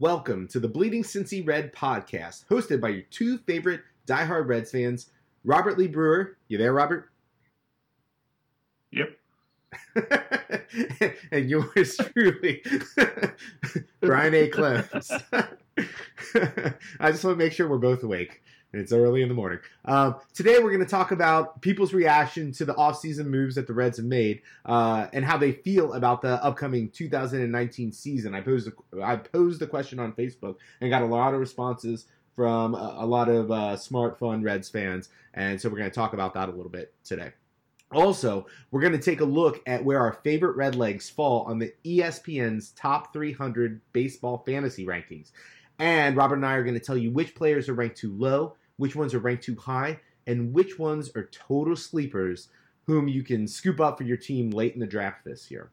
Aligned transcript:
Welcome 0.00 0.48
to 0.48 0.58
the 0.58 0.66
Bleeding 0.66 1.02
Cincy 1.02 1.46
Red 1.46 1.74
podcast, 1.74 2.46
hosted 2.46 2.80
by 2.80 2.88
your 2.88 3.02
two 3.10 3.36
favorite 3.36 3.82
diehard 4.06 4.48
Reds 4.48 4.70
fans, 4.70 5.10
Robert 5.44 5.76
Lee 5.76 5.88
Brewer. 5.88 6.38
You 6.48 6.56
there, 6.56 6.72
Robert? 6.72 7.10
Yep. 8.92 9.10
and 11.30 11.50
yours 11.50 11.98
truly, 11.98 12.62
Brian 14.00 14.32
A. 14.32 14.48
Klems. 14.48 15.22
I 16.98 17.10
just 17.10 17.22
want 17.22 17.38
to 17.38 17.44
make 17.44 17.52
sure 17.52 17.68
we're 17.68 17.76
both 17.76 18.02
awake. 18.02 18.42
It's 18.72 18.92
early 18.92 19.22
in 19.22 19.28
the 19.28 19.34
morning. 19.34 19.58
Um, 19.84 20.16
today, 20.32 20.58
we're 20.60 20.70
going 20.70 20.84
to 20.84 20.86
talk 20.86 21.10
about 21.10 21.60
people's 21.60 21.92
reaction 21.92 22.52
to 22.52 22.64
the 22.64 22.74
offseason 22.74 23.26
moves 23.26 23.56
that 23.56 23.66
the 23.66 23.72
Reds 23.72 23.96
have 23.96 24.06
made 24.06 24.42
uh, 24.64 25.08
and 25.12 25.24
how 25.24 25.36
they 25.36 25.50
feel 25.50 25.94
about 25.94 26.22
the 26.22 26.42
upcoming 26.44 26.88
2019 26.90 27.92
season. 27.92 28.32
I 28.32 28.40
posed 28.42 28.68
I 29.02 29.16
posed 29.16 29.60
the 29.60 29.66
question 29.66 29.98
on 29.98 30.12
Facebook 30.12 30.56
and 30.80 30.88
got 30.88 31.02
a 31.02 31.06
lot 31.06 31.34
of 31.34 31.40
responses 31.40 32.06
from 32.36 32.76
a, 32.76 32.98
a 33.00 33.06
lot 33.06 33.28
of 33.28 33.50
uh, 33.50 33.76
smart, 33.76 34.20
fun 34.20 34.44
Reds 34.44 34.68
fans, 34.68 35.08
and 35.34 35.60
so 35.60 35.68
we're 35.68 35.78
going 35.78 35.90
to 35.90 35.94
talk 35.94 36.12
about 36.12 36.34
that 36.34 36.48
a 36.48 36.52
little 36.52 36.70
bit 36.70 36.94
today. 37.02 37.32
Also, 37.92 38.46
we're 38.70 38.82
going 38.82 38.92
to 38.92 38.98
take 38.98 39.20
a 39.20 39.24
look 39.24 39.60
at 39.66 39.84
where 39.84 39.98
our 39.98 40.12
favorite 40.12 40.56
Red 40.56 40.76
Legs 40.76 41.10
fall 41.10 41.42
on 41.42 41.58
the 41.58 41.74
ESPN's 41.84 42.70
top 42.70 43.12
300 43.12 43.80
baseball 43.92 44.44
fantasy 44.46 44.86
rankings. 44.86 45.32
And 45.80 46.14
Robert 46.14 46.36
and 46.36 46.46
I 46.46 46.54
are 46.54 46.62
going 46.62 46.78
to 46.78 46.80
tell 46.80 46.96
you 46.96 47.10
which 47.10 47.34
players 47.34 47.68
are 47.68 47.74
ranked 47.74 47.96
too 47.96 48.12
low, 48.12 48.54
which 48.80 48.96
ones 48.96 49.12
are 49.12 49.18
ranked 49.18 49.44
too 49.44 49.56
high, 49.56 50.00
and 50.26 50.54
which 50.54 50.78
ones 50.78 51.10
are 51.14 51.28
total 51.30 51.76
sleepers 51.76 52.48
whom 52.86 53.08
you 53.08 53.22
can 53.22 53.46
scoop 53.46 53.78
up 53.78 53.98
for 53.98 54.04
your 54.04 54.16
team 54.16 54.50
late 54.50 54.72
in 54.72 54.80
the 54.80 54.86
draft 54.86 55.22
this 55.24 55.50
year. 55.50 55.70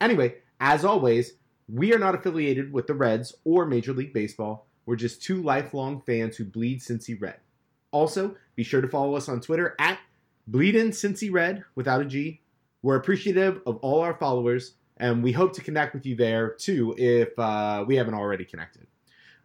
Anyway, 0.00 0.36
as 0.60 0.84
always, 0.84 1.32
we 1.68 1.92
are 1.92 1.98
not 1.98 2.14
affiliated 2.14 2.72
with 2.72 2.86
the 2.86 2.94
Reds 2.94 3.34
or 3.44 3.66
Major 3.66 3.92
League 3.92 4.12
Baseball. 4.12 4.66
We're 4.86 4.96
just 4.96 5.22
two 5.22 5.42
lifelong 5.42 6.02
fans 6.06 6.36
who 6.36 6.44
bleed 6.44 6.80
Cincy 6.80 7.20
Red. 7.20 7.40
Also, 7.90 8.36
be 8.54 8.62
sure 8.62 8.80
to 8.80 8.88
follow 8.88 9.16
us 9.16 9.28
on 9.28 9.40
Twitter 9.40 9.74
at 9.80 9.98
Bleedin' 10.50 10.90
Cincy 10.90 11.32
Red 11.32 11.64
without 11.74 12.00
a 12.00 12.04
G. 12.04 12.42
We're 12.82 12.96
appreciative 12.96 13.60
of 13.66 13.78
all 13.78 14.00
our 14.02 14.14
followers, 14.14 14.74
and 14.98 15.22
we 15.22 15.32
hope 15.32 15.52
to 15.54 15.62
connect 15.62 15.94
with 15.94 16.06
you 16.06 16.14
there 16.14 16.50
too 16.50 16.94
if 16.96 17.36
uh, 17.38 17.84
we 17.86 17.96
haven't 17.96 18.14
already 18.14 18.44
connected. 18.44 18.86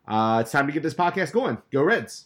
Uh, 0.07 0.39
it's 0.41 0.51
time 0.51 0.67
to 0.67 0.73
get 0.73 0.83
this 0.83 0.93
podcast 0.93 1.31
going. 1.31 1.57
Go 1.71 1.83
Reds! 1.83 2.25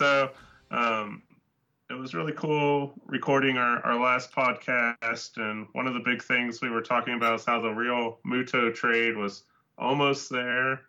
so 0.00 0.30
um, 0.70 1.22
it 1.90 1.92
was 1.94 2.14
really 2.14 2.32
cool 2.32 2.94
recording 3.06 3.58
our, 3.58 3.84
our 3.84 4.00
last 4.00 4.32
podcast, 4.32 5.36
and 5.36 5.66
one 5.72 5.86
of 5.86 5.92
the 5.92 6.00
big 6.00 6.22
things 6.22 6.62
we 6.62 6.70
were 6.70 6.80
talking 6.80 7.12
about 7.12 7.34
is 7.34 7.44
how 7.44 7.60
the 7.60 7.68
real 7.68 8.18
Muto 8.26 8.74
trade 8.74 9.14
was 9.14 9.42
almost 9.76 10.30
there, 10.30 10.80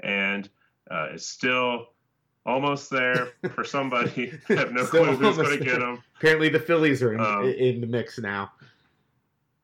and 0.00 0.48
uh, 0.90 1.10
it's 1.12 1.28
still 1.28 1.90
almost 2.44 2.90
there 2.90 3.28
for 3.54 3.62
somebody. 3.62 4.32
I 4.48 4.54
have 4.54 4.72
no 4.72 4.84
clue 4.84 5.04
who's 5.04 5.36
going 5.36 5.58
to 5.60 5.64
get 5.64 5.78
them. 5.78 6.02
Apparently, 6.16 6.48
the 6.48 6.58
Phillies 6.58 7.04
are 7.04 7.14
in, 7.14 7.20
Um, 7.20 7.44
in 7.44 7.80
the 7.80 7.86
mix 7.86 8.18
now. 8.18 8.50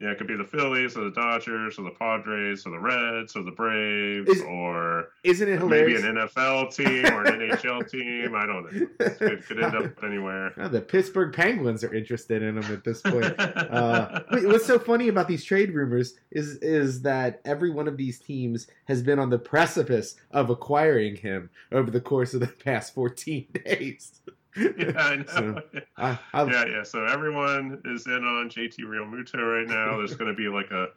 Yeah, 0.02 0.10
it 0.10 0.18
could 0.18 0.26
be 0.26 0.34
the 0.36 0.42
Phillies 0.44 0.96
or 0.96 1.04
the 1.04 1.12
Dodgers 1.12 1.78
or 1.78 1.82
the 1.84 1.92
Padres 1.92 2.66
or 2.66 2.70
the 2.70 2.78
Reds 2.80 3.36
or 3.36 3.44
the 3.44 3.52
Braves 3.52 4.28
Is- 4.28 4.42
or 4.42 5.10
Isn't 5.22 5.48
it 5.48 5.64
maybe 5.64 5.94
an 5.94 6.02
NFL 6.02 6.74
team 6.74 7.06
or 7.14 7.22
an 7.24 7.38
NHL 7.38 7.88
team. 7.90 8.34
I 8.34 8.44
don't 8.44 8.64
know. 8.64 8.88
It 8.98 9.46
could 9.46 9.62
end 9.62 9.76
up 9.76 10.02
anywhere. 10.02 10.52
Oh, 10.56 10.66
the 10.66 10.80
Pittsburgh 10.80 11.32
Penguins 11.32 11.84
are 11.84 11.94
interested 11.94 12.42
in 12.42 12.58
him 12.58 12.72
at 12.72 12.82
this 12.84 13.00
point. 13.00 13.32
Uh, 13.72 14.20
what's 14.42 14.66
so 14.66 14.78
funny 14.78 15.08
about 15.08 15.28
these 15.28 15.44
trade 15.44 15.72
rumors 15.72 16.14
is 16.30 16.56
is 16.56 17.02
that 17.02 17.40
every 17.44 17.70
one 17.70 17.86
of 17.88 17.96
these 17.96 18.18
teams 18.18 18.66
has 18.86 19.02
been 19.02 19.18
on 19.18 19.30
the 19.30 19.38
precipice 19.38 20.16
of 20.30 20.50
acquiring 20.50 21.16
him 21.16 21.48
over 21.70 21.90
the 21.90 22.00
course 22.00 22.34
of 22.34 22.40
the 22.40 22.46
past 22.48 22.92
14 22.94 23.46
days. 23.64 24.20
yeah, 24.56 24.92
I 24.96 25.16
know. 25.16 25.24
So, 25.26 25.62
I, 25.96 26.18
yeah, 26.50 26.64
yeah. 26.66 26.82
So 26.82 27.04
everyone 27.06 27.80
is 27.84 28.06
in 28.06 28.24
on 28.24 28.48
JT 28.50 28.80
Realmuto 28.80 29.34
right 29.36 29.66
now. 29.66 29.96
There's 29.98 30.14
going 30.14 30.30
to 30.30 30.36
be 30.36 30.48
like 30.48 30.70
a, 30.70 30.88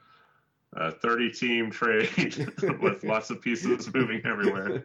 a 0.74 0.92
30 0.92 1.32
team 1.32 1.72
trade 1.72 2.10
with 2.82 3.04
lots 3.04 3.30
of 3.30 3.42
pieces 3.42 3.94
moving 3.94 4.22
everywhere. 4.26 4.84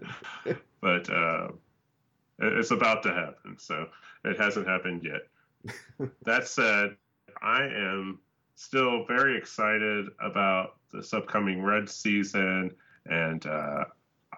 But 0.81 1.11
uh, 1.11 1.49
it- 2.39 2.53
it's 2.59 2.71
about 2.71 3.03
to 3.05 3.13
happen. 3.13 3.59
So 3.59 3.89
it 4.25 4.39
hasn't 4.39 4.67
happened 4.69 5.03
yet. 5.05 6.09
that 6.25 6.47
said, 6.49 6.97
I 7.43 7.65
am 7.65 8.21
still 8.55 9.05
very 9.07 9.37
excited 9.37 10.07
about 10.21 10.77
this 10.93 11.13
upcoming 11.13 11.63
Red 11.63 11.89
season 11.89 12.71
and 13.07 13.45
uh, 13.47 13.85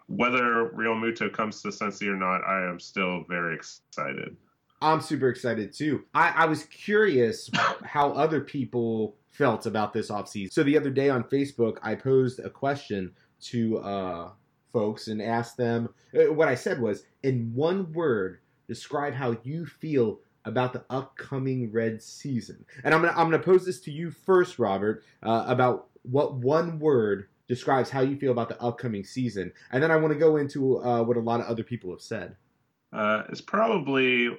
whether 0.06 0.70
Realmuto 0.74 1.32
comes 1.32 1.62
to 1.62 1.68
Cincy 1.68 2.08
or 2.08 2.16
not, 2.16 2.42
I 2.44 2.68
am 2.68 2.78
still 2.80 3.24
very 3.28 3.54
excited. 3.54 4.36
I'm 4.80 5.00
super 5.00 5.28
excited 5.28 5.72
too. 5.72 6.04
I, 6.12 6.30
I 6.30 6.44
was 6.46 6.64
curious 6.64 7.48
how 7.84 8.10
other 8.12 8.40
people 8.40 9.16
felt 9.30 9.66
about 9.66 9.92
this 9.92 10.10
offseason. 10.10 10.52
So 10.52 10.62
the 10.62 10.76
other 10.76 10.90
day 10.90 11.08
on 11.08 11.24
Facebook, 11.24 11.78
I 11.82 11.94
posed 11.94 12.40
a 12.40 12.50
question 12.50 13.12
to 13.42 13.78
uh, 13.78 14.30
folks 14.72 15.08
and 15.08 15.22
asked 15.22 15.56
them 15.56 15.88
uh, 16.14 16.32
what 16.32 16.48
I 16.48 16.54
said 16.54 16.80
was, 16.80 17.04
in 17.22 17.52
one 17.54 17.92
word, 17.92 18.38
describe 18.69 19.14
how 19.14 19.36
you 19.42 19.66
feel 19.66 20.20
about 20.44 20.72
the 20.72 20.84
upcoming 20.90 21.70
Red 21.70 22.02
season. 22.02 22.64
And 22.84 22.94
I'm 22.94 23.00
gonna 23.00 23.12
I'm 23.16 23.30
gonna 23.30 23.42
pose 23.42 23.64
this 23.64 23.80
to 23.82 23.92
you 23.92 24.10
first, 24.10 24.58
Robert, 24.58 25.04
uh, 25.22 25.44
about 25.46 25.88
what 26.02 26.34
one 26.34 26.78
word 26.78 27.28
describes 27.52 27.90
how 27.90 28.00
you 28.00 28.16
feel 28.16 28.32
about 28.32 28.48
the 28.48 28.58
upcoming 28.62 29.04
season, 29.04 29.52
and 29.72 29.82
then 29.82 29.90
I 29.90 29.96
want 29.96 30.14
to 30.14 30.18
go 30.18 30.38
into 30.38 30.82
uh, 30.82 31.02
what 31.02 31.18
a 31.18 31.20
lot 31.20 31.38
of 31.40 31.46
other 31.46 31.62
people 31.62 31.90
have 31.90 32.00
said. 32.00 32.34
Uh, 32.94 33.24
it's 33.28 33.42
probably 33.42 34.30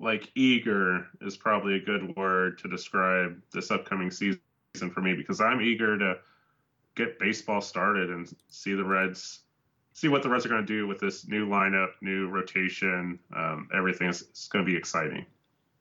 like 0.00 0.32
eager 0.34 1.06
is 1.20 1.36
probably 1.36 1.74
a 1.74 1.80
good 1.80 2.16
word 2.16 2.56
to 2.58 2.68
describe 2.68 3.38
this 3.52 3.70
upcoming 3.70 4.10
season 4.10 4.40
for 4.90 5.02
me 5.02 5.12
because 5.14 5.38
I'm 5.38 5.60
eager 5.60 5.98
to 5.98 6.14
get 6.94 7.18
baseball 7.18 7.60
started 7.60 8.08
and 8.08 8.34
see 8.48 8.72
the 8.72 8.84
Reds, 8.84 9.40
see 9.92 10.08
what 10.08 10.22
the 10.22 10.30
Reds 10.30 10.46
are 10.46 10.48
going 10.48 10.64
to 10.64 10.66
do 10.66 10.86
with 10.86 10.98
this 10.98 11.28
new 11.28 11.46
lineup, 11.46 11.90
new 12.00 12.28
rotation. 12.28 13.18
Um, 13.36 13.68
everything 13.76 14.08
is 14.08 14.22
it's 14.22 14.48
going 14.48 14.64
to 14.64 14.70
be 14.70 14.78
exciting. 14.78 15.26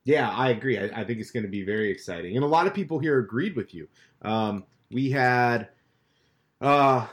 Yeah, 0.04 0.30
I 0.30 0.50
agree. 0.50 0.78
I, 0.78 1.02
I 1.02 1.06
think 1.06 1.22
it's 1.22 1.32
going 1.32 1.46
to 1.46 1.50
be 1.50 1.64
very 1.64 1.90
exciting, 1.90 2.36
and 2.36 2.44
a 2.44 2.50
lot 2.50 2.68
of 2.68 2.74
people 2.74 3.00
here 3.00 3.20
agreed 3.20 3.56
with 3.56 3.74
you. 3.74 3.88
Um, 4.24 4.66
we 4.92 5.10
had, 5.10 5.70
uh, 6.66 7.08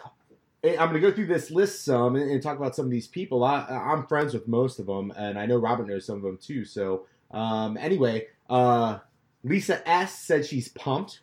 I'm 0.64 0.76
going 0.76 0.94
to 0.94 1.00
go 1.00 1.12
through 1.12 1.26
this 1.26 1.50
list 1.50 1.84
some 1.84 2.16
and, 2.16 2.30
and 2.30 2.42
talk 2.42 2.56
about 2.56 2.74
some 2.74 2.86
of 2.86 2.90
these 2.90 3.06
people. 3.06 3.44
I, 3.44 3.66
I'm 3.68 4.06
friends 4.06 4.32
with 4.32 4.48
most 4.48 4.78
of 4.78 4.86
them, 4.86 5.12
and 5.16 5.38
I 5.38 5.46
know 5.46 5.56
Robert 5.56 5.88
knows 5.88 6.06
some 6.06 6.16
of 6.16 6.22
them 6.22 6.38
too. 6.38 6.64
So, 6.64 7.06
um, 7.30 7.76
anyway, 7.76 8.28
uh, 8.48 8.98
Lisa 9.44 9.86
S 9.88 10.18
said 10.18 10.46
she's 10.46 10.68
pumped. 10.68 11.20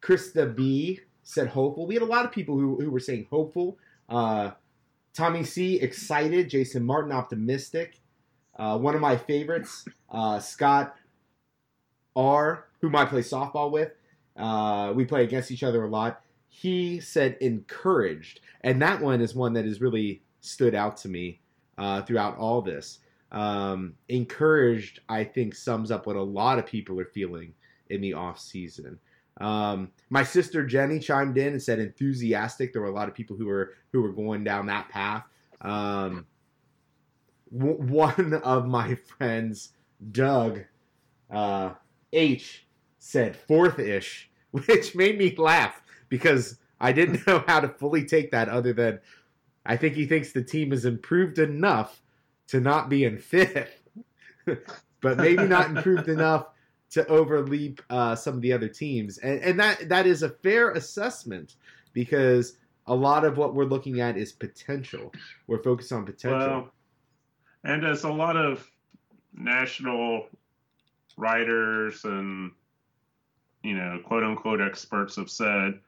Krista 0.00 0.54
B 0.54 1.00
said 1.22 1.48
hopeful. 1.48 1.86
We 1.86 1.94
had 1.94 2.02
a 2.02 2.06
lot 2.06 2.24
of 2.24 2.32
people 2.32 2.56
who, 2.58 2.80
who 2.80 2.90
were 2.90 3.00
saying 3.00 3.26
hopeful. 3.28 3.76
Uh, 4.08 4.52
Tommy 5.12 5.44
C 5.44 5.80
excited. 5.80 6.48
Jason 6.48 6.86
Martin 6.86 7.12
optimistic. 7.12 8.00
Uh, 8.56 8.78
one 8.78 8.94
of 8.94 9.00
my 9.00 9.16
favorites, 9.16 9.84
uh, 10.10 10.38
Scott 10.38 10.96
R, 12.16 12.66
whom 12.80 12.96
I 12.96 13.04
play 13.04 13.20
softball 13.20 13.70
with. 13.70 13.92
Uh, 14.36 14.92
we 14.94 15.04
play 15.04 15.24
against 15.24 15.50
each 15.50 15.62
other 15.62 15.84
a 15.84 15.88
lot. 15.88 16.22
He 16.48 17.00
said 17.00 17.36
encouraged, 17.40 18.40
and 18.62 18.80
that 18.82 19.00
one 19.00 19.20
is 19.20 19.34
one 19.34 19.52
that 19.52 19.64
has 19.64 19.80
really 19.80 20.22
stood 20.40 20.74
out 20.74 20.96
to 20.98 21.08
me 21.08 21.40
uh, 21.76 22.02
throughout 22.02 22.36
all 22.38 22.62
this. 22.62 22.98
Um, 23.30 23.94
encouraged, 24.08 25.00
I 25.08 25.24
think, 25.24 25.54
sums 25.54 25.90
up 25.90 26.06
what 26.06 26.16
a 26.16 26.22
lot 26.22 26.58
of 26.58 26.66
people 26.66 26.98
are 26.98 27.04
feeling 27.04 27.54
in 27.90 28.00
the 28.00 28.14
off 28.14 28.38
season. 28.40 28.98
Um, 29.40 29.92
my 30.10 30.24
sister 30.24 30.66
Jenny 30.66 30.98
chimed 30.98 31.38
in 31.38 31.52
and 31.52 31.62
said 31.62 31.78
enthusiastic. 31.78 32.72
There 32.72 32.82
were 32.82 32.88
a 32.88 32.94
lot 32.94 33.08
of 33.08 33.14
people 33.14 33.36
who 33.36 33.46
were 33.46 33.74
who 33.92 34.02
were 34.02 34.12
going 34.12 34.44
down 34.44 34.66
that 34.66 34.88
path. 34.88 35.24
Um, 35.60 36.26
w- 37.56 37.80
one 37.80 38.34
of 38.42 38.66
my 38.66 38.94
friends, 38.94 39.72
Doug 40.10 40.64
uh, 41.30 41.74
H, 42.12 42.66
said 42.98 43.36
fourth 43.36 43.78
ish, 43.78 44.30
which 44.50 44.94
made 44.94 45.18
me 45.18 45.34
laugh 45.36 45.82
because 46.08 46.58
I 46.80 46.92
didn't 46.92 47.26
know 47.26 47.44
how 47.46 47.60
to 47.60 47.68
fully 47.68 48.04
take 48.04 48.30
that 48.30 48.48
other 48.48 48.72
than 48.72 49.00
I 49.64 49.76
think 49.76 49.94
he 49.94 50.06
thinks 50.06 50.32
the 50.32 50.42
team 50.42 50.70
has 50.70 50.84
improved 50.84 51.38
enough 51.38 52.00
to 52.48 52.60
not 52.60 52.88
be 52.88 53.04
in 53.04 53.18
fifth, 53.18 53.82
but 55.00 55.18
maybe 55.18 55.46
not 55.46 55.66
improved 55.66 56.08
enough 56.08 56.46
to 56.90 57.06
overleap 57.08 57.82
uh, 57.90 58.14
some 58.14 58.34
of 58.34 58.40
the 58.40 58.52
other 58.52 58.68
teams, 58.68 59.18
and, 59.18 59.40
and 59.40 59.60
that 59.60 59.88
that 59.90 60.06
is 60.06 60.22
a 60.22 60.30
fair 60.30 60.70
assessment 60.70 61.56
because 61.92 62.56
a 62.86 62.94
lot 62.94 63.24
of 63.24 63.36
what 63.36 63.54
we're 63.54 63.64
looking 63.64 64.00
at 64.00 64.16
is 64.16 64.32
potential. 64.32 65.12
We're 65.46 65.62
focused 65.62 65.92
on 65.92 66.06
potential. 66.06 66.38
Well, 66.38 66.70
and 67.64 67.84
as 67.84 68.04
a 68.04 68.10
lot 68.12 68.36
of 68.36 68.66
national 69.34 70.26
writers 71.18 72.04
and 72.04 72.52
you 73.62 73.74
know 73.74 74.00
quote 74.04 74.24
unquote 74.24 74.62
experts 74.62 75.16
have 75.16 75.30
said, 75.30 75.80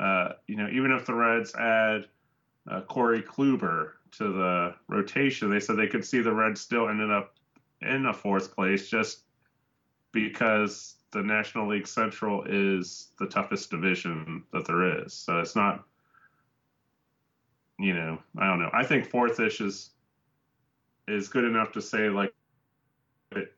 uh, 0.00 0.32
you 0.46 0.56
know 0.56 0.68
even 0.72 0.90
if 0.90 1.06
the 1.06 1.14
Reds 1.14 1.54
add 1.54 2.06
uh, 2.70 2.80
Corey 2.82 3.22
Kluber 3.22 3.92
to 4.12 4.32
the 4.32 4.74
rotation, 4.88 5.50
they 5.50 5.60
said 5.60 5.76
they 5.76 5.86
could 5.86 6.04
see 6.04 6.20
the 6.20 6.32
Reds 6.32 6.60
still 6.60 6.88
ended 6.88 7.10
up 7.10 7.34
in 7.82 8.06
a 8.06 8.12
fourth 8.12 8.54
place 8.54 8.88
just 8.88 9.20
because 10.12 10.96
the 11.12 11.22
National 11.22 11.68
League 11.68 11.86
Central 11.86 12.44
is 12.44 13.08
the 13.18 13.26
toughest 13.26 13.70
division 13.70 14.44
that 14.52 14.66
there 14.66 15.02
is. 15.04 15.12
So 15.12 15.38
it's 15.38 15.56
not, 15.56 15.84
you 17.78 17.94
know, 17.94 18.18
I 18.38 18.46
don't 18.46 18.58
know. 18.58 18.70
I 18.72 18.84
think 18.84 19.06
fourth-ish 19.06 19.60
is 19.60 19.90
is 21.08 21.28
good 21.28 21.44
enough 21.44 21.72
to 21.72 21.82
say 21.82 22.08
like 22.08 22.32
it, 23.32 23.52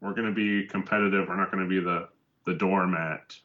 we're 0.00 0.14
going 0.14 0.28
to 0.28 0.34
be 0.34 0.66
competitive. 0.66 1.28
We're 1.28 1.36
not 1.36 1.50
going 1.52 1.62
to 1.62 1.68
be 1.68 1.80
the 1.80 2.08
the 2.44 2.54
doormat 2.54 3.36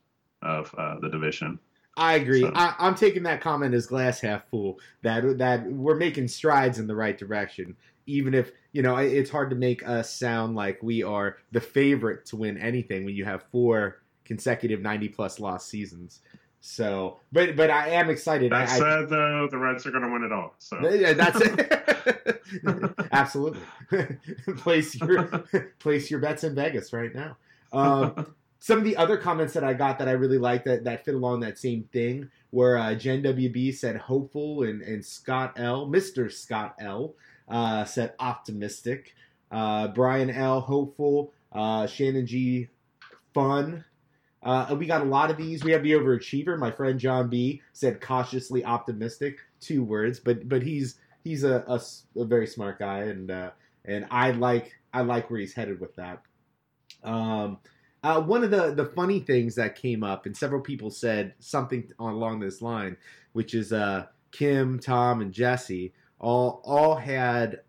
of 0.41 0.73
uh, 0.77 0.99
the 0.99 1.09
division. 1.09 1.59
I 1.97 2.15
agree. 2.15 2.41
So- 2.41 2.51
I, 2.55 2.75
I'm 2.79 2.95
taking 2.95 3.23
that 3.23 3.41
comment 3.41 3.73
as 3.73 3.87
glass 3.87 4.21
half 4.21 4.47
full. 4.49 4.79
That 5.01 5.39
that 5.39 5.65
we're 5.69 5.95
making 5.95 6.29
strides 6.29 6.79
in 6.79 6.87
the 6.87 6.95
right 6.95 7.17
direction, 7.17 7.75
even 8.05 8.33
if 8.33 8.51
you 8.71 8.81
know 8.81 8.95
it's 8.97 9.29
hard 9.29 9.49
to 9.49 9.55
make 9.55 9.87
us 9.87 10.13
sound 10.13 10.55
like 10.55 10.81
we 10.81 11.03
are 11.03 11.37
the 11.51 11.61
favorite 11.61 12.25
to 12.27 12.37
win 12.37 12.57
anything 12.57 13.03
when 13.03 13.15
you 13.15 13.25
have 13.25 13.43
four 13.51 14.01
consecutive 14.23 14.81
90 14.81 15.09
plus 15.09 15.39
lost 15.39 15.69
seasons. 15.69 16.19
So, 16.59 17.19
but 17.31 17.55
but 17.55 17.69
I 17.69 17.89
am 17.89 18.09
excited. 18.09 18.51
That 18.51 18.69
I, 18.69 18.73
I, 18.73 18.77
said, 18.77 19.09
though, 19.09 19.47
the 19.49 19.57
Reds 19.57 19.85
are 19.85 19.91
going 19.91 20.03
to 20.03 20.11
win 20.11 20.23
it 20.23 20.31
all. 20.31 20.55
So 20.59 20.79
yeah, 20.89 21.13
that's 21.13 21.39
it. 21.41 22.43
Absolutely. 23.11 23.61
place 24.57 24.95
your 24.95 25.23
place 25.79 26.11
your 26.11 26.19
bets 26.19 26.43
in 26.43 26.55
Vegas 26.55 26.93
right 26.93 27.13
now. 27.13 27.37
Um, 27.71 28.35
some 28.59 28.77
of 28.79 28.83
the 28.83 28.97
other 28.97 29.17
comments 29.17 29.53
that 29.53 29.63
I 29.63 29.73
got 29.73 29.99
that 29.99 30.07
I 30.07 30.13
really 30.13 30.37
liked 30.37 30.65
that, 30.65 30.83
that 30.85 31.05
fit 31.05 31.15
along 31.15 31.41
that 31.41 31.57
same 31.57 31.83
thing 31.93 32.29
were 32.51 32.77
uh, 32.77 32.95
Jen 32.95 33.23
WB 33.23 33.75
said 33.75 33.97
hopeful 33.97 34.63
and, 34.63 34.81
and 34.81 35.05
Scott 35.05 35.53
L, 35.57 35.87
Mr. 35.87 36.31
Scott 36.31 36.75
L, 36.79 37.15
uh, 37.47 37.85
said 37.85 38.13
optimistic. 38.19 39.15
Uh, 39.51 39.87
Brian 39.89 40.29
L, 40.29 40.59
hopeful. 40.59 41.33
Uh, 41.51 41.87
Shannon 41.87 42.25
G, 42.25 42.69
fun. 43.33 43.85
Uh, 44.43 44.75
we 44.77 44.85
got 44.85 45.01
a 45.01 45.05
lot 45.05 45.29
of 45.31 45.37
these. 45.37 45.63
We 45.63 45.71
have 45.71 45.83
the 45.83 45.93
overachiever. 45.93 46.57
My 46.57 46.71
friend 46.71 46.99
John 46.99 47.29
B 47.29 47.61
said 47.73 48.01
cautiously 48.01 48.63
optimistic. 48.63 49.39
Two 49.59 49.83
words, 49.83 50.19
but 50.19 50.47
but 50.47 50.61
he's 50.61 50.99
he's 51.23 51.43
a, 51.43 51.63
a 51.67 51.81
a 52.19 52.25
very 52.25 52.45
smart 52.45 52.79
guy, 52.79 52.99
and 52.99 53.31
uh, 53.31 53.51
and 53.85 54.05
I 54.11 54.31
like 54.31 54.77
I 54.93 55.01
like 55.01 55.29
where 55.29 55.39
he's 55.39 55.53
headed 55.53 55.79
with 55.79 55.95
that. 55.95 56.21
Um, 57.03 57.57
uh, 58.07 58.21
one 58.21 58.43
of 58.43 58.51
the 58.51 58.73
the 58.73 58.85
funny 58.85 59.19
things 59.19 59.55
that 59.55 59.75
came 59.75 60.03
up, 60.03 60.25
and 60.25 60.35
several 60.35 60.61
people 60.61 60.89
said 60.89 61.33
something 61.39 61.91
along 61.99 62.39
this 62.39 62.61
line, 62.61 62.95
which 63.33 63.53
is 63.53 63.73
uh, 63.73 64.05
Kim, 64.31 64.79
Tom, 64.79 65.21
and 65.21 65.33
Jesse 65.33 65.93
all 66.19 66.61
all 66.63 66.95
had 66.95 67.61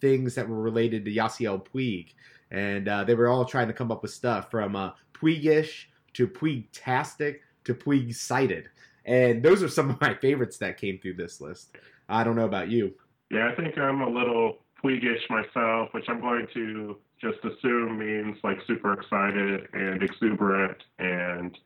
things 0.00 0.34
that 0.34 0.48
were 0.48 0.60
related 0.60 1.04
to 1.04 1.10
Yasiel 1.10 1.64
Puig, 1.64 2.12
and 2.50 2.86
uh, 2.86 3.04
they 3.04 3.14
were 3.14 3.28
all 3.28 3.46
trying 3.46 3.68
to 3.68 3.72
come 3.72 3.90
up 3.90 4.02
with 4.02 4.12
stuff 4.12 4.50
from 4.50 4.76
uh, 4.76 4.90
Puigish 5.14 5.86
to 6.12 6.28
Puig-tastic 6.28 7.40
to 7.64 7.74
Puig-sighted, 7.74 8.68
and 9.06 9.42
those 9.42 9.62
are 9.62 9.68
some 9.68 9.88
of 9.88 10.00
my 10.00 10.14
favorites 10.14 10.58
that 10.58 10.76
came 10.76 10.98
through 10.98 11.14
this 11.14 11.40
list. 11.40 11.76
I 12.08 12.24
don't 12.24 12.36
know 12.36 12.44
about 12.44 12.68
you. 12.68 12.92
Yeah, 13.30 13.50
I 13.50 13.54
think 13.54 13.78
I'm 13.78 14.02
a 14.02 14.10
little 14.10 14.58
Puigish 14.84 15.30
myself, 15.30 15.88
which 15.92 16.04
I'm 16.08 16.20
going 16.20 16.46
to 16.52 16.98
just 17.22 17.38
assume 17.44 17.98
means 17.98 18.36
like 18.42 18.58
super 18.66 18.92
excited 18.94 19.68
and 19.72 20.02
exuberant 20.02 20.76
and 20.98 21.56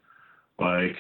like 0.61 0.97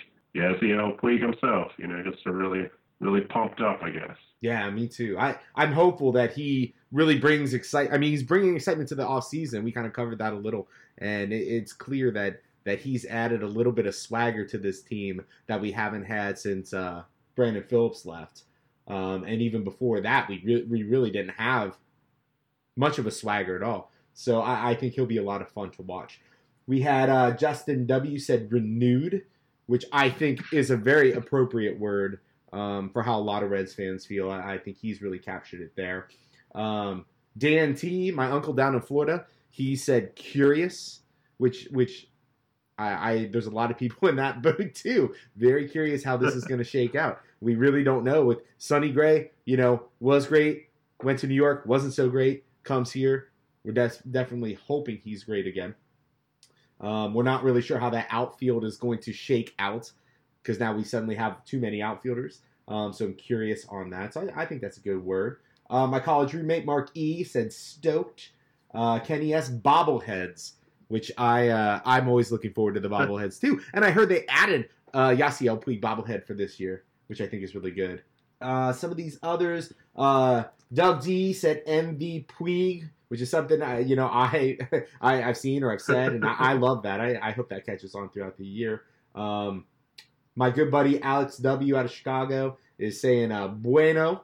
know, 0.76 0.97
Puig 1.03 1.20
himself, 1.20 1.73
you 1.79 1.87
know, 1.87 2.03
just 2.03 2.25
a 2.26 2.32
really, 2.32 2.69
really 3.00 3.23
pumped 3.23 3.61
up, 3.61 3.81
I 3.82 3.91
guess. 3.91 4.17
Yeah, 4.41 4.69
me 4.70 4.87
too. 4.87 5.17
I 5.19 5.37
I'm 5.55 5.73
hopeful 5.73 6.12
that 6.12 6.32
he 6.35 6.75
really 6.93 7.19
brings 7.19 7.55
excite. 7.55 7.93
I 7.93 7.99
mean, 7.99 8.11
he's 8.11 8.23
bringing 8.23 8.55
excitement 8.55 8.88
to 8.91 8.94
the 8.94 9.06
off 9.06 9.25
season. 9.25 9.64
We 9.64 9.73
kind 9.73 9.87
of 9.87 9.93
covered 9.93 10.19
that 10.19 10.32
a 10.32 10.37
little, 10.37 10.69
and 10.99 11.32
it, 11.32 11.43
it's 11.43 11.73
clear 11.73 12.11
that 12.12 12.43
that 12.64 12.81
he's 12.81 13.05
added 13.06 13.43
a 13.43 13.47
little 13.47 13.73
bit 13.73 13.87
of 13.87 13.94
swagger 13.94 14.44
to 14.44 14.58
this 14.58 14.82
team 14.82 15.25
that 15.47 15.61
we 15.61 15.73
haven't 15.73 16.05
had 16.05 16.38
since 16.38 16.75
uh, 16.75 17.03
Brandon 17.35 17.64
Phillips 17.69 18.05
left. 18.05 18.43
Um, 18.88 19.25
and 19.25 19.41
even 19.41 19.64
before 19.64 20.00
that, 20.03 20.29
we 20.29 20.43
re- 20.44 20.67
we 20.69 20.82
really 20.82 21.11
didn't 21.11 21.35
have 21.37 21.76
much 22.76 22.99
of 22.99 23.06
a 23.06 23.11
swagger 23.11 23.56
at 23.56 23.62
all. 23.62 23.91
So 24.17 24.41
I, 24.41 24.71
I 24.71 24.75
think 24.75 24.95
he'll 24.95 25.07
be 25.07 25.19
a 25.19 25.23
lot 25.23 25.43
of 25.43 25.51
fun 25.51 25.71
to 25.73 25.83
watch. 25.83 26.21
We 26.67 26.81
had 26.81 27.11
uh, 27.11 27.33
Justin 27.33 27.87
W 27.87 28.19
said 28.19 28.51
renewed, 28.51 29.23
which 29.67 29.85
I 29.93 30.11
think 30.11 30.41
is 30.53 30.71
a 30.71 30.77
very 30.77 31.13
appropriate 31.13 31.79
word 31.79 32.21
um, 32.53 32.89
for 32.91 33.03
how 33.03 33.19
a 33.19 33.21
lot 33.21 33.43
of 33.43 33.51
Reds 33.51 33.75
fans 33.75 34.07
feel. 34.07 34.31
I, 34.31 34.55
I 34.55 34.59
think 34.59 34.79
he's 34.79 35.03
really 35.03 35.19
captured 35.19 35.61
it 35.61 35.77
there. 35.77 36.09
Um, 36.55 37.05
Dan 37.37 37.75
T, 37.75 38.11
my 38.11 38.31
uncle 38.31 38.55
down 38.55 38.75
in 38.75 38.81
Florida, 38.81 39.27
he 39.51 39.77
said 39.77 40.17
curious, 40.17 41.01
which 41.37 41.69
which 41.71 42.09
I, 42.79 43.11
I 43.13 43.29
there's 43.31 43.47
a 43.47 43.51
lot 43.51 43.71
of 43.71 43.77
people 43.77 44.09
in 44.09 44.17
that 44.17 44.41
boat 44.41 44.75
too. 44.75 45.15
Very 45.37 45.69
curious 45.69 46.03
how 46.03 46.17
this 46.17 46.35
is 46.35 46.45
going 46.45 46.59
to 46.65 46.65
shake 46.65 46.95
out. 46.95 47.21
We 47.43 47.55
really 47.55 47.85
don't 47.85 48.03
know. 48.03 48.25
With 48.25 48.39
Sonny 48.57 48.91
Gray, 48.91 49.33
you 49.45 49.59
know, 49.59 49.85
was 50.01 50.27
great, 50.27 50.70
went 51.03 51.19
to 51.19 51.27
New 51.27 51.35
York, 51.35 51.65
wasn't 51.67 51.93
so 51.93 52.08
great, 52.08 52.44
comes 52.65 52.93
here. 52.93 53.29
We're 53.67 53.73
des- 53.73 54.08
definitely 54.11 54.55
hoping 54.67 54.96
he's 54.96 55.25
great 55.25 55.46
again. 55.46 55.75
Um, 56.81 57.13
we're 57.15 57.25
not 57.25 57.43
really 57.43 57.63
sure 57.63 57.79
how 57.79 57.91
that 57.91 58.06
outfield 58.11 58.65
is 58.65 58.77
going 58.77 59.01
to 59.01 59.13
shake 59.13 59.55
out 59.58 59.91
because 60.43 60.61
now 60.61 60.73
we 60.73 60.85
suddenly 60.85 61.17
have 61.17 61.44
too 61.44 61.58
many 61.58 61.82
outfielders. 61.82 62.43
Um, 62.69 62.93
so 62.93 63.06
I'm 63.06 63.15
curious 63.15 63.67
on 63.69 63.91
that. 63.91 64.15
So 64.15 64.29
I, 64.37 64.43
I 64.43 64.46
think 64.46 64.61
that's 64.61 64.77
a 64.77 64.81
good 64.81 65.05
word. 65.05 65.39
Uh, 65.69 65.87
my 65.87 65.99
college 65.99 66.32
roommate 66.32 66.65
Mark 66.65 66.91
E 66.94 67.25
said 67.25 67.53
stoked. 67.53 68.31
Uh, 68.73 69.01
Kenny 69.01 69.32
S 69.35 69.51
bobbleheads, 69.51 70.53
which 70.89 71.11
I 71.19 71.49
uh, 71.49 71.81
I'm 71.85 72.08
always 72.08 72.31
looking 72.31 72.53
forward 72.53 72.75
to 72.75 72.81
the 72.81 72.89
bobbleheads 72.91 73.41
too. 73.41 73.61
And 73.75 73.85
I 73.85 73.91
heard 73.91 74.08
they 74.08 74.27
added 74.29 74.69
uh, 74.94 75.08
Yasiel 75.08 75.63
Puig 75.63 75.81
bobblehead 75.81 76.25
for 76.25 76.35
this 76.35 76.61
year, 76.61 76.85
which 77.08 77.20
I 77.20 77.27
think 77.27 77.43
is 77.43 77.55
really 77.55 77.70
good. 77.73 78.03
Uh, 78.41 78.73
some 78.73 78.91
of 78.91 78.96
these 78.96 79.19
others, 79.23 79.73
uh, 79.96 80.44
Doug 80.73 81.03
D 81.03 81.32
said 81.32 81.65
MV 81.67 82.27
Puig, 82.27 82.91
which 83.08 83.20
is 83.20 83.31
something 83.31 83.63
I, 83.63 83.81
you 83.81 83.96
know 83.96 84.06
I, 84.06 84.58
I 85.01 85.22
I've 85.22 85.36
seen 85.36 85.63
or 85.63 85.72
I've 85.72 85.81
said, 85.81 86.13
and 86.13 86.25
I, 86.25 86.36
I 86.39 86.53
love 86.55 86.82
that. 86.82 87.01
I, 87.01 87.19
I 87.22 87.31
hope 87.32 87.48
that 87.51 87.67
catches 87.67 87.94
on 87.94 88.10
throughout 88.10 88.36
the 88.36 88.46
year. 88.46 88.82
Um, 89.15 89.65
my 90.34 90.51
good 90.51 90.70
buddy 90.70 91.03
Alex 91.03 91.39
W 91.39 91.77
out 91.77 91.86
of 91.86 91.91
Chicago 91.91 92.58
is 92.79 93.01
saying 93.01 93.32
uh, 93.32 93.48
bueno, 93.48 94.22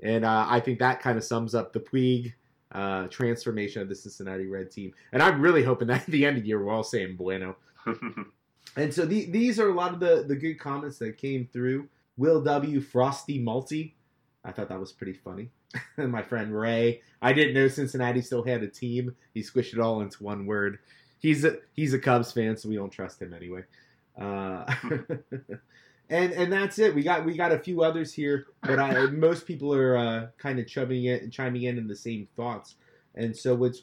and 0.00 0.24
uh, 0.24 0.46
I 0.48 0.60
think 0.60 0.78
that 0.78 1.00
kind 1.00 1.18
of 1.18 1.24
sums 1.24 1.54
up 1.54 1.72
the 1.72 1.80
Puig 1.80 2.32
uh, 2.72 3.06
transformation 3.08 3.82
of 3.82 3.88
the 3.88 3.94
Cincinnati 3.94 4.46
Red 4.46 4.70
team. 4.70 4.94
And 5.12 5.22
I'm 5.22 5.40
really 5.40 5.62
hoping 5.62 5.88
that 5.88 6.02
at 6.06 6.06
the 6.06 6.24
end 6.24 6.36
of 6.36 6.42
the 6.42 6.48
year 6.48 6.64
we're 6.64 6.72
all 6.72 6.84
saying 6.84 7.16
bueno. 7.16 7.56
And 8.76 8.92
so 8.92 9.04
the, 9.04 9.26
these 9.26 9.60
are 9.60 9.68
a 9.68 9.74
lot 9.74 9.92
of 9.92 10.00
the, 10.00 10.24
the 10.26 10.36
good 10.36 10.58
comments 10.58 10.98
that 10.98 11.18
came 11.18 11.48
through. 11.52 11.88
Will 12.16 12.42
W. 12.42 12.80
Frosty 12.80 13.38
Multi. 13.38 13.96
I 14.44 14.52
thought 14.52 14.68
that 14.68 14.80
was 14.80 14.92
pretty 14.92 15.12
funny. 15.12 15.50
my 15.96 16.22
friend 16.22 16.56
Ray. 16.56 17.02
I 17.20 17.32
didn't 17.32 17.54
know 17.54 17.68
Cincinnati 17.68 18.20
still 18.22 18.42
had 18.42 18.62
a 18.62 18.68
team. 18.68 19.14
He 19.34 19.40
squished 19.40 19.72
it 19.72 19.78
all 19.78 20.00
into 20.00 20.22
one 20.22 20.46
word. 20.46 20.78
He's 21.18 21.44
a 21.44 21.58
he's 21.74 21.94
a 21.94 21.98
Cubs 21.98 22.32
fan, 22.32 22.56
so 22.56 22.68
we 22.68 22.76
don't 22.76 22.90
trust 22.90 23.22
him 23.22 23.32
anyway. 23.32 23.62
Uh, 24.20 24.64
and 26.10 26.32
and 26.32 26.52
that's 26.52 26.78
it. 26.78 26.94
We 26.94 27.02
got 27.02 27.24
we 27.24 27.36
got 27.36 27.52
a 27.52 27.58
few 27.58 27.82
others 27.82 28.12
here, 28.12 28.46
but 28.62 28.78
I, 28.78 29.06
most 29.06 29.46
people 29.46 29.72
are 29.74 29.96
uh, 29.96 30.26
kind 30.38 30.58
of 30.58 30.66
chumming 30.66 31.04
in, 31.04 31.30
chiming 31.30 31.62
in 31.62 31.78
in 31.78 31.86
the 31.86 31.96
same 31.96 32.28
thoughts. 32.36 32.74
And 33.14 33.36
so 33.36 33.54
what's 33.54 33.82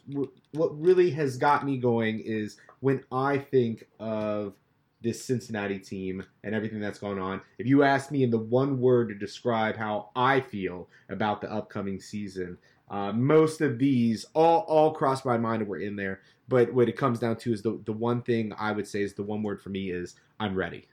what 0.52 0.80
really 0.80 1.12
has 1.12 1.38
got 1.38 1.66
me 1.66 1.78
going 1.78 2.20
is 2.20 2.58
when 2.80 3.04
I 3.12 3.38
think 3.38 3.88
of 4.00 4.54
this 5.02 5.24
Cincinnati 5.24 5.80
team 5.80 6.24
and 6.44 6.54
everything 6.54 6.80
that's 6.80 7.00
going 7.00 7.20
on. 7.20 7.42
If 7.58 7.68
you 7.68 7.84
ask 7.84 8.12
me 8.12 8.24
in 8.24 8.30
the 8.32 8.38
one 8.38 8.80
word 8.80 9.10
to 9.10 9.16
describe 9.16 9.78
how 9.78 10.10
I 10.16 10.42
feel 10.42 10.90
about 11.10 11.42
the 11.42 11.52
upcoming 11.52 12.00
season, 12.00 12.58
uh, 12.90 13.12
most 13.14 13.62
of 13.62 13.78
these 13.80 14.26
all 14.34 14.62
all 14.68 14.92
crossed 14.94 15.26
my 15.26 15.38
mind 15.38 15.62
and 15.62 15.70
were 15.70 15.80
in 15.80 15.96
there. 15.96 16.22
But 16.48 16.74
what 16.74 16.90
it 16.90 16.98
comes 16.98 17.20
down 17.20 17.38
to 17.38 17.54
is 17.54 17.62
the 17.62 17.80
the 17.86 17.94
one 17.94 18.22
thing 18.24 18.54
I 18.58 18.72
would 18.72 18.88
say 18.88 19.02
is 19.02 19.14
the 19.14 19.24
one 19.24 19.44
word 19.44 19.62
for 19.62 19.70
me 19.70 19.92
is 19.92 20.16
I'm 20.40 20.56
ready. 20.56 20.88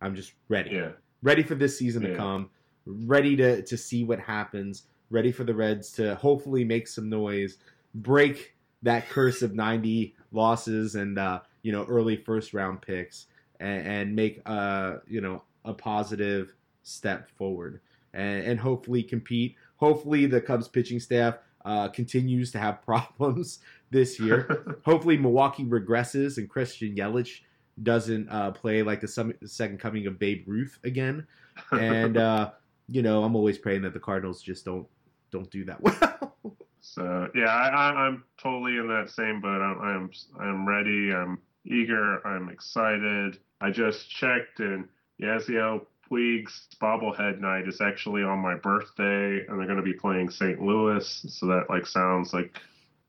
I'm 0.00 0.14
just 0.14 0.32
ready. 0.48 0.70
Yeah. 0.70 0.90
Ready 1.22 1.42
for 1.42 1.54
this 1.54 1.78
season 1.78 2.02
Yeah. 2.02 2.10
to 2.10 2.16
come. 2.16 2.50
Ready 2.86 3.34
to 3.36 3.62
to 3.62 3.76
see 3.76 4.04
what 4.04 4.20
happens. 4.20 4.84
Ready 5.10 5.32
for 5.32 5.44
the 5.44 5.54
Reds 5.54 5.90
to 5.92 6.14
hopefully 6.16 6.64
make 6.64 6.86
some 6.86 7.08
noise, 7.08 7.58
break 7.94 8.54
that 8.82 9.08
curse 9.08 9.40
of 9.40 9.54
90 9.54 10.14
losses 10.32 10.94
and 10.94 11.18
uh, 11.18 11.40
you 11.64 11.72
know 11.72 11.84
early 11.88 12.14
first 12.14 12.54
round 12.54 12.80
picks, 12.80 13.26
and, 13.58 13.86
and 13.86 14.14
make 14.14 14.40
uh 14.46 14.98
you 15.08 15.20
know 15.20 15.42
a 15.64 15.74
positive 15.74 16.54
step 16.84 17.28
forward, 17.36 17.80
and, 18.12 18.44
and 18.44 18.60
hopefully 18.60 19.02
compete. 19.02 19.56
Hopefully 19.76 20.26
the 20.26 20.40
Cubs 20.40 20.68
pitching 20.68 21.00
staff 21.00 21.38
uh, 21.64 21.88
continues 21.88 22.52
to 22.52 22.58
have 22.58 22.82
problems 22.86 23.58
this 23.90 24.20
year. 24.20 24.78
hopefully 24.84 25.16
Milwaukee 25.16 25.64
regresses 25.64 26.38
and 26.38 26.48
Christian 26.48 26.94
Yelich 26.94 27.40
doesn't 27.82 28.28
uh, 28.28 28.52
play 28.52 28.82
like 28.82 29.00
the 29.00 29.08
sum- 29.08 29.34
second 29.44 29.80
coming 29.80 30.06
of 30.06 30.18
Babe 30.18 30.44
Ruth 30.46 30.78
again. 30.84 31.26
And 31.72 32.16
uh, 32.16 32.52
you 32.88 33.02
know, 33.02 33.24
I'm 33.24 33.34
always 33.34 33.58
praying 33.58 33.82
that 33.82 33.94
the 33.94 34.00
Cardinals 34.00 34.42
just 34.42 34.64
don't 34.64 34.86
don't 35.30 35.50
do 35.50 35.64
that 35.64 35.80
well. 35.80 36.36
So 36.80 37.28
yeah, 37.34 37.46
I, 37.46 38.06
I'm 38.06 38.24
totally 38.38 38.76
in 38.76 38.86
that 38.88 39.10
same 39.10 39.40
boat. 39.40 39.60
I'm, 39.60 39.80
I'm 39.80 40.10
I'm 40.38 40.68
ready. 40.68 41.12
I'm 41.12 41.38
eager. 41.66 42.26
I'm 42.26 42.48
excited. 42.48 43.38
I 43.60 43.70
just 43.70 44.10
checked, 44.10 44.60
and 44.60 44.88
Yasiel 45.20 45.86
Puig's 46.10 46.68
bobblehead 46.80 47.40
night 47.40 47.66
is 47.68 47.80
actually 47.80 48.22
on 48.22 48.38
my 48.38 48.54
birthday, 48.56 49.44
and 49.46 49.58
they're 49.58 49.66
going 49.66 49.76
to 49.78 49.82
be 49.82 49.94
playing 49.94 50.30
St. 50.30 50.60
Louis. 50.60 51.24
So 51.28 51.46
that 51.46 51.66
like 51.70 51.86
sounds 51.86 52.32
like 52.34 52.58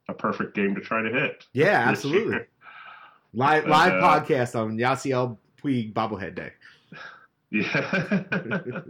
a 0.07 0.13
perfect 0.13 0.55
game 0.55 0.75
to 0.75 0.81
try 0.81 1.01
to 1.01 1.09
hit. 1.09 1.45
yeah, 1.53 1.85
absolutely. 1.89 2.33
year. 2.35 2.47
Live 3.33 3.63
But, 3.63 3.71
live 3.71 3.93
uh, 3.93 4.21
podcast 4.21 4.55
on 4.57 4.77
Yasiel 4.77 5.37
Puig 5.61 5.93
bobblehead 5.93 6.35
day. 6.35 6.51
Yeah. 7.51 8.23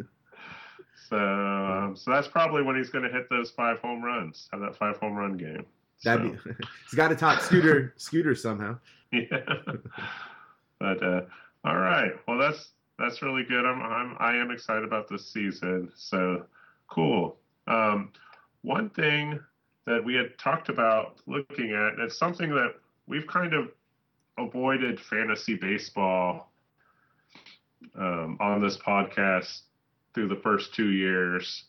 so 1.10 1.17
um, 1.17 1.95
so 1.95 2.12
that's 2.12 2.27
probably 2.27 2.63
when 2.63 2.75
he's 2.75 2.89
going 2.89 3.03
to 3.03 3.12
hit 3.12 3.29
those 3.29 3.51
five 3.51 3.79
home 3.79 4.03
runs. 4.03 4.48
Have 4.51 4.62
that 4.62 4.75
five 4.77 4.98
home 4.98 5.13
run 5.13 5.38
game. 5.38 5.65
That'd 6.03 6.39
So. 6.43 6.50
be. 6.51 6.55
he's 6.86 6.93
got 6.95 7.10
to 7.10 7.15
top 7.15 7.41
Scooter 7.41 7.93
Scooter 7.98 8.34
somehow. 8.36 8.77
Yeah. 9.15 9.74
But 10.79 11.01
uh, 11.01 11.22
all 11.63 11.77
right. 11.77 12.12
Well, 12.27 12.38
that's 12.38 12.72
that's 13.00 13.22
really 13.22 13.43
good. 13.43 13.65
I'm 13.65 13.81
I'm 13.81 14.15
I 14.19 14.36
am 14.36 14.51
excited 14.51 14.84
about 14.84 15.07
this 15.10 15.31
season. 15.31 15.91
So 15.95 16.45
cool. 16.89 17.38
Um, 17.67 18.12
one 18.62 18.89
thing 18.89 19.39
that 19.86 20.03
we 20.03 20.15
had 20.15 20.38
talked 20.38 20.69
about 20.69 21.22
looking 21.27 21.72
at, 21.72 21.93
and 21.93 22.01
it's 22.01 22.17
something 22.17 22.50
that 22.50 22.75
we've 23.07 23.27
kind 23.27 23.53
of 23.53 23.69
avoided 24.38 25.00
fantasy 25.00 25.55
baseball 25.55 26.51
um, 27.98 28.38
on 28.39 28.62
this 28.62 28.77
podcast 28.77 29.62
through 30.13 30.27
the 30.27 30.41
first 30.43 30.74
two 30.74 30.91
years. 30.91 31.65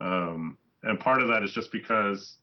Um, 0.00 0.56
and 0.84 0.98
part 0.98 1.20
of 1.20 1.28
that 1.28 1.42
is 1.42 1.52
just 1.52 1.72
because 1.72 2.36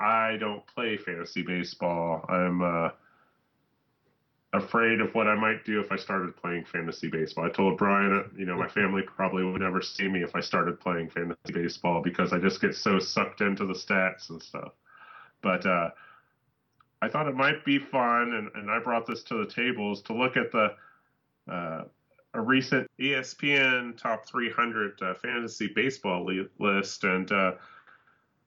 I 0.00 0.36
don't 0.38 0.64
play 0.66 0.96
fantasy 0.96 1.42
baseball. 1.42 2.24
I'm 2.28 2.62
uh, 2.62 2.90
afraid 4.54 5.00
of 5.00 5.14
what 5.14 5.26
I 5.26 5.34
might 5.34 5.64
do 5.64 5.80
if 5.80 5.90
I 5.90 5.96
started 5.96 6.36
playing 6.36 6.64
fantasy 6.64 7.08
baseball. 7.08 7.44
I 7.44 7.50
told 7.50 7.76
Brian, 7.76 8.12
uh, 8.12 8.22
you 8.36 8.46
know, 8.46 8.56
my 8.56 8.68
family 8.68 9.02
probably 9.02 9.44
would 9.44 9.60
never 9.60 9.82
see 9.82 10.08
me 10.08 10.22
if 10.22 10.36
I 10.36 10.40
started 10.40 10.80
playing 10.80 11.10
fantasy 11.10 11.52
baseball 11.52 12.00
because 12.02 12.32
I 12.32 12.38
just 12.38 12.60
get 12.60 12.74
so 12.74 12.98
sucked 12.98 13.40
into 13.40 13.66
the 13.66 13.74
stats 13.74 14.30
and 14.30 14.40
stuff. 14.40 14.72
But 15.42 15.66
uh, 15.66 15.90
I 17.02 17.08
thought 17.08 17.26
it 17.26 17.34
might 17.34 17.64
be 17.64 17.78
fun, 17.78 18.32
and, 18.32 18.50
and 18.54 18.70
I 18.70 18.78
brought 18.78 19.06
this 19.06 19.24
to 19.24 19.44
the 19.44 19.50
tables 19.50 20.02
to 20.02 20.14
look 20.14 20.36
at 20.36 20.52
the 20.52 20.74
uh, 21.52 21.84
a 22.32 22.40
recent 22.40 22.90
ESPN 22.98 23.96
top 23.96 24.26
300 24.26 25.02
uh, 25.02 25.14
fantasy 25.14 25.68
baseball 25.68 26.24
li- 26.24 26.48
list, 26.58 27.04
and 27.04 27.30
uh, 27.30 27.52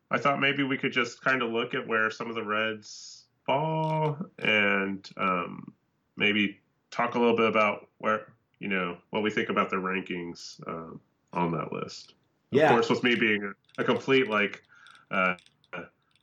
I 0.09 0.17
thought 0.17 0.39
maybe 0.39 0.63
we 0.63 0.77
could 0.77 0.93
just 0.93 1.21
kind 1.21 1.41
of 1.41 1.51
look 1.51 1.73
at 1.73 1.85
where 1.85 2.09
some 2.09 2.29
of 2.29 2.35
the 2.35 2.43
Reds 2.43 3.25
fall 3.45 4.17
and 4.39 5.07
um, 5.17 5.73
maybe 6.17 6.59
talk 6.91 7.15
a 7.15 7.19
little 7.19 7.37
bit 7.37 7.47
about 7.47 7.87
where 7.99 8.27
you 8.59 8.67
know 8.67 8.97
what 9.11 9.23
we 9.23 9.29
think 9.29 9.49
about 9.49 9.69
the 9.69 9.75
rankings 9.77 10.59
um, 10.67 10.99
on 11.33 11.51
that 11.51 11.71
list. 11.71 12.15
Of 12.51 12.59
Yeah. 12.59 12.69
course, 12.69 12.89
with 12.89 13.03
me 13.03 13.15
being 13.15 13.43
a, 13.77 13.81
a 13.81 13.85
complete 13.85 14.29
like 14.29 14.63
uh, 15.11 15.35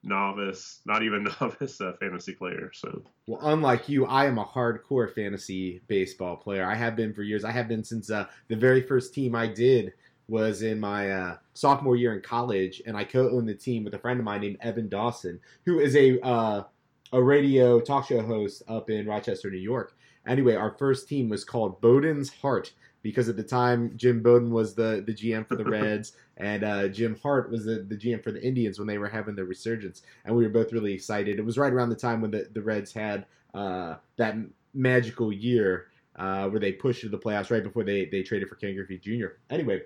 novice, 0.02 0.80
not 0.84 1.02
even 1.02 1.24
novice 1.40 1.80
uh, 1.80 1.92
fantasy 2.00 2.32
player. 2.32 2.70
So 2.72 3.02
Well, 3.26 3.40
unlike 3.42 3.88
you, 3.88 4.06
I 4.06 4.26
am 4.26 4.38
a 4.38 4.44
hardcore 4.44 5.12
fantasy 5.12 5.80
baseball 5.88 6.36
player. 6.36 6.64
I 6.66 6.74
have 6.74 6.96
been 6.96 7.14
for 7.14 7.22
years. 7.22 7.44
I 7.44 7.50
have 7.52 7.68
been 7.68 7.84
since 7.84 8.10
uh, 8.10 8.26
the 8.48 8.56
very 8.56 8.82
first 8.82 9.14
team 9.14 9.34
I 9.34 9.46
did 9.46 9.92
was 10.28 10.62
in 10.62 10.80
my 10.80 11.10
uh, 11.10 11.36
sophomore 11.52 11.96
year 11.96 12.14
in 12.14 12.22
college, 12.22 12.82
and 12.86 12.96
I 12.96 13.04
co-owned 13.04 13.48
the 13.48 13.54
team 13.54 13.84
with 13.84 13.94
a 13.94 13.98
friend 13.98 14.18
of 14.18 14.24
mine 14.24 14.40
named 14.40 14.56
Evan 14.60 14.88
Dawson, 14.88 15.40
who 15.64 15.80
is 15.80 15.96
a 15.96 16.18
uh, 16.20 16.64
a 17.14 17.22
radio 17.22 17.80
talk 17.80 18.08
show 18.08 18.20
host 18.20 18.64
up 18.66 18.90
in 18.90 19.06
Rochester, 19.06 19.48
New 19.48 19.56
York. 19.56 19.96
Anyway, 20.26 20.56
our 20.56 20.72
first 20.72 21.08
team 21.08 21.28
was 21.28 21.44
called 21.44 21.80
Bowden's 21.80 22.28
Heart 22.28 22.72
because 23.02 23.28
at 23.28 23.36
the 23.36 23.42
time 23.42 23.92
Jim 23.94 24.20
Bowden 24.20 24.50
was 24.50 24.74
the, 24.74 25.04
the 25.06 25.14
GM 25.14 25.46
for 25.46 25.54
the 25.54 25.64
Reds 25.64 26.16
and 26.38 26.64
uh, 26.64 26.88
Jim 26.88 27.16
Hart 27.22 27.52
was 27.52 27.64
the, 27.64 27.86
the 27.88 27.94
GM 27.94 28.24
for 28.24 28.32
the 28.32 28.42
Indians 28.42 28.80
when 28.80 28.88
they 28.88 28.98
were 28.98 29.08
having 29.08 29.36
their 29.36 29.44
resurgence. 29.44 30.02
And 30.24 30.34
we 30.34 30.42
were 30.42 30.50
both 30.50 30.72
really 30.72 30.92
excited. 30.92 31.38
It 31.38 31.44
was 31.44 31.56
right 31.56 31.72
around 31.72 31.90
the 31.90 31.96
time 31.96 32.20
when 32.20 32.32
the, 32.32 32.48
the 32.52 32.62
Reds 32.62 32.92
had 32.92 33.26
uh, 33.54 33.94
that 34.16 34.34
magical 34.72 35.32
year 35.32 35.86
uh, 36.16 36.48
where 36.48 36.58
they 36.58 36.72
pushed 36.72 37.02
to 37.02 37.08
the 37.08 37.18
playoffs 37.18 37.50
right 37.50 37.62
before 37.62 37.84
they, 37.84 38.06
they 38.06 38.24
traded 38.24 38.48
for 38.48 38.56
Ken 38.56 38.74
Griffey 38.74 38.98
Jr. 38.98 39.36
Anyway, 39.50 39.82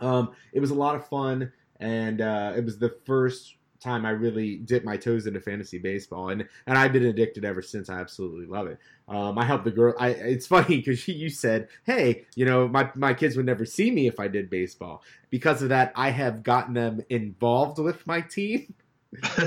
um, 0.00 0.32
it 0.52 0.58
was 0.58 0.70
a 0.70 0.74
lot 0.74 0.96
of 0.96 1.06
fun, 1.06 1.52
and 1.78 2.20
uh, 2.20 2.52
it 2.56 2.64
was 2.64 2.78
the 2.78 2.96
first 3.06 3.57
time 3.80 4.04
I 4.04 4.10
really 4.10 4.56
dipped 4.56 4.84
my 4.84 4.96
toes 4.96 5.26
into 5.26 5.40
fantasy 5.40 5.78
baseball, 5.78 6.30
and 6.30 6.46
and 6.66 6.78
I've 6.78 6.92
been 6.92 7.06
addicted 7.06 7.44
ever 7.44 7.62
since. 7.62 7.88
I 7.88 8.00
absolutely 8.00 8.46
love 8.46 8.66
it. 8.66 8.78
Um, 9.08 9.38
I 9.38 9.44
helped 9.44 9.64
the 9.64 9.70
girl. 9.70 9.94
I 9.98 10.10
it's 10.10 10.46
funny 10.46 10.78
because 10.78 11.06
you 11.08 11.30
said, 11.30 11.68
"Hey, 11.84 12.26
you 12.34 12.44
know, 12.44 12.68
my 12.68 12.90
my 12.94 13.14
kids 13.14 13.36
would 13.36 13.46
never 13.46 13.64
see 13.64 13.90
me 13.90 14.06
if 14.06 14.20
I 14.20 14.28
did 14.28 14.50
baseball." 14.50 15.02
Because 15.30 15.62
of 15.62 15.68
that, 15.70 15.92
I 15.94 16.10
have 16.10 16.42
gotten 16.42 16.74
them 16.74 17.02
involved 17.08 17.78
with 17.78 18.06
my 18.06 18.20
team. 18.20 18.74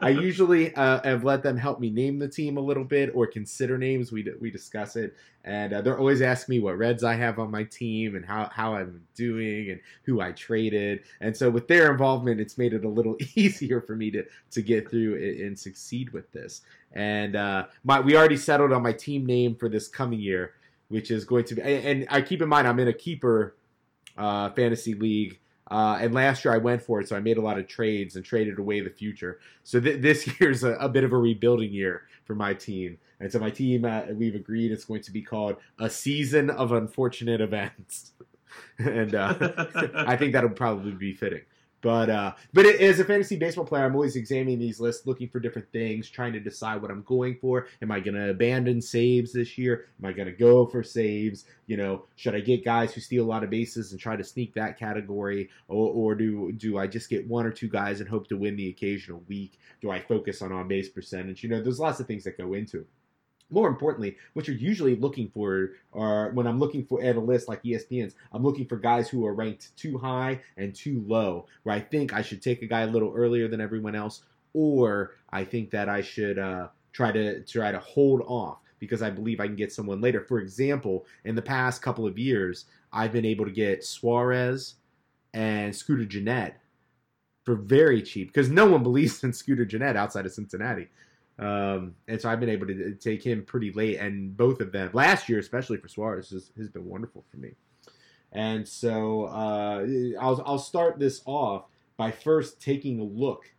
I 0.00 0.08
usually 0.08 0.74
uh, 0.74 1.02
have 1.04 1.22
let 1.22 1.42
them 1.42 1.58
help 1.58 1.80
me 1.80 1.90
name 1.90 2.18
the 2.18 2.28
team 2.28 2.56
a 2.56 2.60
little 2.60 2.84
bit 2.84 3.10
or 3.14 3.26
consider 3.26 3.76
names. 3.76 4.10
We 4.10 4.26
we 4.40 4.50
discuss 4.50 4.96
it, 4.96 5.14
and 5.44 5.74
uh, 5.74 5.82
they're 5.82 5.98
always 5.98 6.22
asking 6.22 6.54
me 6.54 6.60
what 6.60 6.78
Reds 6.78 7.04
I 7.04 7.14
have 7.14 7.38
on 7.38 7.50
my 7.50 7.64
team 7.64 8.16
and 8.16 8.24
how 8.24 8.48
how 8.50 8.74
I'm 8.74 9.02
doing 9.14 9.70
and 9.70 9.80
who 10.04 10.22
I 10.22 10.32
traded. 10.32 11.00
And 11.20 11.36
so 11.36 11.50
with 11.50 11.68
their 11.68 11.92
involvement, 11.92 12.40
it's 12.40 12.56
made 12.56 12.72
it 12.72 12.86
a 12.86 12.88
little 12.88 13.16
easier 13.34 13.82
for 13.82 13.94
me 13.94 14.10
to 14.12 14.24
to 14.52 14.62
get 14.62 14.90
through 14.90 15.16
and, 15.44 15.58
succeed 15.58 16.10
with 16.14 16.32
this. 16.32 16.62
And 16.92 17.36
uh, 17.36 17.66
my 17.84 18.00
we 18.00 18.16
already 18.16 18.38
settled 18.38 18.72
on 18.72 18.82
my 18.82 18.94
team 18.94 19.26
name 19.26 19.56
for 19.56 19.68
this 19.68 19.88
coming 19.88 20.20
year, 20.20 20.54
which 20.88 21.10
is 21.10 21.26
going 21.26 21.44
to 21.44 21.56
be. 21.56 21.60
And, 21.60 21.84
and 21.84 22.06
I 22.10 22.22
keep 22.22 22.40
in 22.40 22.48
mind 22.48 22.66
I'm 22.66 22.80
in 22.80 22.88
a 22.88 22.94
keeper 22.94 23.56
uh, 24.16 24.50
fantasy 24.50 24.94
league. 24.94 25.38
Uh, 25.72 25.96
and 26.02 26.12
last 26.12 26.44
year 26.44 26.52
I 26.52 26.58
went 26.58 26.82
for 26.82 27.00
it, 27.00 27.08
so 27.08 27.16
I 27.16 27.20
made 27.20 27.38
a 27.38 27.40
lot 27.40 27.58
of 27.58 27.66
trades 27.66 28.16
and 28.16 28.22
traded 28.22 28.58
away 28.58 28.80
the 28.80 28.90
future. 28.90 29.40
So 29.64 29.80
th- 29.80 30.02
this 30.02 30.28
year's 30.40 30.64
a, 30.64 30.74
a 30.74 30.88
bit 30.88 31.02
of 31.02 31.12
a 31.12 31.16
rebuilding 31.16 31.72
year 31.72 32.02
for 32.24 32.34
my 32.34 32.52
team. 32.52 32.98
And 33.20 33.32
so 33.32 33.38
my 33.38 33.48
team, 33.48 33.86
uh, 33.86 34.02
we've 34.12 34.34
agreed 34.34 34.70
it's 34.70 34.84
going 34.84 35.00
to 35.00 35.10
be 35.10 35.22
called 35.22 35.56
a 35.78 35.88
season 35.88 36.50
of 36.50 36.72
unfortunate 36.72 37.40
events. 37.40 38.12
and 38.78 39.14
uh, 39.14 39.54
I 39.94 40.16
think 40.16 40.34
that'll 40.34 40.50
probably 40.50 40.92
be 40.92 41.14
fitting. 41.14 41.42
But 41.82 42.10
uh, 42.10 42.32
but 42.52 42.64
it, 42.64 42.80
as 42.80 43.00
a 43.00 43.04
fantasy 43.04 43.36
baseball 43.36 43.64
player, 43.64 43.84
I'm 43.84 43.94
always 43.94 44.14
examining 44.14 44.60
these 44.60 44.80
lists, 44.80 45.06
looking 45.06 45.28
for 45.28 45.40
different 45.40 45.70
things, 45.72 46.08
trying 46.08 46.32
to 46.32 46.40
decide 46.40 46.80
what 46.80 46.92
I'm 46.92 47.02
going 47.02 47.36
for. 47.40 47.66
Am 47.82 47.90
I 47.90 47.98
going 47.98 48.14
to 48.14 48.30
abandon 48.30 48.80
saves 48.80 49.32
this 49.32 49.58
year? 49.58 49.86
Am 50.00 50.08
I 50.08 50.12
going 50.12 50.28
to 50.28 50.32
go 50.32 50.64
for 50.64 50.84
saves? 50.84 51.44
You 51.66 51.76
know, 51.76 52.04
should 52.14 52.36
I 52.36 52.40
get 52.40 52.64
guys 52.64 52.94
who 52.94 53.00
steal 53.00 53.24
a 53.24 53.26
lot 53.26 53.42
of 53.42 53.50
bases 53.50 53.90
and 53.90 54.00
try 54.00 54.14
to 54.14 54.24
sneak 54.24 54.54
that 54.54 54.78
category, 54.78 55.50
or, 55.66 55.90
or 55.92 56.14
do 56.14 56.52
do 56.52 56.78
I 56.78 56.86
just 56.86 57.10
get 57.10 57.28
one 57.28 57.46
or 57.46 57.50
two 57.50 57.68
guys 57.68 58.00
and 58.00 58.08
hope 58.08 58.28
to 58.28 58.36
win 58.36 58.56
the 58.56 58.68
occasional 58.68 59.22
week? 59.28 59.58
Do 59.80 59.90
I 59.90 60.00
focus 60.00 60.40
on 60.40 60.52
on 60.52 60.68
base 60.68 60.88
percentage? 60.88 61.42
You 61.42 61.50
know, 61.50 61.60
there's 61.60 61.80
lots 61.80 61.98
of 61.98 62.06
things 62.06 62.22
that 62.24 62.38
go 62.38 62.54
into 62.54 62.78
it 62.78 62.86
more 63.52 63.68
importantly, 63.68 64.16
what 64.32 64.48
you're 64.48 64.56
usually 64.56 64.96
looking 64.96 65.28
for 65.28 65.70
are 65.92 66.30
when 66.32 66.46
I'm 66.46 66.58
looking 66.58 66.84
for 66.84 67.02
at 67.02 67.16
a 67.16 67.20
list 67.20 67.48
like 67.48 67.62
ESPN's, 67.62 68.14
I'm 68.32 68.42
looking 68.42 68.66
for 68.66 68.76
guys 68.76 69.08
who 69.08 69.26
are 69.26 69.34
ranked 69.34 69.76
too 69.76 69.98
high 69.98 70.40
and 70.56 70.74
too 70.74 71.04
low, 71.06 71.46
where 71.62 71.76
I 71.76 71.80
think 71.80 72.14
I 72.14 72.22
should 72.22 72.42
take 72.42 72.62
a 72.62 72.66
guy 72.66 72.80
a 72.80 72.86
little 72.86 73.12
earlier 73.14 73.48
than 73.48 73.60
everyone 73.60 73.94
else, 73.94 74.22
or 74.54 75.12
I 75.30 75.44
think 75.44 75.70
that 75.70 75.88
I 75.88 76.00
should 76.00 76.38
uh, 76.38 76.68
try 76.92 77.12
to 77.12 77.42
try 77.42 77.70
to 77.70 77.78
hold 77.78 78.22
off 78.22 78.58
because 78.78 79.02
I 79.02 79.10
believe 79.10 79.38
I 79.38 79.46
can 79.46 79.56
get 79.56 79.72
someone 79.72 80.00
later. 80.00 80.24
For 80.26 80.40
example, 80.40 81.06
in 81.24 81.34
the 81.34 81.42
past 81.42 81.82
couple 81.82 82.06
of 82.06 82.18
years, 82.18 82.64
I've 82.92 83.12
been 83.12 83.24
able 83.24 83.44
to 83.44 83.50
get 83.50 83.84
Suarez 83.84 84.74
and 85.34 85.74
Scooter 85.74 86.04
Gennett 86.04 86.54
for 87.44 87.54
very 87.54 88.02
cheap 88.02 88.28
because 88.28 88.48
no 88.48 88.66
one 88.66 88.82
believes 88.82 89.22
in 89.24 89.32
Scooter 89.32 89.64
Gennett 89.64 89.96
outside 89.96 90.26
of 90.26 90.32
Cincinnati. 90.32 90.88
Um, 91.42 91.96
and 92.06 92.20
so 92.20 92.28
I've 92.28 92.38
been 92.38 92.48
able 92.48 92.68
to 92.68 92.94
take 92.94 93.22
him 93.22 93.44
pretty 93.44 93.72
late, 93.72 93.98
and 93.98 94.36
both 94.36 94.60
of 94.60 94.70
them 94.70 94.90
last 94.92 95.28
year, 95.28 95.40
especially 95.40 95.76
for 95.76 95.88
Suarez, 95.88 96.30
has, 96.30 96.52
has 96.56 96.68
been 96.68 96.84
wonderful 96.84 97.24
for 97.30 97.36
me. 97.36 97.54
And 98.30 98.66
so 98.66 99.24
uh, 99.24 99.84
I'll 100.20 100.42
I'll 100.46 100.58
start 100.58 100.98
this 100.98 101.20
off 101.26 101.64
by 101.96 102.10
first 102.10 102.60
taking 102.62 103.00
a 103.00 103.04
look 103.04 103.50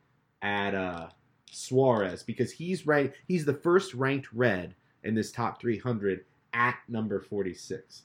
at 0.42 0.74
uh, 0.74 1.10
Suarez 1.52 2.24
because 2.24 2.52
he's 2.52 2.88
ranked 2.88 3.18
he's 3.28 3.46
the 3.46 3.54
first 3.54 3.94
ranked 3.94 4.32
red 4.34 4.75
in 5.04 5.13
this 5.13 5.32
top 5.32 5.60
300 5.60 6.24
at 6.54 6.78
number 6.88 7.20
46. 7.20 8.04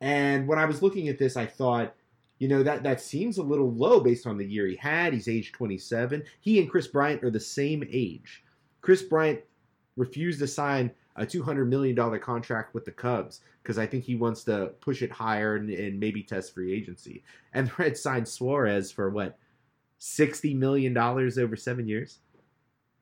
And 0.00 0.46
when 0.46 0.58
I 0.58 0.66
was 0.66 0.82
looking 0.82 1.08
at 1.08 1.18
this, 1.18 1.36
I 1.36 1.46
thought, 1.46 1.94
you 2.38 2.46
know, 2.46 2.62
that 2.62 2.82
that 2.82 3.00
seems 3.00 3.38
a 3.38 3.42
little 3.42 3.72
low 3.72 4.00
based 4.00 4.26
on 4.26 4.36
the 4.36 4.46
year 4.46 4.66
he 4.66 4.76
had. 4.76 5.14
He's 5.14 5.28
age 5.28 5.52
27. 5.52 6.22
He 6.40 6.60
and 6.60 6.70
Kris 6.70 6.86
Bryant 6.86 7.24
are 7.24 7.30
the 7.30 7.40
same 7.40 7.88
age. 7.90 8.43
Kris 8.84 9.02
Bryant 9.02 9.40
refused 9.96 10.40
to 10.40 10.46
sign 10.46 10.90
a 11.16 11.24
$200 11.24 11.66
million 11.68 11.96
contract 12.20 12.74
with 12.74 12.84
the 12.84 12.90
Cubs 12.90 13.40
because 13.62 13.78
I 13.78 13.86
think 13.86 14.04
he 14.04 14.14
wants 14.14 14.44
to 14.44 14.72
push 14.82 15.00
it 15.00 15.10
higher 15.10 15.56
and, 15.56 15.70
and, 15.70 15.98
maybe 15.98 16.22
test 16.22 16.52
free 16.52 16.74
agency. 16.74 17.22
And 17.54 17.68
the 17.68 17.72
Reds 17.78 18.02
signed 18.02 18.28
Suarez 18.28 18.92
for 18.92 19.08
what, 19.08 19.38
$60 20.00 20.54
million 20.54 20.94
over 20.98 21.56
seven 21.56 21.88
years? 21.88 22.18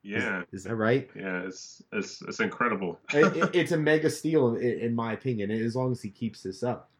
Yeah. 0.04 0.42
Is, 0.52 0.60
is 0.60 0.64
that 0.64 0.76
right? 0.76 1.10
Yeah, 1.16 1.42
it's, 1.46 1.82
it's, 1.90 2.22
it's 2.22 2.38
incredible. 2.38 3.00
it, 3.12 3.36
it, 3.36 3.50
it's 3.52 3.72
a 3.72 3.76
mega 3.90 4.08
steal, 4.08 4.54
in, 4.54 4.78
in, 4.78 4.94
my 4.94 5.14
opinion, 5.14 5.50
as 5.50 5.74
long 5.74 5.90
as 5.90 6.00
he 6.00 6.10
keeps 6.10 6.44
this 6.44 6.62
up. 6.62 6.90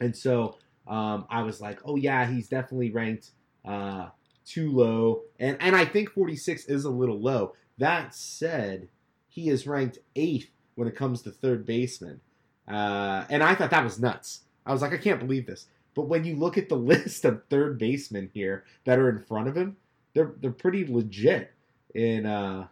And 0.00 0.16
so 0.16 0.56
um, 0.88 1.26
I 1.30 1.44
was 1.44 1.60
like, 1.60 1.78
oh, 1.84 1.94
yeah, 1.94 2.26
he's 2.26 2.48
definitely 2.48 2.90
ranked 2.90 3.30
uh, 3.64 4.08
too 4.46 4.70
low. 4.70 5.22
And, 5.38 5.56
and 5.60 5.76
I 5.76 5.84
think 5.84 6.10
46 6.10 6.66
is 6.66 6.84
a 6.84 6.90
little 6.90 7.20
low. 7.20 7.54
That 7.78 8.14
said, 8.14 8.88
he 9.28 9.50
is 9.50 9.66
ranked 9.66 9.98
eighth 10.14 10.50
when 10.76 10.88
it 10.88 10.96
comes 10.96 11.22
to 11.22 11.30
third 11.30 11.66
baseman. 11.66 12.20
Uh, 12.66 13.24
and 13.28 13.42
I 13.42 13.54
thought 13.54 13.70
that 13.70 13.84
was 13.84 14.00
nuts. 14.00 14.42
I 14.64 14.72
was 14.72 14.82
like, 14.82 14.92
I 14.92 14.98
can't 14.98 15.20
believe 15.20 15.46
this. 15.46 15.66
But 15.94 16.08
when 16.08 16.24
you 16.24 16.36
look 16.36 16.56
at 16.56 16.68
the 16.68 16.76
list 16.76 17.24
of 17.24 17.42
third 17.50 17.78
basemen 17.78 18.30
here 18.32 18.64
that 18.84 18.98
are 18.98 19.10
in 19.10 19.20
front 19.20 19.48
of 19.48 19.56
him, 19.56 19.76
they're 20.14 20.34
they're 20.40 20.50
pretty 20.50 20.86
legit. 20.86 21.52
In 21.94 22.26
uh, 22.26 22.68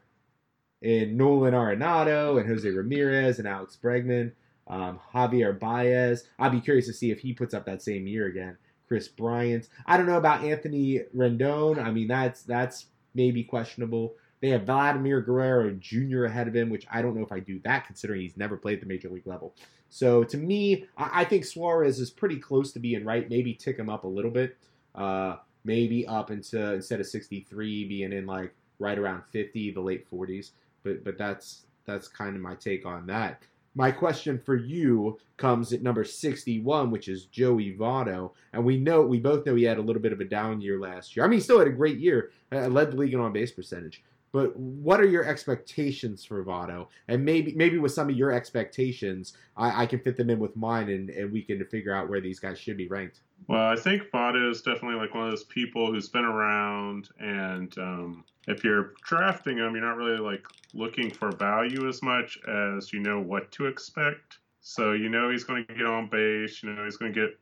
in 0.83 1.16
Nolan 1.16 1.54
Arenado 1.54 2.38
and 2.38 2.49
Jose 2.49 2.69
Ramirez 2.69 3.38
and 3.38 3.49
Alex 3.49 3.78
Bregman, 3.83 4.33
um, 4.66 5.00
Javier 5.14 5.59
Baez. 5.59 6.25
I'd 6.38 6.52
be 6.52 6.61
curious 6.61 6.87
to 6.87 6.93
see 6.93 7.11
if 7.11 7.21
he 7.21 7.33
puts 7.33 7.54
up 7.54 7.64
that 7.66 7.83
same 7.83 8.07
year 8.07 8.26
again. 8.26 8.59
Kris 8.88 9.09
Bryant. 9.09 9.69
I 9.87 9.97
don't 9.97 10.07
know 10.07 10.19
about 10.19 10.45
Anthony 10.45 11.00
Rendon. 11.17 11.83
I 11.83 11.91
mean, 11.91 12.09
that's 12.09 12.43
that's 12.43 12.87
maybe 13.14 13.45
questionable. 13.45 14.14
They 14.41 14.50
have 14.50 14.64
Vladimir 14.64 15.23
Guerrero 15.23 15.71
Jr. 15.81 16.25
ahead 16.25 16.49
of 16.49 16.55
him, 16.55 16.69
which 16.69 16.87
I 16.93 17.00
don't 17.00 17.17
know 17.17 17.23
if 17.23 17.33
I 17.33 17.41
do 17.41 17.61
that 17.64 17.87
considering 17.87 18.21
he's 18.21 18.37
never 18.37 18.57
played 18.57 18.83
the 18.83 18.87
major 18.87 19.09
league 19.09 19.26
level. 19.26 19.55
So 19.88 20.25
to 20.25 20.37
me, 20.37 20.87
I 20.99 21.25
think 21.25 21.45
Suarez 21.45 21.99
is 22.00 22.11
pretty 22.11 22.37
close 22.37 22.73
to 22.73 22.81
being 22.81 23.05
right. 23.05 23.31
Maybe 23.31 23.55
tick 23.55 23.79
him 23.79 23.88
up 23.88 24.05
a 24.05 24.09
little 24.09 24.31
bit. 24.31 24.59
Uh, 24.95 25.37
maybe 25.64 26.07
up 26.07 26.31
into 26.31 26.75
instead 26.75 27.00
of 27.00 27.07
63, 27.07 27.88
being 27.88 28.12
in 28.12 28.26
like 28.26 28.53
right 28.79 28.99
around 28.99 29.23
50, 29.31 29.71
the 29.71 29.81
late 29.81 30.11
40s. 30.11 30.50
But 30.83 31.05
but 31.05 31.17
that's 31.17 31.64
that's 31.87 32.09
kind 32.09 32.37
of 32.37 32.43
my 32.43 32.55
take 32.55 32.85
on 32.85 33.07
that. 33.07 33.43
My 33.75 33.90
question 33.90 34.38
for 34.38 34.54
you 34.54 35.19
comes 35.37 35.73
at 35.73 35.83
number 35.83 36.04
61, 36.04 36.90
which 36.90 37.09
is 37.09 37.26
Joey 37.26 37.76
Votto. 37.76 38.31
And 38.52 38.64
we 38.64 38.78
know 38.78 39.02
we 39.02 39.19
both 39.19 39.45
know 39.45 39.57
he 39.57 39.64
had 39.64 39.78
a 39.78 39.83
little 39.83 40.02
bit 40.02 40.12
of 40.12 40.21
a 40.21 40.25
down 40.25 40.61
year 40.61 40.78
last 40.78 41.16
year. 41.16 41.25
I 41.25 41.28
mean, 41.28 41.38
he 41.38 41.43
still 41.43 41.59
had 41.59 41.66
a 41.66 41.73
great 41.73 41.99
year. 41.99 42.31
Uh, 42.52 42.69
led 42.69 42.93
the 42.93 42.97
league 42.97 43.14
in 43.14 43.21
on 43.21 43.32
base 43.32 43.50
percentage. 43.50 44.02
But 44.34 44.56
what 44.56 45.00
are 45.00 45.06
your 45.06 45.25
expectations 45.25 46.25
for 46.25 46.44
Votto? 46.44 46.88
And 47.06 47.25
maybe 47.25 47.54
maybe 47.54 47.78
with 47.78 47.92
some 47.92 48.10
of 48.10 48.16
your 48.16 48.32
expectations, 48.32 49.34
I, 49.56 49.84
I, 49.84 49.86
can 49.86 50.00
fit 50.00 50.16
them 50.16 50.28
in 50.28 50.40
with 50.40 50.56
mine, 50.56 50.88
and, 50.88 51.08
and 51.08 51.30
we 51.30 51.40
can 51.40 51.64
figure 51.66 51.94
out 51.94 52.08
where 52.08 52.20
these 52.20 52.40
guys 52.40 52.58
should 52.58 52.76
be 52.76 52.88
ranked. 52.88 53.20
Well, 53.47 53.62
I 53.62 53.76
think 53.76 54.10
Votto 54.10 54.50
is 54.50 54.60
definitely 54.60 54.97
like 54.97 55.14
one 55.14 55.23
of 55.23 55.30
those 55.30 55.44
people 55.44 55.86
who's 55.86 56.08
been 56.08 56.25
around, 56.25 57.10
and 57.20 57.78
um, 57.78 58.25
if 58.49 58.64
you're 58.64 58.94
drafting 59.04 59.58
him, 59.58 59.76
you're 59.76 59.86
not 59.86 59.97
really 59.97 60.18
like 60.18 60.44
looking 60.73 61.12
for 61.12 61.30
value 61.30 61.88
as 61.88 62.02
much 62.02 62.36
as 62.49 62.92
you 62.92 62.99
know 62.99 63.20
what 63.20 63.52
to 63.52 63.66
expect. 63.66 64.38
So 64.62 64.94
you 64.94 65.10
know 65.10 65.30
he's 65.30 65.44
going 65.44 65.64
to 65.66 65.75
get 65.75 65.86
on 65.86 66.08
base, 66.08 66.60
you 66.60 66.73
know 66.73 66.84
he's 66.84 66.97
going 66.97 67.12
to 67.12 67.20
get 67.20 67.38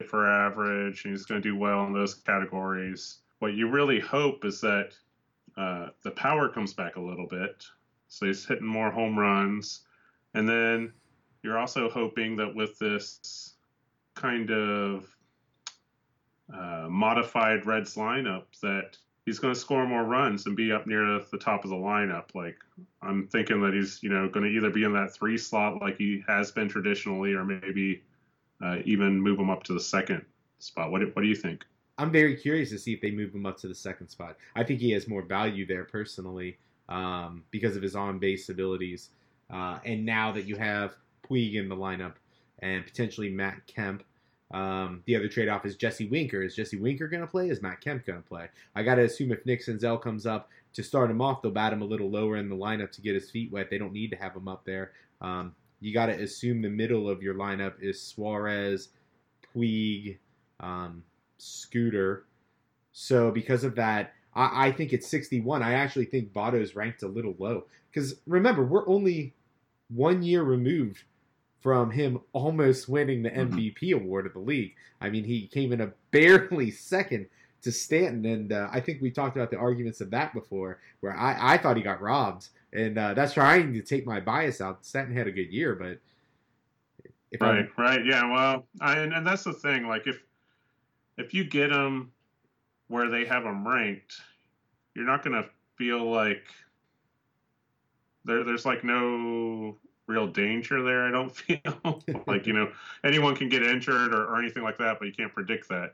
hit 0.00 0.10
for 0.10 0.28
average, 0.28 1.04
and 1.04 1.12
he's 1.12 1.24
going 1.24 1.40
to 1.40 1.48
do 1.48 1.56
well 1.56 1.86
in 1.86 1.92
those 1.92 2.14
categories. 2.14 3.18
What 3.38 3.54
you 3.54 3.70
really 3.70 4.00
hope 4.00 4.44
is 4.44 4.60
that 4.62 4.94
uh, 5.56 5.88
the 6.02 6.10
power 6.10 6.48
comes 6.48 6.72
back 6.72 6.96
a 6.96 7.00
little 7.00 7.26
bit, 7.26 7.64
so 8.08 8.26
he's 8.26 8.44
hitting 8.44 8.66
more 8.66 8.90
home 8.90 9.18
runs. 9.18 9.80
And 10.34 10.48
then 10.48 10.92
you're 11.42 11.58
also 11.58 11.90
hoping 11.90 12.36
that 12.36 12.54
with 12.54 12.78
this 12.78 13.54
kind 14.14 14.50
of 14.50 15.06
uh, 16.52 16.86
modified 16.88 17.66
Reds 17.66 17.96
lineup, 17.96 18.44
that 18.62 18.96
he's 19.26 19.38
going 19.38 19.54
to 19.54 19.60
score 19.60 19.86
more 19.86 20.04
runs 20.04 20.46
and 20.46 20.56
be 20.56 20.72
up 20.72 20.86
near 20.86 21.20
the 21.30 21.38
top 21.38 21.64
of 21.64 21.70
the 21.70 21.76
lineup. 21.76 22.34
Like 22.34 22.56
I'm 23.02 23.26
thinking 23.28 23.60
that 23.62 23.74
he's 23.74 24.02
you 24.02 24.08
know 24.08 24.28
going 24.28 24.44
to 24.44 24.50
either 24.50 24.70
be 24.70 24.84
in 24.84 24.92
that 24.94 25.14
three 25.14 25.38
slot 25.38 25.80
like 25.80 25.96
he 25.98 26.22
has 26.26 26.50
been 26.50 26.68
traditionally, 26.68 27.34
or 27.34 27.44
maybe 27.44 28.02
uh, 28.62 28.78
even 28.84 29.20
move 29.20 29.38
him 29.38 29.50
up 29.50 29.62
to 29.64 29.74
the 29.74 29.80
second 29.80 30.24
spot. 30.58 30.90
What 30.90 31.02
what 31.14 31.22
do 31.22 31.28
you 31.28 31.36
think? 31.36 31.64
I'm 31.98 32.10
very 32.10 32.36
curious 32.36 32.70
to 32.70 32.78
see 32.78 32.92
if 32.92 33.00
they 33.00 33.10
move 33.10 33.34
him 33.34 33.46
up 33.46 33.58
to 33.58 33.68
the 33.68 33.74
second 33.74 34.08
spot. 34.08 34.36
I 34.56 34.64
think 34.64 34.80
he 34.80 34.90
has 34.92 35.08
more 35.08 35.22
value 35.22 35.66
there 35.66 35.84
personally 35.84 36.58
um, 36.88 37.44
because 37.50 37.76
of 37.76 37.82
his 37.82 37.94
on 37.94 38.18
base 38.18 38.48
abilities. 38.48 39.10
Uh, 39.50 39.78
and 39.84 40.04
now 40.04 40.32
that 40.32 40.46
you 40.46 40.56
have 40.56 40.96
Puig 41.28 41.54
in 41.54 41.68
the 41.68 41.76
lineup 41.76 42.14
and 42.60 42.84
potentially 42.84 43.30
Matt 43.30 43.66
Kemp, 43.66 44.02
um, 44.52 45.02
the 45.06 45.16
other 45.16 45.28
trade 45.28 45.48
off 45.48 45.64
is 45.64 45.76
Jesse 45.76 46.08
Winker. 46.08 46.42
Is 46.42 46.54
Jesse 46.54 46.78
Winker 46.78 47.08
going 47.08 47.22
to 47.22 47.26
play? 47.26 47.48
Is 47.48 47.62
Matt 47.62 47.80
Kemp 47.80 48.04
going 48.04 48.22
to 48.22 48.28
play? 48.28 48.48
I 48.74 48.82
got 48.82 48.96
to 48.96 49.04
assume 49.04 49.32
if 49.32 49.44
Nick 49.46 49.64
Senzel 49.64 50.00
comes 50.00 50.26
up 50.26 50.48
to 50.74 50.82
start 50.82 51.10
him 51.10 51.20
off, 51.20 51.42
they'll 51.42 51.50
bat 51.50 51.72
him 51.72 51.82
a 51.82 51.86
little 51.86 52.10
lower 52.10 52.36
in 52.36 52.48
the 52.48 52.56
lineup 52.56 52.92
to 52.92 53.00
get 53.00 53.14
his 53.14 53.30
feet 53.30 53.50
wet. 53.50 53.70
They 53.70 53.78
don't 53.78 53.92
need 53.92 54.10
to 54.10 54.16
have 54.16 54.36
him 54.36 54.48
up 54.48 54.64
there. 54.64 54.92
Um, 55.20 55.54
you 55.80 55.92
got 55.92 56.06
to 56.06 56.12
assume 56.12 56.62
the 56.62 56.68
middle 56.68 57.08
of 57.08 57.22
your 57.22 57.34
lineup 57.34 57.74
is 57.80 58.00
Suarez, 58.00 58.90
Puig, 59.54 60.18
um, 60.60 61.02
Scooter. 61.42 62.24
So 62.92 63.30
because 63.30 63.64
of 63.64 63.74
that, 63.76 64.14
I, 64.34 64.68
I 64.68 64.72
think 64.72 64.92
it's 64.92 65.08
61. 65.08 65.62
I 65.62 65.74
actually 65.74 66.06
think 66.06 66.30
is 66.54 66.76
ranked 66.76 67.02
a 67.02 67.08
little 67.08 67.34
low 67.38 67.64
because 67.90 68.16
remember 68.26 68.64
we're 68.64 68.88
only 68.88 69.34
one 69.88 70.22
year 70.22 70.42
removed 70.42 71.04
from 71.60 71.90
him 71.90 72.20
almost 72.32 72.88
winning 72.88 73.22
the 73.22 73.30
MVP 73.30 73.78
mm-hmm. 73.78 74.04
award 74.04 74.26
of 74.26 74.32
the 74.32 74.38
league. 74.38 74.74
I 75.00 75.10
mean, 75.10 75.24
he 75.24 75.46
came 75.46 75.72
in 75.72 75.80
a 75.80 75.92
barely 76.10 76.70
second 76.70 77.26
to 77.62 77.70
Stanton, 77.70 78.26
and 78.26 78.52
uh, 78.52 78.68
I 78.72 78.80
think 78.80 79.00
we 79.00 79.10
talked 79.10 79.36
about 79.36 79.50
the 79.50 79.56
arguments 79.56 80.00
of 80.00 80.10
that 80.10 80.34
before, 80.34 80.80
where 81.00 81.16
I, 81.16 81.54
I 81.54 81.58
thought 81.58 81.76
he 81.76 81.82
got 81.82 82.00
robbed, 82.00 82.48
and 82.72 82.98
uh, 82.98 83.14
that's 83.14 83.34
trying 83.34 83.72
to 83.74 83.82
take 83.82 84.04
my 84.04 84.18
bias 84.18 84.60
out. 84.60 84.84
Stanton 84.84 85.16
had 85.16 85.28
a 85.28 85.32
good 85.32 85.52
year, 85.52 85.76
but 85.76 85.98
right, 87.40 87.58
I'm... 87.58 87.70
right, 87.78 88.04
yeah, 88.04 88.28
well, 88.28 88.66
I, 88.80 88.98
and, 88.98 89.12
and 89.12 89.24
that's 89.24 89.44
the 89.44 89.52
thing. 89.52 89.86
Like 89.86 90.08
if 90.08 90.20
if 91.16 91.34
you 91.34 91.44
get 91.44 91.70
them 91.70 92.12
where 92.88 93.08
they 93.08 93.24
have 93.24 93.44
them 93.44 93.66
ranked, 93.66 94.20
you're 94.94 95.06
not 95.06 95.24
going 95.24 95.40
to 95.40 95.48
feel 95.76 96.10
like 96.10 96.44
there, 98.24 98.44
there's 98.44 98.64
like 98.64 98.84
no 98.84 99.76
real 100.06 100.26
danger 100.26 100.82
there. 100.82 101.06
I 101.06 101.10
don't 101.10 101.30
feel 101.34 102.02
like 102.26 102.46
you 102.46 102.52
know 102.52 102.70
anyone 103.04 103.34
can 103.34 103.48
get 103.48 103.62
injured 103.62 104.14
or, 104.14 104.26
or, 104.26 104.38
anything 104.38 104.62
like 104.62 104.78
that, 104.78 104.98
but 104.98 105.06
you 105.06 105.12
can't 105.12 105.32
predict 105.32 105.68
that. 105.68 105.92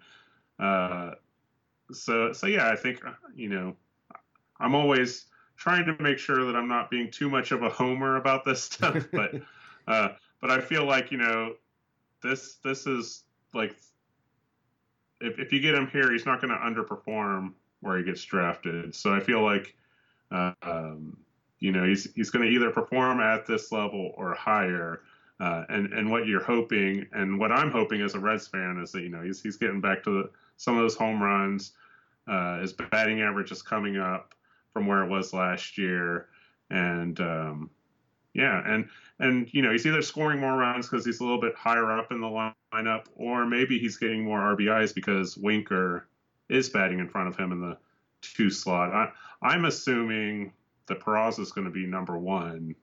Uh, 0.59 1.15
so 1.93 2.33
so 2.33 2.47
yeah, 2.47 2.71
I 2.71 2.77
think 2.77 3.03
you 3.35 3.49
know 3.49 3.77
I'm 4.59 4.75
always 4.75 5.27
trying 5.57 5.87
to 5.87 5.97
make 6.03 6.19
sure 6.19 6.45
that 6.45 6.57
I'm 6.57 6.69
not 6.69 6.91
being 6.91 7.11
too 7.11 7.29
much 7.29 7.53
of 7.53 7.63
a 7.63 7.69
homer 7.69 8.17
about 8.17 8.45
this 8.45 8.63
stuff, 8.65 9.07
but 9.13 9.35
uh, 9.87 10.09
but 10.41 10.51
I 10.51 10.61
feel 10.61 10.85
like 10.85 11.11
you 11.11 11.19
know 11.19 11.55
this 12.23 12.57
this 12.65 12.87
is 12.87 13.25
like 13.55 13.77
if, 15.21 15.39
if 15.39 15.53
you 15.53 15.61
get 15.61 15.75
him 15.75 15.89
here, 15.89 16.13
he's 16.13 16.27
not 16.27 16.41
going 16.41 16.51
to 16.51 16.57
underperform 16.57 17.53
where 17.81 17.99
he 17.99 18.05
gets 18.05 18.25
drafted. 18.25 18.95
So 18.95 19.15
I 19.15 19.21
feel 19.21 19.43
like, 19.43 19.75
uh, 20.31 20.53
um, 20.63 21.17
you 21.61 21.73
know, 21.73 21.85
he's 21.85 22.13
he's 22.15 22.31
going 22.31 22.47
to 22.47 22.51
either 22.51 22.71
perform 22.71 23.21
at 23.21 23.47
this 23.47 23.73
level 23.73 24.13
or 24.17 24.35
higher. 24.35 25.03
Uh, 25.41 25.65
and 25.69 25.93
and 25.93 26.11
what 26.11 26.27
you're 26.27 26.43
hoping, 26.43 27.07
and 27.13 27.39
what 27.39 27.53
I'm 27.53 27.71
hoping 27.71 28.03
as 28.03 28.15
a 28.15 28.19
Reds 28.19 28.49
fan, 28.49 28.81
is 28.83 28.91
that 28.93 29.03
you 29.03 29.09
know 29.09 29.23
he's 29.23 29.41
he's 29.41 29.57
getting 29.57 29.81
back 29.81 30.03
to 30.05 30.11
the, 30.11 30.31
some 30.57 30.77
of 30.77 30.83
those 30.83 30.97
home 30.97 31.23
runs. 31.23 31.73
Uh, 32.27 32.61
his 32.61 32.73
batting 32.73 33.23
average 33.23 33.53
is 33.53 33.63
coming 33.63 33.97
up 33.97 34.35
from 34.73 34.87
where 34.87 35.03
it 35.05 35.09
was 35.09 35.33
last 35.33 35.79
year, 35.79 36.29
and 36.71 37.21
um, 37.21 37.71
Yeah, 38.39 38.63
and 38.65 38.89
and 39.19 39.53
you 39.53 39.63
know 39.63 39.73
he's 39.73 39.85
either 39.85 40.01
scoring 40.01 40.39
more 40.39 40.57
runs 40.57 40.89
because 40.89 41.05
he's 41.05 41.19
a 41.19 41.25
little 41.25 41.41
bit 41.41 41.57
higher 41.57 41.91
up 41.91 42.13
in 42.13 42.21
the 42.21 42.53
lineup, 42.73 43.07
or 43.17 43.45
maybe 43.45 43.81
he's 43.81 43.97
getting 43.97 44.23
more 44.23 44.39
RBIs 44.39 44.95
because 44.95 45.37
Winker 45.37 46.07
is 46.49 46.71
batting 46.71 47.01
in 47.01 47.09
front 47.09 47.29
of 47.29 47.37
him 47.37 47.51
in 47.51 47.61
the 47.61 47.77
two 48.23 48.49
slot. 48.49 48.93
I, 48.93 49.11
I'm 49.43 49.65
assuming 49.65 50.53
that 50.87 51.01
Peraza 51.01 51.41
is 51.41 51.51
going 51.51 51.67
to 51.67 51.73
be 51.73 51.85
number 51.85 52.17
one. 52.17 52.77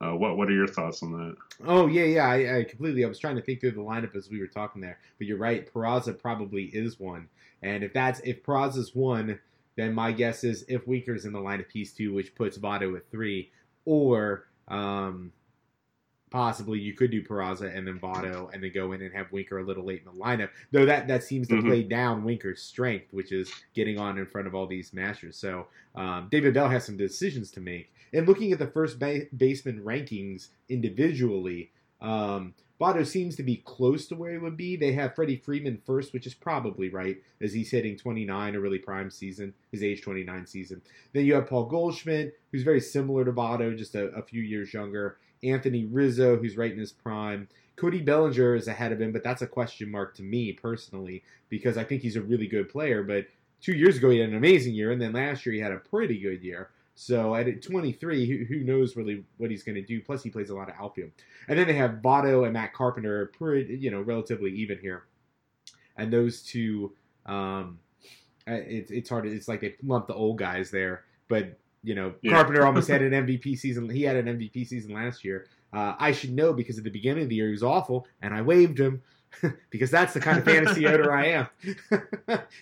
Uh, 0.00 0.16
what 0.16 0.36
what 0.36 0.48
are 0.48 0.54
your 0.54 0.66
thoughts 0.66 1.00
on 1.04 1.12
that? 1.12 1.36
Oh 1.64 1.86
yeah, 1.86 2.04
yeah, 2.04 2.26
I, 2.26 2.58
I, 2.58 2.64
completely. 2.64 3.04
I 3.04 3.08
was 3.08 3.20
trying 3.20 3.36
to 3.36 3.42
think 3.42 3.60
through 3.60 3.72
the 3.72 3.80
lineup 3.80 4.16
as 4.16 4.28
we 4.28 4.40
were 4.40 4.48
talking 4.48 4.82
there, 4.82 4.98
but 5.18 5.28
you're 5.28 5.38
right. 5.38 5.72
Peraza 5.72 6.18
probably 6.18 6.64
is 6.64 6.98
one, 6.98 7.28
and 7.62 7.84
if 7.84 7.92
that's 7.92 8.18
if 8.20 8.42
Peraza's 8.42 8.96
one, 8.96 9.38
then 9.76 9.94
my 9.94 10.10
guess 10.10 10.42
is 10.42 10.64
if 10.66 10.88
Winker's 10.88 11.24
in 11.24 11.32
the 11.32 11.38
lineup, 11.38 11.66
he's 11.72 11.92
two, 11.92 12.12
which 12.12 12.34
puts 12.34 12.58
Votto 12.58 12.96
at 12.96 13.08
three, 13.12 13.52
or 13.84 14.48
um, 14.68 15.32
possibly 16.30 16.78
you 16.78 16.92
could 16.92 17.10
do 17.10 17.22
Peraza 17.22 17.74
and 17.74 17.86
then 17.86 17.98
Votto 17.98 18.52
and 18.52 18.62
then 18.62 18.72
go 18.72 18.92
in 18.92 19.02
and 19.02 19.14
have 19.14 19.30
Winker 19.32 19.58
a 19.58 19.64
little 19.64 19.84
late 19.84 20.02
in 20.04 20.18
the 20.18 20.24
lineup. 20.24 20.50
Though 20.72 20.86
that 20.86 21.08
that 21.08 21.24
seems 21.24 21.48
to 21.48 21.54
mm-hmm. 21.54 21.68
play 21.68 21.82
down 21.82 22.24
Winker's 22.24 22.62
strength, 22.62 23.12
which 23.12 23.32
is 23.32 23.50
getting 23.74 23.98
on 23.98 24.18
in 24.18 24.26
front 24.26 24.46
of 24.46 24.54
all 24.54 24.66
these 24.66 24.92
masters. 24.92 25.36
So 25.36 25.66
um, 25.94 26.28
David 26.30 26.54
Bell 26.54 26.68
has 26.68 26.84
some 26.84 26.96
decisions 26.96 27.50
to 27.52 27.60
make. 27.60 27.92
And 28.12 28.26
looking 28.26 28.52
at 28.52 28.58
the 28.58 28.66
first 28.66 28.98
ba- 28.98 29.26
baseman 29.36 29.82
rankings 29.82 30.48
individually, 30.68 31.70
um, 32.00 32.54
Votto 32.80 33.04
seems 33.04 33.34
to 33.36 33.42
be 33.42 33.56
close 33.64 34.06
to 34.06 34.14
where 34.14 34.32
he 34.32 34.38
would 34.38 34.56
be. 34.56 34.76
They 34.76 34.92
have 34.92 35.14
Freddie 35.14 35.36
Freeman 35.36 35.82
first, 35.84 36.12
which 36.12 36.26
is 36.26 36.34
probably 36.34 36.88
right, 36.88 37.16
as 37.40 37.52
he's 37.52 37.70
hitting 37.70 37.96
29, 37.96 38.54
a 38.54 38.60
really 38.60 38.78
prime 38.78 39.10
season, 39.10 39.52
his 39.72 39.82
age 39.82 40.02
29 40.02 40.46
season. 40.46 40.80
Then 41.12 41.26
you 41.26 41.34
have 41.34 41.48
Paul 41.48 41.64
Goldschmidt, 41.64 42.38
who's 42.52 42.62
very 42.62 42.80
similar 42.80 43.24
to 43.24 43.32
Votto, 43.32 43.76
just 43.76 43.96
a, 43.96 44.06
a 44.10 44.22
few 44.22 44.42
years 44.42 44.72
younger. 44.72 45.18
Anthony 45.42 45.86
Rizzo, 45.86 46.36
who's 46.36 46.56
right 46.56 46.72
in 46.72 46.78
his 46.78 46.92
prime. 46.92 47.48
Cody 47.76 48.00
Bellinger 48.00 48.56
is 48.56 48.68
ahead 48.68 48.92
of 48.92 49.00
him, 49.00 49.12
but 49.12 49.22
that's 49.22 49.42
a 49.42 49.46
question 49.46 49.90
mark 49.90 50.14
to 50.16 50.22
me 50.22 50.52
personally 50.52 51.22
because 51.48 51.76
I 51.76 51.84
think 51.84 52.02
he's 52.02 52.16
a 52.16 52.22
really 52.22 52.46
good 52.46 52.68
player. 52.68 53.02
But 53.02 53.26
two 53.60 53.72
years 53.72 53.96
ago 53.96 54.10
he 54.10 54.18
had 54.18 54.30
an 54.30 54.36
amazing 54.36 54.74
year, 54.74 54.90
and 54.90 55.00
then 55.00 55.12
last 55.12 55.46
year 55.46 55.54
he 55.54 55.60
had 55.60 55.72
a 55.72 55.78
pretty 55.78 56.18
good 56.18 56.42
year. 56.42 56.70
So 57.00 57.36
at 57.36 57.62
23, 57.62 58.26
who, 58.26 58.44
who 58.44 58.64
knows 58.64 58.96
really 58.96 59.22
what 59.36 59.52
he's 59.52 59.62
going 59.62 59.76
to 59.76 59.82
do? 59.82 60.02
Plus, 60.02 60.20
he 60.24 60.30
plays 60.30 60.50
a 60.50 60.54
lot 60.56 60.68
of 60.68 60.74
outfield. 60.80 61.12
And 61.46 61.56
then 61.56 61.68
they 61.68 61.74
have 61.74 62.02
Votto 62.02 62.42
and 62.42 62.52
Matt 62.52 62.74
Carpenter, 62.74 63.26
pretty, 63.38 63.76
you 63.76 63.92
know, 63.92 64.00
relatively 64.00 64.50
even 64.50 64.78
here. 64.80 65.04
And 65.96 66.12
those 66.12 66.42
two, 66.42 66.92
um, 67.24 67.78
it's 68.48 68.90
it's 68.90 69.08
hard. 69.08 69.26
It's 69.26 69.46
like 69.46 69.60
they 69.60 69.76
lump 69.84 70.08
the 70.08 70.14
old 70.14 70.38
guys 70.38 70.72
there, 70.72 71.04
but 71.28 71.56
you 71.84 71.94
know, 71.94 72.14
yeah. 72.20 72.32
Carpenter 72.32 72.66
almost 72.66 72.88
had 72.88 73.00
an 73.00 73.12
MVP 73.26 73.56
season. 73.56 73.88
He 73.88 74.02
had 74.02 74.16
an 74.16 74.26
MVP 74.36 74.66
season 74.66 74.92
last 74.92 75.24
year. 75.24 75.46
Uh, 75.72 75.94
I 76.00 76.10
should 76.10 76.32
know 76.32 76.52
because 76.52 76.78
at 76.78 76.84
the 76.84 76.90
beginning 76.90 77.22
of 77.22 77.28
the 77.28 77.36
year 77.36 77.46
he 77.46 77.52
was 77.52 77.62
awful, 77.62 78.08
and 78.22 78.34
I 78.34 78.42
waived 78.42 78.80
him 78.80 79.02
because 79.70 79.92
that's 79.92 80.14
the 80.14 80.20
kind 80.20 80.38
of 80.38 80.44
fantasy 80.44 80.84
owner 80.88 81.12
I 81.12 81.26
am. 81.26 81.48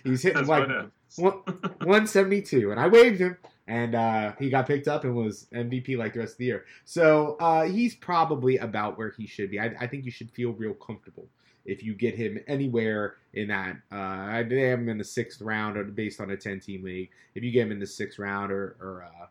He's 0.05 0.20
hitting 0.20 0.44
that's 0.44 0.49
like 0.49 0.68
172, 1.16 2.70
and 2.70 2.79
I 2.79 2.88
waived 2.88 3.18
him 3.18 3.38
and 3.68 3.94
uh, 3.94 4.33
he 4.38 4.48
got 4.48 4.66
picked 4.66 4.88
up 4.88 5.05
and 5.05 5.14
was 5.14 5.46
MVP 5.52 5.98
like 5.98 6.14
the 6.14 6.20
rest 6.20 6.33
of 6.33 6.38
the 6.38 6.44
year. 6.44 6.64
So 6.85 7.37
uh, 7.40 7.64
he's 7.64 7.94
probably 7.94 8.59
about 8.59 8.96
where 8.96 9.11
he 9.11 9.26
should 9.26 9.50
be. 9.50 9.59
I, 9.59 9.74
I, 9.81 9.87
think 9.87 10.05
you 10.05 10.11
should 10.11 10.31
feel 10.31 10.52
real 10.52 10.74
comfortable 10.74 11.26
if 11.64 11.83
you 11.83 11.94
get 11.94 12.14
him 12.14 12.38
anywhere 12.46 13.16
in 13.35 13.48
that. 13.48 13.76
Uh, 13.90 13.96
I 13.96 14.37
have 14.37 14.50
him 14.50 14.88
in 14.88 14.98
the 14.98 15.05
sixth 15.05 15.40
round 15.40 15.76
or 15.76 15.85
based 15.85 16.20
on 16.20 16.31
a 16.31 16.37
ten-team 16.37 16.85
league. 16.85 17.11
If 17.35 17.42
you 17.42 17.50
get 17.50 17.62
him 17.62 17.72
in 17.72 17.81
the 17.81 17.87
sixth 17.87 18.18
round 18.18 18.52
or, 18.52 18.76
or 18.81 19.05
uh, 19.05 19.26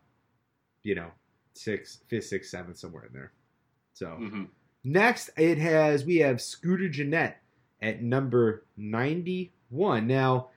you 0.84 0.96
know, 0.96 1.12
six, 1.54 2.00
fifth, 2.10 2.26
sixth, 2.26 2.50
seventh, 2.50 2.78
somewhere 2.78 3.06
in 3.06 3.14
there. 3.14 3.32
So 3.94 4.08
mm-hmm. 4.08 4.44
next, 4.84 5.30
it 5.38 5.58
has 5.60 6.04
we 6.04 6.18
have 6.18 6.42
Scooter 6.42 6.90
Gennett 6.90 7.38
at 7.82 8.04
number 8.04 8.66
ninety-one. 8.76 10.08
Now 10.08 10.50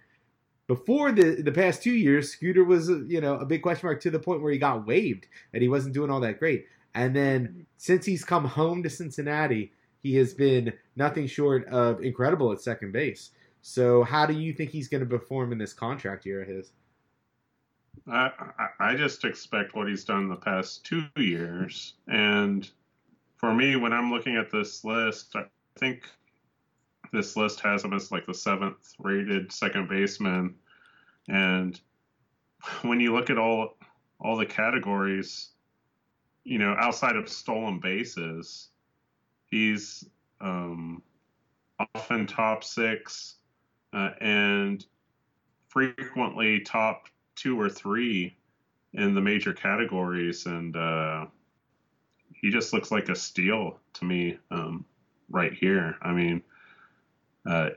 before 0.68 1.11
the 1.11 1.42
the 1.42 1.50
past 1.50 1.83
two 1.83 1.94
years, 1.94 2.31
Scooter 2.31 2.62
was 2.62 2.88
you 2.88 3.20
know 3.20 3.35
a 3.35 3.44
big 3.44 3.62
question 3.62 3.88
mark 3.88 4.00
to 4.02 4.11
the 4.11 4.20
point 4.20 4.42
where 4.42 4.52
he 4.52 4.59
got 4.59 4.87
waived 4.87 5.26
and 5.52 5.62
he 5.62 5.68
wasn't 5.68 5.94
doing 5.94 6.11
all 6.11 6.20
that 6.20 6.38
great. 6.38 6.66
And 6.94 7.16
then 7.16 7.66
since 7.76 8.07
he's 8.07 8.24
come 8.24 8.44
home 8.44 8.83
to 8.83 8.90
Cincinnati, 8.90 9.72
he 10.02 10.14
has 10.16 10.35
been 10.35 10.72
nothing 10.94 11.26
short 11.26 11.66
of 11.68 12.02
incredible 12.02 12.52
at 12.52 12.61
second 12.61 12.92
base. 12.92 13.31
So 13.62 14.04
how 14.04 14.26
do 14.26 14.35
you 14.35 14.52
think 14.52 14.70
he's 14.70 14.88
going 14.88 15.02
to 15.02 15.07
perform 15.07 15.52
in 15.52 15.59
this 15.59 15.72
contract 15.72 16.24
year 16.24 16.42
of 16.42 16.48
his? 16.48 16.70
I, 18.07 18.31
I 18.78 18.94
just 18.94 19.24
expect 19.24 19.74
what 19.74 19.88
he's 19.88 20.04
done 20.04 20.28
the 20.28 20.37
past 20.37 20.85
two 20.85 21.04
years. 21.16 21.94
And 22.07 22.68
for 23.37 23.52
me, 23.52 23.76
when 23.76 23.92
I'm 23.92 24.11
looking 24.11 24.37
at 24.37 24.50
this 24.50 24.85
list, 24.85 25.35
I 25.35 25.44
think 25.78 26.09
this 27.12 27.36
list 27.36 27.60
has 27.60 27.84
him 27.84 27.92
as 27.92 28.10
like 28.12 28.26
the 28.26 28.34
seventh 28.34 28.94
rated 28.98 29.52
second 29.52 29.88
baseman. 29.88 30.54
And 31.28 31.80
when 32.82 33.00
you 33.00 33.14
look 33.14 33.30
at 33.30 33.38
all 33.38 33.76
all 34.20 34.36
the 34.36 34.46
categories, 34.46 35.50
you 36.44 36.58
know, 36.58 36.74
outside 36.78 37.16
of 37.16 37.28
stolen 37.28 37.78
bases, 37.78 38.68
he's 39.46 40.04
um, 40.40 41.02
often 41.94 42.26
top 42.26 42.64
six 42.64 43.36
uh, 43.92 44.10
and 44.20 44.84
frequently 45.68 46.60
top 46.60 47.08
two 47.36 47.60
or 47.60 47.68
three 47.68 48.36
in 48.94 49.14
the 49.14 49.20
major 49.20 49.52
categories. 49.52 50.46
And 50.46 50.76
uh, 50.76 51.26
he 52.34 52.50
just 52.50 52.72
looks 52.72 52.90
like 52.90 53.08
a 53.08 53.14
steal 53.14 53.78
to 53.94 54.04
me 54.04 54.38
um, 54.50 54.84
right 55.30 55.52
here. 55.52 55.96
I 56.02 56.12
mean, 56.12 56.42
uh, 57.48 57.70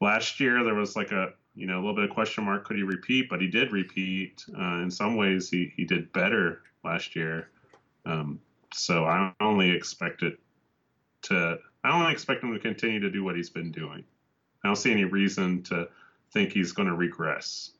last 0.00 0.40
year 0.40 0.62
there 0.64 0.74
was 0.74 0.96
like 0.96 1.10
a 1.10 1.32
you 1.54 1.66
know 1.66 1.76
a 1.76 1.80
little 1.80 1.94
bit 1.94 2.04
of 2.04 2.10
question 2.10 2.44
mark 2.44 2.64
could 2.64 2.76
he 2.76 2.82
repeat, 2.82 3.28
but 3.28 3.40
he 3.40 3.48
did 3.48 3.72
repeat. 3.72 4.44
Uh, 4.56 4.82
in 4.82 4.90
some 4.90 5.16
ways, 5.16 5.50
he 5.50 5.72
he 5.76 5.84
did 5.84 6.12
better 6.12 6.62
last 6.84 7.16
year. 7.16 7.48
Um, 8.06 8.40
so 8.72 9.04
I 9.04 9.32
only 9.40 9.70
expect 9.70 10.22
it 10.22 10.38
to 11.22 11.58
I 11.84 11.90
only 11.90 12.12
expect 12.12 12.42
him 12.42 12.52
to 12.52 12.60
continue 12.60 13.00
to 13.00 13.10
do 13.10 13.24
what 13.24 13.36
he's 13.36 13.50
been 13.50 13.72
doing. 13.72 14.04
I 14.64 14.68
don't 14.68 14.76
see 14.76 14.92
any 14.92 15.04
reason 15.04 15.62
to 15.64 15.88
think 16.32 16.52
he's 16.52 16.72
going 16.72 16.88
to 16.88 16.94
regress. 16.94 17.70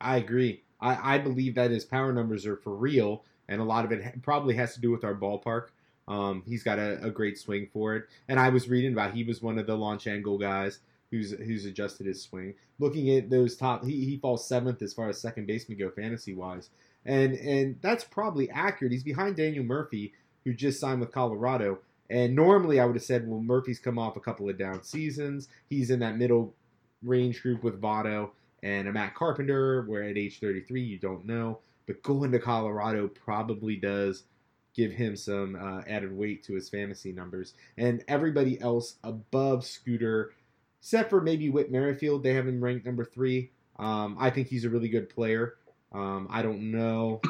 I 0.00 0.16
agree. 0.16 0.62
I, 0.80 1.14
I 1.14 1.18
believe 1.18 1.54
that 1.54 1.70
his 1.70 1.84
power 1.84 2.12
numbers 2.12 2.44
are 2.44 2.56
for 2.56 2.74
real, 2.74 3.24
and 3.48 3.60
a 3.60 3.64
lot 3.64 3.84
of 3.84 3.92
it 3.92 4.22
probably 4.22 4.54
has 4.56 4.74
to 4.74 4.80
do 4.80 4.90
with 4.90 5.04
our 5.04 5.14
ballpark. 5.14 5.68
Um, 6.08 6.42
he's 6.46 6.62
got 6.62 6.78
a, 6.78 7.02
a, 7.04 7.10
great 7.10 7.38
swing 7.38 7.68
for 7.72 7.94
it. 7.94 8.04
And 8.28 8.40
I 8.40 8.48
was 8.48 8.68
reading 8.68 8.92
about 8.92 9.14
he 9.14 9.22
was 9.22 9.40
one 9.40 9.58
of 9.58 9.66
the 9.66 9.76
launch 9.76 10.08
angle 10.08 10.36
guys 10.36 10.80
who's 11.12 11.30
who's 11.30 11.64
adjusted 11.64 12.06
his 12.06 12.22
swing. 12.22 12.54
Looking 12.80 13.10
at 13.10 13.30
those 13.30 13.56
top, 13.56 13.84
he, 13.84 14.04
he 14.04 14.16
falls 14.16 14.46
seventh 14.46 14.82
as 14.82 14.92
far 14.92 15.08
as 15.08 15.20
second 15.20 15.46
baseman 15.46 15.78
go 15.78 15.90
fantasy 15.90 16.34
wise, 16.34 16.70
and 17.06 17.34
and 17.34 17.76
that's 17.82 18.02
probably 18.02 18.50
accurate. 18.50 18.92
He's 18.92 19.04
behind 19.04 19.36
Daniel 19.36 19.64
Murphy, 19.64 20.12
who 20.44 20.54
just 20.54 20.80
signed 20.80 21.00
with 21.00 21.12
Colorado. 21.12 21.78
And 22.10 22.34
normally 22.36 22.78
I 22.78 22.84
would 22.84 22.96
have 22.96 23.04
said, 23.04 23.26
well, 23.26 23.40
Murphy's 23.40 23.78
come 23.78 23.98
off 23.98 24.16
a 24.16 24.20
couple 24.20 24.48
of 24.48 24.58
down 24.58 24.82
seasons. 24.82 25.48
He's 25.70 25.90
in 25.90 26.00
that 26.00 26.18
middle 26.18 26.54
range 27.02 27.40
group 27.40 27.62
with 27.62 27.80
Votto 27.80 28.30
and 28.62 28.86
a 28.86 28.92
Matt 28.92 29.14
Carpenter, 29.14 29.82
where 29.86 30.02
at 30.02 30.18
age 30.18 30.38
33 30.38 30.82
you 30.82 30.98
don't 30.98 31.24
know. 31.24 31.60
But 31.86 32.02
going 32.02 32.32
to 32.32 32.38
Colorado 32.38 33.08
probably 33.08 33.76
does 33.76 34.24
give 34.74 34.92
him 34.92 35.16
some 35.16 35.56
uh, 35.56 35.82
added 35.86 36.16
weight 36.16 36.44
to 36.44 36.54
his 36.54 36.68
fantasy 36.68 37.12
numbers. 37.12 37.54
And 37.76 38.04
everybody 38.08 38.60
else 38.60 38.96
above 39.04 39.64
Scooter, 39.64 40.32
except 40.80 41.10
for 41.10 41.20
maybe 41.20 41.50
Whit 41.50 41.70
Merrifield, 41.70 42.22
they 42.22 42.34
have 42.34 42.46
him 42.46 42.62
ranked 42.62 42.86
number 42.86 43.04
three. 43.04 43.50
Um, 43.78 44.16
I 44.18 44.30
think 44.30 44.48
he's 44.48 44.64
a 44.64 44.70
really 44.70 44.88
good 44.88 45.08
player. 45.08 45.54
Um, 45.92 46.28
I 46.30 46.42
don't 46.42 46.70
know 46.70 47.20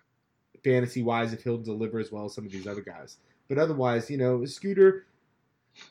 fantasy 0.64 1.02
wise 1.02 1.32
if 1.32 1.42
he'll 1.42 1.58
deliver 1.58 1.98
as 1.98 2.10
well 2.10 2.24
as 2.24 2.34
some 2.34 2.44
of 2.44 2.52
these 2.52 2.66
other 2.66 2.80
guys, 2.82 3.18
but 3.48 3.58
otherwise, 3.58 4.10
you 4.10 4.16
know, 4.16 4.44
Scooter. 4.44 5.06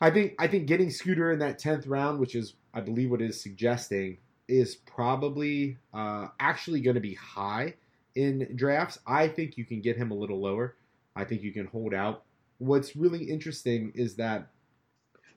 I 0.00 0.10
think 0.10 0.34
I 0.38 0.46
think 0.46 0.66
getting 0.66 0.90
Scooter 0.90 1.32
in 1.32 1.38
that 1.38 1.58
tenth 1.58 1.86
round, 1.86 2.20
which 2.20 2.34
is 2.34 2.54
I 2.74 2.80
believe 2.80 3.10
what 3.10 3.22
is 3.22 3.40
suggesting, 3.40 4.18
is 4.48 4.76
probably 4.76 5.78
uh, 5.94 6.28
actually 6.38 6.80
going 6.80 6.94
to 6.94 7.00
be 7.00 7.14
high 7.14 7.74
in 8.14 8.54
drafts. 8.56 8.98
I 9.06 9.28
think 9.28 9.56
you 9.56 9.64
can 9.64 9.80
get 9.80 9.96
him 9.96 10.10
a 10.10 10.14
little 10.14 10.40
lower. 10.40 10.76
I 11.20 11.24
think 11.24 11.42
you 11.42 11.52
can 11.52 11.66
hold 11.66 11.92
out. 11.92 12.24
What's 12.58 12.96
really 12.96 13.24
interesting 13.24 13.92
is 13.94 14.16
that 14.16 14.48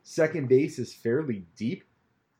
second 0.03 0.47
base 0.47 0.79
is 0.79 0.93
fairly 0.93 1.45
deep 1.57 1.83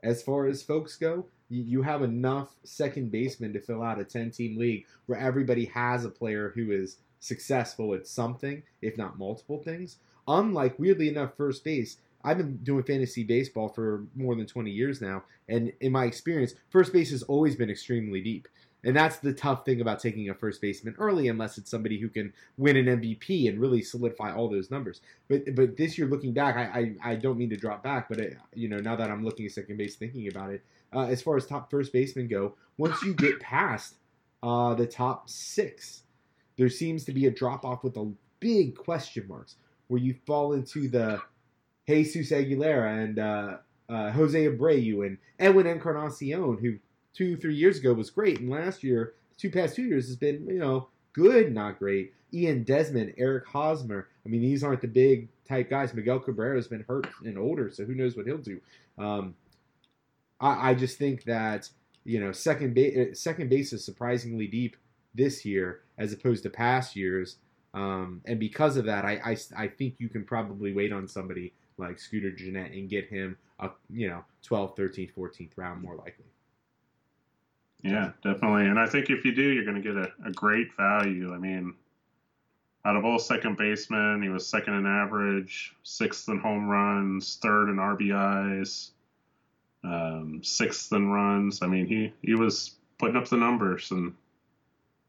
as 0.01 0.23
far 0.23 0.47
as 0.47 0.63
folks 0.63 0.95
go. 0.97 1.25
You 1.49 1.81
have 1.83 2.01
enough 2.01 2.55
second 2.63 3.11
basemen 3.11 3.53
to 3.53 3.59
fill 3.59 3.83
out 3.83 3.99
a 3.99 4.05
10 4.05 4.31
team 4.31 4.57
league 4.57 4.85
where 5.05 5.19
everybody 5.19 5.65
has 5.65 6.05
a 6.05 6.09
player 6.09 6.51
who 6.55 6.71
is 6.71 6.97
successful 7.19 7.93
at 7.93 8.07
something, 8.07 8.63
if 8.81 8.97
not 8.97 9.19
multiple 9.19 9.61
things. 9.61 9.97
Unlike, 10.27 10.79
weirdly 10.79 11.09
enough, 11.09 11.35
first 11.37 11.63
base, 11.63 11.97
I've 12.23 12.37
been 12.37 12.57
doing 12.57 12.83
fantasy 12.83 13.23
baseball 13.23 13.67
for 13.67 14.05
more 14.15 14.35
than 14.35 14.47
20 14.47 14.71
years 14.71 15.01
now, 15.01 15.23
and 15.49 15.73
in 15.81 15.91
my 15.91 16.05
experience, 16.05 16.55
first 16.69 16.93
base 16.93 17.11
has 17.11 17.23
always 17.23 17.55
been 17.55 17.69
extremely 17.69 18.21
deep. 18.21 18.47
And 18.83 18.95
that's 18.95 19.17
the 19.17 19.33
tough 19.33 19.65
thing 19.65 19.81
about 19.81 19.99
taking 19.99 20.29
a 20.29 20.33
first 20.33 20.61
baseman 20.61 20.95
early, 20.97 21.27
unless 21.27 21.57
it's 21.57 21.71
somebody 21.71 21.99
who 21.99 22.09
can 22.09 22.33
win 22.57 22.75
an 22.75 22.85
MVP 22.85 23.47
and 23.47 23.59
really 23.59 23.81
solidify 23.81 24.33
all 24.33 24.49
those 24.49 24.69
numbers. 24.69 25.01
But 25.29 25.55
but 25.55 25.77
this 25.77 25.97
year, 25.97 26.07
looking 26.07 26.33
back, 26.33 26.55
I 26.55 26.95
I, 27.03 27.11
I 27.11 27.15
don't 27.15 27.37
mean 27.37 27.49
to 27.51 27.57
drop 27.57 27.83
back, 27.83 28.09
but 28.09 28.19
it, 28.19 28.37
you 28.53 28.67
know 28.67 28.79
now 28.79 28.95
that 28.95 29.09
I'm 29.09 29.23
looking 29.23 29.45
at 29.45 29.51
second 29.51 29.77
base, 29.77 29.95
thinking 29.95 30.27
about 30.27 30.51
it, 30.51 30.63
uh, 30.93 31.05
as 31.05 31.21
far 31.21 31.37
as 31.37 31.45
top 31.45 31.71
first 31.71 31.93
basemen 31.93 32.27
go, 32.27 32.55
once 32.77 33.01
you 33.03 33.13
get 33.13 33.39
past 33.41 33.95
uh, 34.41 34.73
the 34.73 34.85
top 34.85 35.29
six, 35.29 36.03
there 36.57 36.69
seems 36.69 37.05
to 37.05 37.11
be 37.11 37.25
a 37.25 37.31
drop 37.31 37.63
off 37.63 37.83
with 37.83 37.97
a 37.97 38.11
big 38.39 38.75
question 38.75 39.25
marks 39.27 39.55
where 39.87 40.01
you 40.01 40.15
fall 40.25 40.53
into 40.53 40.89
the 40.89 41.21
Jesus 41.87 42.31
Aguilera 42.31 43.03
and 43.03 43.19
uh, 43.19 43.57
uh, 43.89 44.11
Jose 44.11 44.47
Abreu 44.47 45.05
and 45.05 45.17
Edwin 45.39 45.67
Encarnacion, 45.67 46.57
who 46.57 46.77
two, 47.13 47.37
three 47.37 47.55
years 47.55 47.79
ago 47.79 47.93
was 47.93 48.09
great, 48.09 48.39
and 48.39 48.49
last 48.49 48.83
year, 48.83 49.13
two 49.37 49.49
past 49.49 49.75
two 49.75 49.83
years 49.83 50.07
has 50.07 50.15
been, 50.15 50.45
you 50.47 50.59
know, 50.59 50.89
good, 51.13 51.53
not 51.53 51.79
great. 51.79 52.13
Ian 52.33 52.63
Desmond, 52.63 53.13
Eric 53.17 53.45
Hosmer. 53.47 54.07
I 54.25 54.29
mean, 54.29 54.41
these 54.41 54.63
aren't 54.63 54.81
the 54.81 54.87
big 54.87 55.29
type 55.47 55.69
guys. 55.69 55.93
Miguel 55.93 56.19
Cabrera 56.19 56.55
has 56.55 56.67
been 56.67 56.85
hurt 56.87 57.07
and 57.23 57.37
older, 57.37 57.69
so 57.71 57.85
who 57.85 57.93
knows 57.93 58.17
what 58.17 58.25
he'll 58.25 58.37
do. 58.37 58.59
Um, 58.97 59.35
I, 60.39 60.71
I, 60.71 60.73
just 60.73 60.97
think 60.97 61.25
that 61.25 61.69
you 62.03 62.19
know 62.19 62.31
second 62.31 62.73
base 62.73 63.19
second 63.19 63.49
base 63.49 63.73
is 63.73 63.85
surprisingly 63.85 64.47
deep 64.47 64.75
this 65.13 65.45
year 65.45 65.81
as 65.97 66.11
opposed 66.11 66.43
to 66.43 66.49
past 66.49 66.95
years, 66.95 67.37
um, 67.73 68.21
and 68.25 68.39
because 68.39 68.77
of 68.77 68.85
that, 68.85 69.05
I, 69.05 69.19
I 69.23 69.37
I 69.57 69.67
think 69.67 69.95
you 69.99 70.09
can 70.09 70.23
probably 70.23 70.73
wait 70.73 70.91
on 70.91 71.07
somebody 71.07 71.53
like 71.77 71.99
Scooter 71.99 72.31
Gennett 72.31 72.71
and 72.71 72.89
get 72.89 73.09
him 73.09 73.37
a 73.59 73.69
you 73.91 74.09
know 74.09 74.23
12th, 74.47 74.77
13th, 74.77 75.13
14th 75.13 75.51
round 75.55 75.81
more 75.81 75.95
likely. 75.95 76.25
Yeah, 77.83 78.11
definitely. 78.23 78.65
And 78.67 78.79
I 78.79 78.87
think 78.87 79.09
if 79.09 79.25
you 79.25 79.35
do, 79.35 79.41
you're 79.41 79.65
going 79.65 79.81
to 79.81 79.81
get 79.81 79.97
a, 79.97 80.11
a 80.25 80.31
great 80.31 80.73
value. 80.75 81.33
I 81.33 81.37
mean, 81.37 81.75
out 82.85 82.95
of 82.95 83.03
all 83.03 83.19
second 83.19 83.57
basemen, 83.57 84.23
he 84.23 84.29
was 84.29 84.47
second 84.47 84.75
in 84.75 84.85
average, 84.85 85.75
sixth 85.83 86.27
in 86.29 86.39
home 86.39 86.67
runs, 86.67 87.37
third 87.41 87.69
in 87.69 87.75
RBIs, 87.75 88.91
um, 89.83 90.41
sixth 90.43 90.91
in 90.93 91.09
runs. 91.09 91.61
I 91.61 91.67
mean, 91.67 91.85
he, 91.85 92.13
he 92.21 92.35
was 92.35 92.75
putting 92.97 93.17
up 93.17 93.27
the 93.27 93.37
numbers, 93.37 93.91
and 93.91 94.13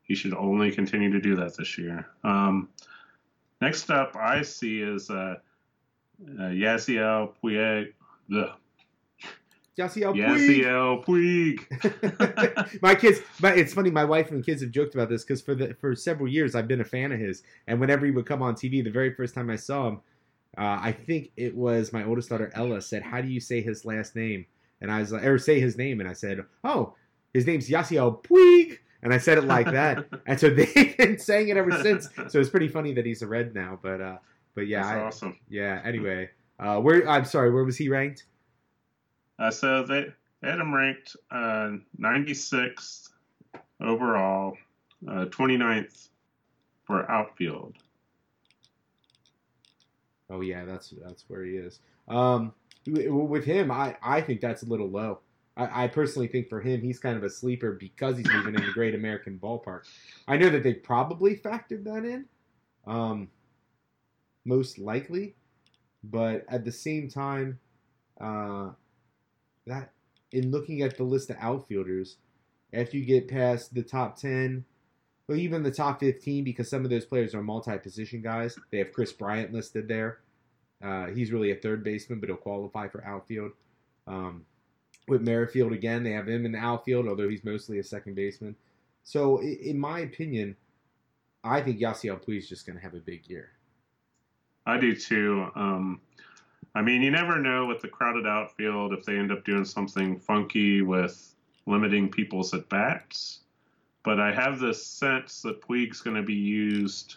he 0.03 0.17
should 0.17 0.35
only 0.35 0.73
continue 0.73 1.13
to 1.13 1.21
do 1.21 1.37
that 1.37 1.57
this 1.57 1.79
year. 1.79 2.09
Um, 2.25 2.69
next 3.61 3.89
up, 3.89 4.17
I 4.17 4.43
see 4.43 4.81
is 4.81 5.11
uh, 5.11 5.37
uh, 6.39 6.43
Yasiel 6.43 7.33
Puig. 7.43 7.93
The 8.29 8.53
Yasiel 9.79 11.05
Puig. 11.05 11.59
Puig. 11.67 12.79
my 12.83 12.95
kids, 12.95 13.21
my, 13.41 13.53
it's 13.53 13.75
funny. 13.75 13.91
My 13.91 14.05
wife 14.05 14.31
and 14.31 14.45
kids 14.45 14.63
have 14.63 14.71
joked 14.71 14.95
about 14.95 15.09
this 15.09 15.25
because 15.25 15.43
for 15.43 15.55
the 15.55 15.75
for 15.81 15.97
several 15.97 16.29
years 16.29 16.55
I've 16.55 16.69
been 16.69 16.81
a 16.81 16.85
fan 16.85 17.11
of 17.13 17.19
his, 17.19 17.43
and 17.67 17.81
whenever 17.81 18.07
he 18.07 18.13
would 18.13 18.27
come 18.27 18.43
on 18.43 18.55
TV, 18.55 18.85
the 18.85 18.91
very 18.91 19.13
first 19.13 19.35
time 19.35 19.51
I 19.51 19.57
saw 19.57 19.89
him, 19.89 20.01
uh, 20.57 20.79
I 20.81 20.93
think 20.93 21.33
it 21.37 21.57
was 21.57 21.93
my 21.93 22.05
oldest 22.05 22.29
daughter 22.29 22.53
Ella 22.55 22.81
said, 22.81 23.03
"How 23.03 23.21
do 23.21 23.29
you 23.29 23.41
say 23.41 23.61
his 23.63 23.85
last 23.85 24.15
name?" 24.15 24.47
And 24.81 24.93
I 24.93 25.01
was 25.01 25.13
like, 25.13 25.25
or 25.25 25.39
say 25.39 25.59
his 25.59 25.77
name, 25.77 26.01
and 26.01 26.09
I 26.09 26.13
said, 26.13 26.41
"Oh, 26.63 26.95
his 27.33 27.47
name's 27.47 27.69
Yasiel 27.69 28.23
Puig." 28.23 28.79
And 29.03 29.13
I 29.13 29.19
said 29.19 29.37
it 29.37 29.45
like 29.45 29.67
that, 29.67 30.07
and 30.27 30.39
so 30.39 30.51
they've 30.51 30.97
been 30.97 31.19
saying 31.19 31.49
it 31.49 31.57
ever 31.57 31.83
since. 31.83 32.09
So 32.29 32.41
it's 32.41 32.49
pretty 32.49 32.69
funny 32.69 32.95
that 32.95 33.05
he's 33.05 33.23
a 33.23 33.27
red 33.27 33.55
now, 33.55 33.79
but 33.83 34.01
uh, 34.01 34.19
but 34.55 34.69
yeah, 34.69 34.83
That's 34.83 34.97
I, 34.97 35.01
awesome. 35.01 35.39
Yeah. 35.49 35.83
Anyway, 35.85 36.31
uh, 36.61 36.81
where 36.81 37.09
I'm 37.09 37.25
sorry, 37.25 37.53
where 37.53 37.65
was 37.65 37.77
he 37.77 37.89
ranked? 37.89 38.25
Uh, 39.39 39.51
so 39.51 39.83
they, 39.85 40.07
they 40.41 40.51
had 40.51 40.61
him 40.61 40.75
ranked 40.75 41.17
uh, 41.31 41.73
96th 42.01 43.11
overall, 43.81 44.57
uh, 45.09 45.27
29th 45.27 46.09
for 46.87 47.11
outfield. 47.11 47.75
Oh 50.31 50.41
yeah, 50.41 50.65
that's 50.65 50.95
that's 51.05 51.25
where 51.29 51.45
he 51.45 51.53
is. 51.53 51.81
Um, 52.09 52.53
with 52.87 53.45
him, 53.45 53.71
I 53.71 53.97
I 54.03 54.21
think 54.21 54.41
that's 54.41 54.63
a 54.63 54.67
little 54.67 54.89
low. 54.89 55.21
I, 55.57 55.85
I, 55.85 55.89
personally 55.89 56.27
think 56.27 56.49
for 56.49 56.61
him, 56.61 56.81
he's 56.81 56.99
kind 56.99 57.17
of 57.17 57.23
a 57.23 57.31
sleeper 57.31 57.73
because 57.73 58.17
he's 58.17 58.27
moving 58.33 58.57
in 58.57 58.63
the 58.65 58.73
Great 58.73 58.95
American 58.95 59.39
Ballpark. 59.41 59.83
I 60.27 60.37
know 60.37 60.51
that 60.51 60.65
they 60.65 60.75
probably 60.75 61.37
factored 61.37 61.85
that 61.85 62.05
in, 62.05 62.25
um, 62.87 63.29
most 64.45 64.79
likely, 64.79 65.37
but 66.03 66.45
at 66.49 66.65
the 66.65 66.73
same 66.73 67.09
time, 67.09 67.61
uh, 68.21 68.71
that 69.67 69.93
in 70.33 70.51
looking 70.51 70.83
at 70.83 70.97
the 70.97 71.05
list 71.05 71.31
of 71.31 71.37
outfielders, 71.41 72.17
after 72.73 72.97
you 72.97 73.05
get 73.05 73.29
past 73.29 73.75
the 73.75 73.83
top 73.83 74.17
ten, 74.17 74.65
or 75.29 75.37
even 75.37 75.63
the 75.63 75.71
top 75.71 76.01
fifteen, 76.01 76.45
because 76.45 76.69
some 76.69 76.85
of 76.85 76.91
those 76.91 77.05
players 77.05 77.35
are 77.35 77.43
multi-position 77.43 78.21
guys. 78.21 78.59
They 78.71 78.79
have 78.79 78.93
Kris 78.93 79.13
Bryant 79.13 79.53
listed 79.53 79.89
there. 79.89 80.19
Uh, 80.83 81.07
he's 81.07 81.33
really 81.33 81.51
a 81.51 81.57
third 81.57 81.83
baseman, 81.83 82.21
but 82.21 82.29
he'll 82.29 82.37
qualify 82.37 82.89
for 82.89 83.05
outfield. 83.05 83.53
Um, 84.07 84.45
with 85.09 85.23
Merrifield 85.23 85.73
again, 85.73 86.03
they 86.03 86.13
have 86.13 86.29
him 86.29 86.45
in 86.45 86.53
the 86.53 86.59
outfield, 86.59 87.09
although 87.09 87.29
he's 87.29 87.45
mostly 87.45 87.79
a 87.79 87.85
second 87.85 88.15
baseman. 88.15 88.57
So, 89.03 89.41
in 89.41 89.79
my 89.79 90.01
opinion, 90.01 90.57
I 91.43 91.61
think 91.61 91.79
Yasiel 91.79 92.23
Puig 92.23 92.39
is 92.39 92.49
just 92.49 92.67
going 92.67 92.77
to 92.77 92.83
have 92.83 92.95
a 92.95 93.01
big 93.01 93.29
year. 93.29 93.51
I 94.67 94.79
do 94.79 94.97
too. 94.97 95.47
Um, 95.55 96.01
I 96.75 96.83
mean, 96.83 97.03
you 97.03 97.11
never 97.11 97.39
know 97.39 97.67
with 97.67 97.81
the 97.81 97.89
crowded 97.89 98.27
outfield 98.27 98.93
if 98.93 99.05
they 99.05 99.17
end 99.17 99.31
up 99.31 99.45
doing 99.45 99.65
something 99.65 100.19
funky 100.19 100.83
with 100.83 101.35
limiting 101.67 102.11
people's 102.11 102.53
at 102.53 102.69
bats. 102.69 103.41
But 104.03 104.21
I 104.21 104.33
have 104.33 104.59
this 104.59 104.85
sense 104.85 105.41
that 105.43 105.63
Puig's 105.63 106.01
going 106.01 106.17
to 106.17 106.23
be 106.23 106.35
used 106.35 107.17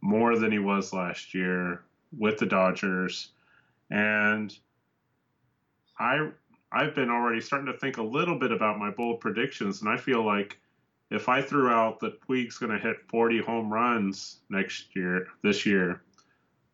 more 0.00 0.36
than 0.36 0.52
he 0.52 0.58
was 0.58 0.92
last 0.92 1.32
year 1.34 1.84
with 2.18 2.38
the 2.38 2.46
Dodgers, 2.46 3.30
and 3.90 4.56
I 5.98 6.30
I've 6.72 6.94
been 6.94 7.10
already 7.10 7.40
starting 7.40 7.72
to 7.72 7.78
think 7.78 7.96
a 7.98 8.02
little 8.02 8.38
bit 8.38 8.52
about 8.52 8.78
my 8.78 8.90
bold 8.90 9.20
predictions, 9.20 9.80
and 9.80 9.90
I 9.90 9.96
feel 9.96 10.24
like 10.24 10.58
if 11.10 11.28
I 11.28 11.42
threw 11.42 11.68
out 11.68 11.98
that 12.00 12.20
Puig's 12.20 12.58
going 12.58 12.72
to 12.72 12.78
hit 12.78 12.96
40 13.08 13.40
home 13.40 13.72
runs 13.72 14.40
next 14.48 14.94
year, 14.94 15.26
this 15.42 15.66
year, 15.66 16.02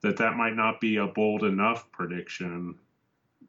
that 0.02 0.16
that 0.16 0.36
might 0.36 0.54
not 0.54 0.80
be 0.80 0.96
a 0.96 1.06
bold 1.06 1.44
enough 1.44 1.90
prediction 1.92 2.74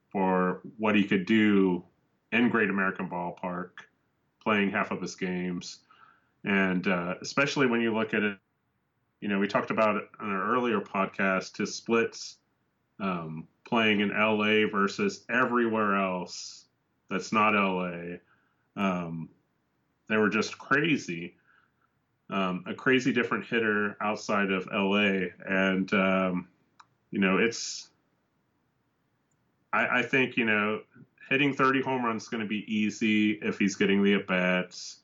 for 0.10 0.62
what 0.78 0.96
he 0.96 1.04
could 1.04 1.26
do 1.26 1.84
in 2.32 2.50
Great 2.50 2.70
American 2.70 3.10
Ballpark, 3.10 3.72
playing 4.42 4.72
half 4.72 4.92
of 4.92 5.02
his 5.02 5.16
games, 5.16 5.80
and 6.44 6.88
uh, 6.88 7.16
especially 7.22 7.68
when 7.68 7.82
you 7.82 7.94
look 7.94 8.14
at 8.14 8.24
it, 8.24 8.38
you 9.22 9.28
know, 9.28 9.40
we 9.40 9.48
talked 9.48 9.72
about 9.72 9.96
it 9.96 10.08
on 10.20 10.30
our 10.30 10.54
earlier 10.54 10.80
podcast, 10.80 11.58
his 11.58 11.76
splits 11.76 12.38
um, 13.00 13.48
playing 13.68 14.00
in 14.00 14.10
LA 14.10 14.68
versus 14.72 15.26
everywhere 15.30 15.96
else 15.96 16.66
that's 17.10 17.32
not 17.32 17.54
LA. 17.54 18.18
Um, 18.76 19.30
they 20.10 20.18
were 20.18 20.30
just 20.30 20.58
crazy 20.58 21.36
um, 22.30 22.64
a 22.68 22.74
crazy 22.74 23.14
different 23.14 23.46
hitter 23.46 23.96
outside 24.02 24.52
of 24.52 24.68
LA, 24.74 25.28
and 25.46 25.92
um, 25.94 26.48
you 27.12 27.20
know 27.20 27.38
it's. 27.38 27.90
I, 29.74 30.00
I, 30.00 30.02
think 30.02 30.38
you 30.38 30.46
know 30.46 30.82
hitting 31.30 31.54
30 31.54 31.82
home 31.82 32.06
runs 32.06 32.24
is 32.24 32.30
going 32.30 32.42
to 32.42 32.48
be 32.48 32.64
easy 32.74 33.32
if 33.42 33.60
he's 33.60 33.76
getting 33.76 34.04
the 34.04 34.14
at 34.16 34.28
bats. 34.28 35.00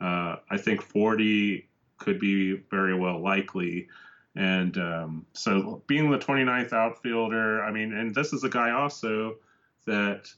Uh, 0.00 0.36
I 0.50 0.56
think 0.56 0.82
40 0.82 1.68
could 1.98 2.18
be 2.18 2.54
very 2.70 2.98
well 2.98 3.20
likely. 3.20 3.88
And 4.36 4.76
um, 4.78 5.26
so 5.32 5.82
being 5.86 6.10
the 6.10 6.18
29th 6.18 6.72
outfielder, 6.72 7.62
I 7.62 7.70
mean, 7.70 7.92
and 7.92 8.14
this 8.14 8.32
is 8.32 8.44
a 8.44 8.48
guy 8.48 8.70
also 8.70 9.36
that 9.86 10.32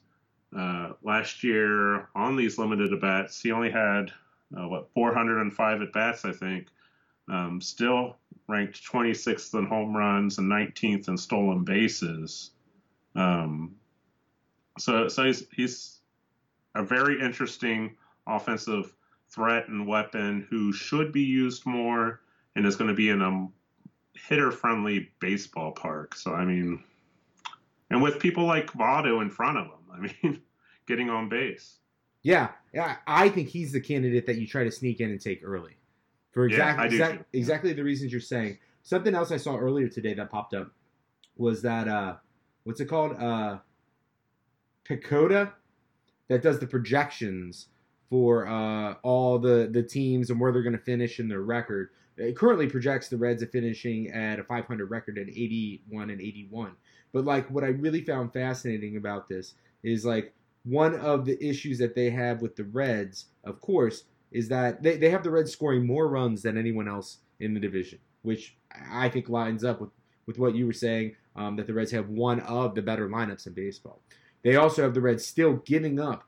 uh, 0.56 0.92
last 1.02 1.44
year 1.44 2.08
on 2.14 2.36
these 2.36 2.58
limited 2.58 2.92
at 2.92 3.00
bats, 3.00 3.40
he 3.40 3.52
only 3.52 3.70
had 3.70 4.12
uh, 4.56 4.68
what 4.68 4.92
405 4.94 5.82
at 5.82 5.92
bats, 5.92 6.24
I 6.24 6.32
think. 6.32 6.68
Um, 7.28 7.60
still 7.60 8.16
ranked 8.48 8.84
26th 8.84 9.54
in 9.58 9.66
home 9.66 9.96
runs 9.96 10.38
and 10.38 10.50
19th 10.50 11.08
in 11.08 11.16
stolen 11.16 11.64
bases. 11.64 12.50
Um, 13.14 13.76
so, 14.78 15.08
so 15.08 15.24
he's 15.24 15.44
he's 15.52 16.00
a 16.74 16.82
very 16.82 17.20
interesting 17.20 17.96
offensive 18.26 18.94
threat 19.30 19.68
and 19.68 19.86
weapon 19.86 20.46
who 20.50 20.72
should 20.72 21.12
be 21.12 21.22
used 21.22 21.66
more 21.66 22.20
and 22.56 22.66
is 22.66 22.76
going 22.76 22.88
to 22.88 22.94
be 22.94 23.08
in 23.08 23.22
a 23.22 23.48
hitter-friendly 24.14 25.10
baseball 25.20 25.72
park. 25.72 26.14
So, 26.14 26.34
I 26.34 26.44
mean, 26.44 26.82
and 27.90 28.02
with 28.02 28.18
people 28.18 28.44
like 28.44 28.72
Votto 28.72 29.22
in 29.22 29.30
front 29.30 29.58
of 29.58 29.66
him, 29.66 29.72
I 29.92 29.98
mean, 29.98 30.42
getting 30.86 31.10
on 31.10 31.28
base. 31.28 31.78
Yeah, 32.22 32.50
yeah, 32.72 32.96
I 33.06 33.28
think 33.28 33.48
he's 33.48 33.72
the 33.72 33.80
candidate 33.80 34.26
that 34.26 34.36
you 34.36 34.46
try 34.46 34.64
to 34.64 34.70
sneak 34.70 35.00
in 35.00 35.10
and 35.10 35.20
take 35.20 35.40
early, 35.44 35.76
for 36.32 36.46
exactly 36.46 36.84
yeah, 36.96 37.04
exact, 37.04 37.24
exactly 37.34 37.72
the 37.72 37.82
reasons 37.82 38.12
you're 38.12 38.20
saying. 38.20 38.58
Something 38.82 39.14
else 39.14 39.30
I 39.32 39.36
saw 39.36 39.56
earlier 39.56 39.88
today 39.88 40.14
that 40.14 40.30
popped 40.30 40.54
up 40.54 40.72
was 41.36 41.62
that 41.62 41.88
uh, 41.88 42.14
what's 42.64 42.80
it 42.80 42.86
called? 42.86 43.16
Uh, 43.20 43.58
PECOTA 44.84 45.52
that 46.28 46.42
does 46.42 46.58
the 46.58 46.66
projections 46.66 47.68
for 48.08 48.46
uh, 48.46 48.94
all 49.02 49.38
the 49.38 49.68
the 49.72 49.82
teams 49.82 50.30
and 50.30 50.40
where 50.40 50.52
they're 50.52 50.62
going 50.62 50.76
to 50.76 50.82
finish 50.82 51.18
in 51.18 51.28
their 51.28 51.42
record. 51.42 51.90
It 52.16 52.36
currently 52.36 52.66
projects 52.66 53.08
the 53.08 53.16
Reds 53.16 53.42
at 53.42 53.52
finishing 53.52 54.10
at 54.10 54.38
a 54.38 54.44
500 54.44 54.90
record 54.90 55.18
at 55.18 55.28
81 55.28 56.10
and 56.10 56.20
81. 56.20 56.72
But 57.12 57.24
like 57.24 57.50
what 57.50 57.64
I 57.64 57.68
really 57.68 58.04
found 58.04 58.32
fascinating 58.32 58.96
about 58.96 59.28
this 59.28 59.54
is 59.82 60.04
like 60.04 60.34
one 60.64 60.94
of 60.94 61.24
the 61.24 61.42
issues 61.44 61.78
that 61.78 61.94
they 61.94 62.10
have 62.10 62.42
with 62.42 62.56
the 62.56 62.64
Reds, 62.64 63.26
of 63.44 63.60
course, 63.60 64.04
is 64.30 64.48
that 64.48 64.82
they, 64.82 64.96
they 64.96 65.10
have 65.10 65.24
the 65.24 65.30
Reds 65.30 65.52
scoring 65.52 65.86
more 65.86 66.08
runs 66.08 66.42
than 66.42 66.56
anyone 66.56 66.88
else 66.88 67.18
in 67.40 67.54
the 67.54 67.60
division, 67.60 67.98
which 68.22 68.56
I 68.90 69.08
think 69.08 69.28
lines 69.28 69.64
up 69.64 69.80
with, 69.80 69.90
with 70.26 70.38
what 70.38 70.54
you 70.54 70.66
were 70.66 70.72
saying 70.72 71.16
um, 71.36 71.56
that 71.56 71.66
the 71.66 71.74
Reds 71.74 71.90
have 71.92 72.08
one 72.08 72.40
of 72.40 72.74
the 72.74 72.82
better 72.82 73.08
lineups 73.08 73.46
in 73.46 73.52
baseball. 73.52 74.00
They 74.42 74.56
also 74.56 74.82
have 74.82 74.94
the 74.94 75.00
Reds 75.00 75.26
still 75.26 75.54
giving 75.54 76.00
up 76.00 76.24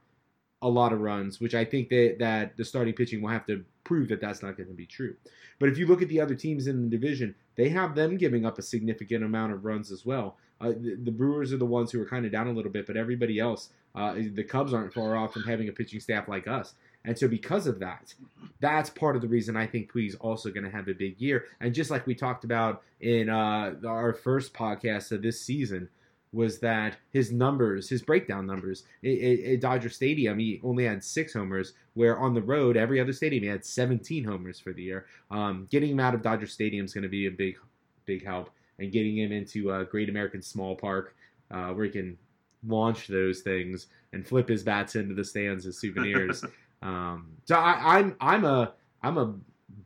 a 0.62 0.68
lot 0.68 0.92
of 0.92 1.00
runs, 1.00 1.40
which 1.40 1.54
I 1.54 1.64
think 1.64 1.88
that, 1.90 2.16
that 2.20 2.56
the 2.56 2.64
starting 2.64 2.94
pitching 2.94 3.20
will 3.20 3.30
have 3.30 3.46
to 3.46 3.64
prove 3.84 4.08
that 4.08 4.20
that's 4.20 4.42
not 4.42 4.56
going 4.56 4.68
to 4.68 4.74
be 4.74 4.86
true. 4.86 5.14
But 5.58 5.68
if 5.68 5.78
you 5.78 5.86
look 5.86 6.02
at 6.02 6.08
the 6.08 6.20
other 6.20 6.34
teams 6.34 6.66
in 6.66 6.82
the 6.82 6.88
division, 6.88 7.34
they 7.56 7.68
have 7.68 7.94
them 7.94 8.16
giving 8.16 8.46
up 8.46 8.58
a 8.58 8.62
significant 8.62 9.24
amount 9.24 9.52
of 9.52 9.64
runs 9.64 9.92
as 9.92 10.06
well. 10.06 10.38
Uh, 10.60 10.68
the, 10.70 10.96
the, 11.04 11.10
Brewers 11.10 11.52
are 11.52 11.58
the 11.58 11.66
ones 11.66 11.90
who 11.90 12.00
are 12.00 12.06
kind 12.06 12.24
of 12.24 12.32
down 12.32 12.46
a 12.46 12.52
little 12.52 12.70
bit, 12.70 12.86
but 12.86 12.96
everybody 12.96 13.38
else, 13.38 13.70
uh, 13.94 14.14
the 14.14 14.44
Cubs 14.44 14.74
aren't 14.74 14.92
far 14.92 15.16
off 15.16 15.32
from 15.32 15.44
having 15.44 15.68
a 15.68 15.72
pitching 15.72 16.00
staff 16.00 16.28
like 16.28 16.48
us. 16.48 16.74
And 17.04 17.18
so, 17.18 17.28
because 17.28 17.66
of 17.66 17.78
that, 17.80 18.14
that's 18.60 18.88
part 18.88 19.14
of 19.14 19.22
the 19.22 19.28
reason 19.28 19.56
I 19.56 19.66
think 19.66 19.92
Puig's 19.92 20.14
also 20.16 20.50
going 20.50 20.64
to 20.64 20.70
have 20.70 20.88
a 20.88 20.94
big 20.94 21.20
year. 21.20 21.44
And 21.60 21.74
just 21.74 21.90
like 21.90 22.06
we 22.06 22.14
talked 22.14 22.44
about 22.44 22.82
in 23.00 23.28
uh, 23.28 23.74
our 23.86 24.14
first 24.14 24.54
podcast 24.54 25.12
of 25.12 25.20
this 25.20 25.40
season, 25.40 25.88
was 26.34 26.58
that 26.58 26.96
his 27.12 27.30
numbers, 27.30 27.88
his 27.88 28.02
breakdown 28.02 28.44
numbers, 28.44 28.82
at 29.04 29.60
Dodger 29.60 29.88
Stadium, 29.88 30.38
he 30.38 30.60
only 30.64 30.84
had 30.84 31.02
six 31.04 31.32
homers, 31.32 31.74
where 31.94 32.18
on 32.18 32.34
the 32.34 32.42
road, 32.42 32.76
every 32.76 33.00
other 33.00 33.12
stadium, 33.12 33.44
he 33.44 33.48
had 33.48 33.64
17 33.64 34.24
homers 34.24 34.58
for 34.58 34.72
the 34.72 34.82
year. 34.82 35.06
Um, 35.30 35.68
getting 35.70 35.92
him 35.92 36.00
out 36.00 36.14
of 36.14 36.22
Dodger 36.22 36.48
Stadium 36.48 36.84
is 36.84 36.92
going 36.92 37.02
to 37.02 37.08
be 37.08 37.26
a 37.26 37.30
big, 37.30 37.56
big 38.04 38.24
help. 38.24 38.50
And 38.80 38.90
getting 38.90 39.16
him 39.16 39.30
into 39.30 39.72
a 39.72 39.84
Great 39.84 40.08
American 40.08 40.42
Small 40.42 40.74
Park, 40.74 41.14
uh, 41.52 41.68
where 41.68 41.84
he 41.84 41.92
can 41.92 42.18
launch 42.66 43.06
those 43.06 43.40
things 43.40 43.86
and 44.12 44.26
flip 44.26 44.48
his 44.48 44.62
bats 44.62 44.96
into 44.96 45.14
the 45.14 45.24
stands 45.24 45.66
as 45.66 45.78
souvenirs. 45.78 46.44
um, 46.82 47.30
so 47.44 47.56
I, 47.56 47.98
I'm 47.98 48.16
I'm 48.20 48.44
a 48.44 48.72
I'm 49.02 49.18
a 49.18 49.34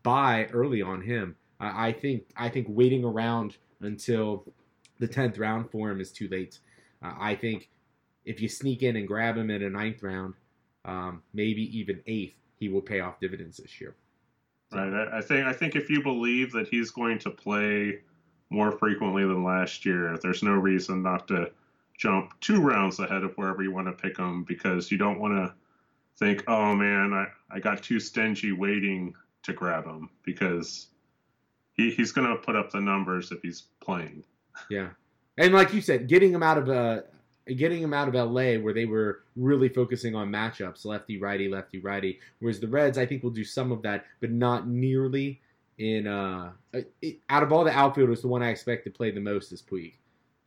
buy 0.03 0.47
early 0.53 0.83
on 0.83 1.01
him. 1.01 1.37
I, 1.61 1.89
I 1.89 1.93
think 1.93 2.25
I 2.37 2.49
think 2.49 2.67
waiting 2.69 3.05
around 3.05 3.57
until 3.81 4.45
the 4.99 5.07
tenth 5.07 5.39
round 5.39 5.71
for 5.71 5.91
him 5.91 6.01
is 6.01 6.11
too 6.11 6.29
late. 6.29 6.59
Uh, 7.03 7.15
I 7.19 7.35
think 7.35 7.69
if 8.25 8.41
you 8.41 8.49
sneak 8.49 8.83
in 8.83 8.97
and 8.97 9.07
grab 9.07 9.37
him 9.37 9.51
in 9.51 9.63
a 9.63 9.71
ninth 9.71 10.03
round, 10.03 10.35
um, 10.85 11.23
maybe 11.33 11.63
even 11.79 12.01
eighth, 12.07 12.35
he 12.59 12.69
will 12.69 12.83
pay 12.83 13.01
off 13.01 13.21
dividends 13.21 13.59
this 13.59 13.81
year. 13.81 13.95
So. 14.71 14.79
Right. 14.79 15.09
I 15.13 15.21
think 15.23 15.47
I 15.47 15.53
think 15.53 15.77
if 15.77 15.89
you 15.89 16.03
believe 16.03 16.53
that 16.53 16.69
he's 16.69 16.91
going 16.91 17.19
to 17.21 17.31
play 17.31 18.01
more 18.51 18.73
frequently 18.73 19.25
than 19.25 19.45
last 19.45 19.85
year, 19.85 20.19
there's 20.23 20.43
no 20.43 20.53
reason 20.53 21.03
not 21.03 21.29
to 21.29 21.51
jump 21.99 22.33
two 22.41 22.61
rounds 22.61 23.01
ahead 23.01 23.25
of 23.25 23.35
wherever 23.35 23.63
you 23.63 23.73
want 23.73 23.89
to 23.89 23.93
pick 23.93 24.17
them 24.17 24.45
because 24.45 24.91
you 24.91 24.97
don't 24.97 25.19
want 25.19 25.35
to 25.35 25.53
think, 26.17 26.45
oh 26.49 26.75
man, 26.75 27.13
I, 27.13 27.27
I 27.55 27.61
got 27.61 27.83
too 27.83 28.01
stingy 28.01 28.53
waiting 28.53 29.15
to 29.43 29.53
grab 29.53 29.85
him 29.85 30.09
because 30.25 30.87
he, 31.75 31.91
he's 31.91 32.13
going 32.13 32.29
to 32.29 32.37
put 32.37 32.57
up 32.57 32.71
the 32.71 32.81
numbers 32.81 33.31
if 33.33 33.43
he's 33.43 33.65
playing. 33.81 34.25
Yeah, 34.71 34.91
and 35.37 35.53
like 35.53 35.75
you 35.75 35.81
said, 35.81 36.09
getting 36.09 36.33
him 36.33 36.43
out 36.43 36.59
of 36.59 36.69
uh, 36.69 37.03
getting 37.57 37.83
him 37.83 37.95
out 37.95 38.09
of 38.09 38.15
LA 38.15 38.55
where 38.55 38.75
they 38.75 38.85
were 38.85 39.23
really 39.37 39.69
focusing 39.69 40.15
on 40.15 40.31
matchups, 40.31 40.85
lefty 40.85 41.19
righty, 41.19 41.49
lefty 41.49 41.79
righty. 41.79 42.19
Whereas 42.41 42.61
the 42.61 42.69
Reds, 42.69 42.99
I 42.99 43.07
think, 43.07 43.23
will 43.23 43.31
do 43.31 43.45
some 43.45 43.73
of 43.73 43.83
that, 43.83 44.07
but 44.21 44.31
not 44.31 44.69
nearly. 44.69 45.41
In 45.79 46.09
uh, 46.09 46.51
out 47.29 47.43
of 47.45 47.53
all 47.53 47.63
the 47.63 47.71
outfielders, 47.71 48.21
the 48.21 48.27
one 48.27 48.43
I 48.43 48.49
expect 48.49 48.83
to 48.85 48.91
play 48.91 49.13
the 49.13 49.21
most 49.21 49.53
is 49.53 49.63
Puig. 49.63 49.95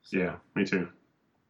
So, 0.04 0.18
yeah, 0.18 0.36
me 0.56 0.66
too. 0.66 0.90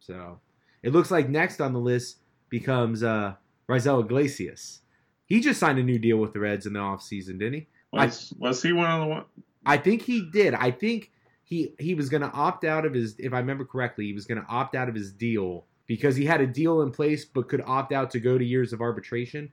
So 0.06 0.40
it 0.82 0.92
looks 0.92 1.10
like 1.10 1.28
next 1.28 1.60
on 1.60 1.72
the 1.72 1.78
list 1.78 2.18
becomes 2.48 3.02
uh, 3.02 3.34
Raisel 3.68 4.04
Iglesias. 4.04 4.80
He 5.26 5.40
just 5.40 5.60
signed 5.60 5.78
a 5.78 5.82
new 5.82 5.98
deal 5.98 6.18
with 6.18 6.32
the 6.32 6.40
Reds 6.40 6.66
in 6.66 6.74
the 6.74 6.80
offseason, 6.80 7.38
didn't 7.38 7.54
he? 7.54 7.66
Was, 7.92 8.32
I, 8.32 8.36
was 8.38 8.62
he 8.62 8.72
one 8.72 8.90
of 8.90 9.00
the 9.00 9.06
one? 9.06 9.24
I 9.64 9.76
think 9.76 10.02
he 10.02 10.28
did. 10.30 10.54
I 10.54 10.70
think 10.70 11.10
he 11.44 11.74
he 11.78 11.94
was 11.94 12.08
going 12.08 12.22
to 12.22 12.30
opt 12.30 12.64
out 12.64 12.84
of 12.84 12.94
his 12.94 13.14
if 13.18 13.32
I 13.32 13.38
remember 13.38 13.64
correctly, 13.64 14.06
he 14.06 14.12
was 14.12 14.26
going 14.26 14.40
to 14.42 14.48
opt 14.48 14.74
out 14.74 14.88
of 14.88 14.94
his 14.94 15.12
deal 15.12 15.64
because 15.86 16.16
he 16.16 16.24
had 16.24 16.40
a 16.40 16.46
deal 16.46 16.82
in 16.82 16.90
place 16.90 17.24
but 17.24 17.48
could 17.48 17.62
opt 17.64 17.92
out 17.92 18.10
to 18.10 18.20
go 18.20 18.36
to 18.36 18.44
years 18.44 18.72
of 18.72 18.80
arbitration. 18.80 19.52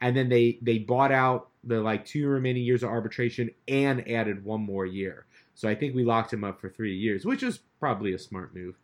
And 0.00 0.16
then 0.16 0.28
they 0.28 0.58
they 0.62 0.78
bought 0.78 1.12
out 1.12 1.48
the 1.62 1.80
like 1.80 2.06
two 2.06 2.26
remaining 2.26 2.62
years 2.62 2.82
of 2.82 2.88
arbitration 2.88 3.50
and 3.68 4.08
added 4.08 4.44
one 4.44 4.62
more 4.62 4.86
year. 4.86 5.26
So 5.54 5.68
I 5.68 5.74
think 5.74 5.94
we 5.94 6.04
locked 6.04 6.32
him 6.32 6.42
up 6.42 6.58
for 6.58 6.70
3 6.70 6.96
years, 6.96 7.26
which 7.26 7.42
is 7.42 7.60
probably 7.80 8.14
a 8.14 8.18
smart 8.18 8.54
move. 8.54 8.76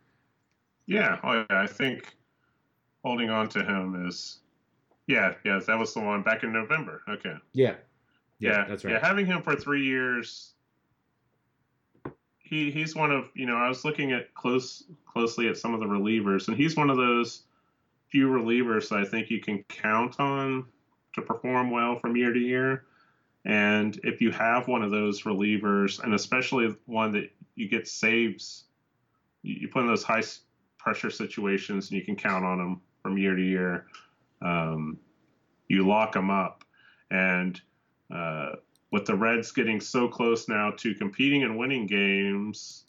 Yeah, 0.87 1.19
oh 1.23 1.45
yeah, 1.49 1.61
I 1.61 1.67
think 1.67 2.15
holding 3.03 3.29
on 3.29 3.49
to 3.49 3.63
him 3.63 4.07
is 4.07 4.39
yeah, 5.05 5.35
yeah, 5.45 5.59
that 5.67 5.77
was 5.77 5.93
the 5.93 6.01
one 6.01 6.23
back 6.23 6.43
in 6.43 6.51
November. 6.51 7.01
Okay. 7.07 7.35
Yeah. 7.53 7.75
Yeah, 8.39 8.51
yeah 8.51 8.65
that's 8.67 8.83
right. 8.83 8.93
Yeah, 8.93 9.05
having 9.05 9.25
him 9.25 9.41
for 9.41 9.55
3 9.55 9.85
years 9.85 10.53
he 12.47 12.71
he's 12.71 12.95
one 12.95 13.11
of 13.11 13.25
you 13.33 13.45
know 13.45 13.57
I 13.57 13.67
was 13.67 13.83
looking 13.83 14.11
at 14.11 14.33
close 14.33 14.83
closely 15.05 15.47
at 15.47 15.57
some 15.57 15.73
of 15.73 15.79
the 15.79 15.85
relievers, 15.85 16.47
and 16.47 16.55
he's 16.55 16.75
one 16.75 16.89
of 16.89 16.97
those 16.97 17.43
few 18.09 18.27
relievers 18.27 18.89
that 18.89 18.99
I 18.99 19.05
think 19.05 19.29
you 19.29 19.41
can 19.41 19.63
count 19.63 20.19
on 20.19 20.65
to 21.13 21.21
perform 21.21 21.71
well 21.71 21.99
from 21.99 22.15
year 22.15 22.31
to 22.31 22.39
year. 22.39 22.85
And 23.43 23.99
if 24.03 24.21
you 24.21 24.31
have 24.31 24.67
one 24.67 24.81
of 24.81 24.91
those 24.91 25.23
relievers, 25.23 26.01
and 26.01 26.13
especially 26.13 26.73
one 26.85 27.11
that 27.13 27.31
you 27.55 27.67
get 27.67 27.87
saves, 27.87 28.65
you, 29.41 29.55
you 29.61 29.67
put 29.67 29.81
in 29.81 29.87
those 29.87 30.03
high 30.03 30.23
pressure 30.87 31.09
situations, 31.09 31.89
and 31.89 31.99
you 31.99 32.05
can 32.05 32.15
count 32.15 32.45
on 32.45 32.59
them 32.59 32.81
from 33.03 33.17
year 33.17 33.35
to 33.35 33.41
year. 33.41 33.87
Um, 34.41 34.97
you 35.67 35.85
lock 35.85 36.13
them 36.13 36.29
up, 36.29 36.63
and 37.11 37.59
uh, 38.09 38.51
with 38.89 39.05
the 39.05 39.13
Reds 39.13 39.51
getting 39.51 39.81
so 39.81 40.07
close 40.07 40.47
now 40.47 40.71
to 40.77 40.95
competing 40.95 41.43
and 41.43 41.57
winning 41.57 41.87
games, 41.87 42.85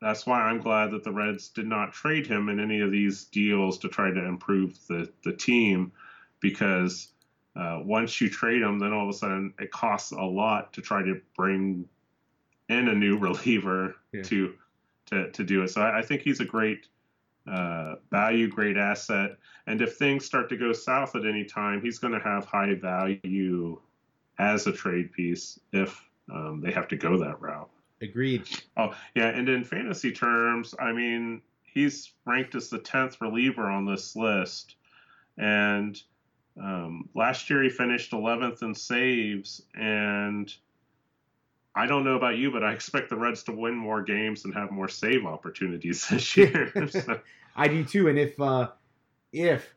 that's 0.00 0.28
why 0.28 0.42
I'm 0.42 0.60
glad 0.60 0.92
that 0.92 1.02
the 1.02 1.10
Reds 1.10 1.48
did 1.48 1.66
not 1.66 1.92
trade 1.92 2.24
him 2.24 2.48
in 2.48 2.60
any 2.60 2.80
of 2.80 2.92
these 2.92 3.24
deals 3.24 3.78
to 3.78 3.88
try 3.88 4.12
to 4.12 4.24
improve 4.24 4.78
the, 4.86 5.10
the 5.24 5.32
team 5.32 5.90
because 6.38 7.08
uh, 7.56 7.80
once 7.84 8.20
you 8.20 8.30
trade 8.30 8.62
him, 8.62 8.78
then 8.78 8.92
all 8.92 9.08
of 9.08 9.12
a 9.12 9.18
sudden 9.18 9.52
it 9.58 9.72
costs 9.72 10.12
a 10.12 10.22
lot 10.22 10.72
to 10.74 10.82
try 10.82 11.02
to 11.02 11.20
bring 11.36 11.88
in 12.68 12.86
a 12.86 12.94
new 12.94 13.18
reliever 13.18 13.96
yeah. 14.12 14.22
to, 14.22 14.54
to 15.06 15.30
to 15.30 15.44
do 15.44 15.62
it. 15.62 15.68
So 15.68 15.80
I, 15.80 15.98
I 15.98 16.02
think 16.02 16.22
he's 16.22 16.40
a 16.40 16.44
great 16.44 16.86
uh, 17.50 17.96
value, 18.10 18.48
great 18.48 18.76
asset. 18.76 19.36
And 19.66 19.80
if 19.80 19.96
things 19.96 20.24
start 20.24 20.48
to 20.48 20.56
go 20.56 20.72
south 20.72 21.14
at 21.14 21.24
any 21.24 21.44
time, 21.44 21.80
he's 21.80 21.98
going 21.98 22.12
to 22.12 22.20
have 22.20 22.44
high 22.44 22.74
value 22.74 23.80
as 24.38 24.66
a 24.66 24.72
trade 24.72 25.12
piece 25.12 25.58
if 25.72 26.02
um, 26.32 26.60
they 26.60 26.72
have 26.72 26.88
to 26.88 26.96
go 26.96 27.18
that 27.18 27.40
route. 27.40 27.70
Agreed. 28.02 28.48
Oh 28.76 28.94
yeah, 29.14 29.28
and 29.28 29.48
in 29.48 29.64
fantasy 29.64 30.12
terms, 30.12 30.74
I 30.78 30.92
mean, 30.92 31.40
he's 31.62 32.12
ranked 32.26 32.54
as 32.54 32.68
the 32.68 32.78
tenth 32.78 33.20
reliever 33.20 33.70
on 33.70 33.86
this 33.86 34.14
list, 34.14 34.76
and 35.38 36.00
um, 36.60 37.08
last 37.14 37.48
year 37.48 37.62
he 37.62 37.70
finished 37.70 38.12
11th 38.12 38.62
in 38.62 38.74
saves, 38.74 39.62
and 39.74 40.54
I 41.76 41.86
don't 41.86 42.04
know 42.04 42.16
about 42.16 42.38
you, 42.38 42.50
but 42.50 42.64
I 42.64 42.72
expect 42.72 43.10
the 43.10 43.16
Reds 43.16 43.42
to 43.44 43.52
win 43.52 43.74
more 43.74 44.02
games 44.02 44.46
and 44.46 44.54
have 44.54 44.70
more 44.70 44.88
save 44.88 45.26
opportunities 45.26 46.06
this 46.10 46.36
year. 46.36 46.72
so. 46.88 47.20
I 47.56 47.68
do 47.68 47.84
too, 47.84 48.08
and 48.08 48.18
if 48.18 48.38
uh, 48.40 48.68
if 49.32 49.74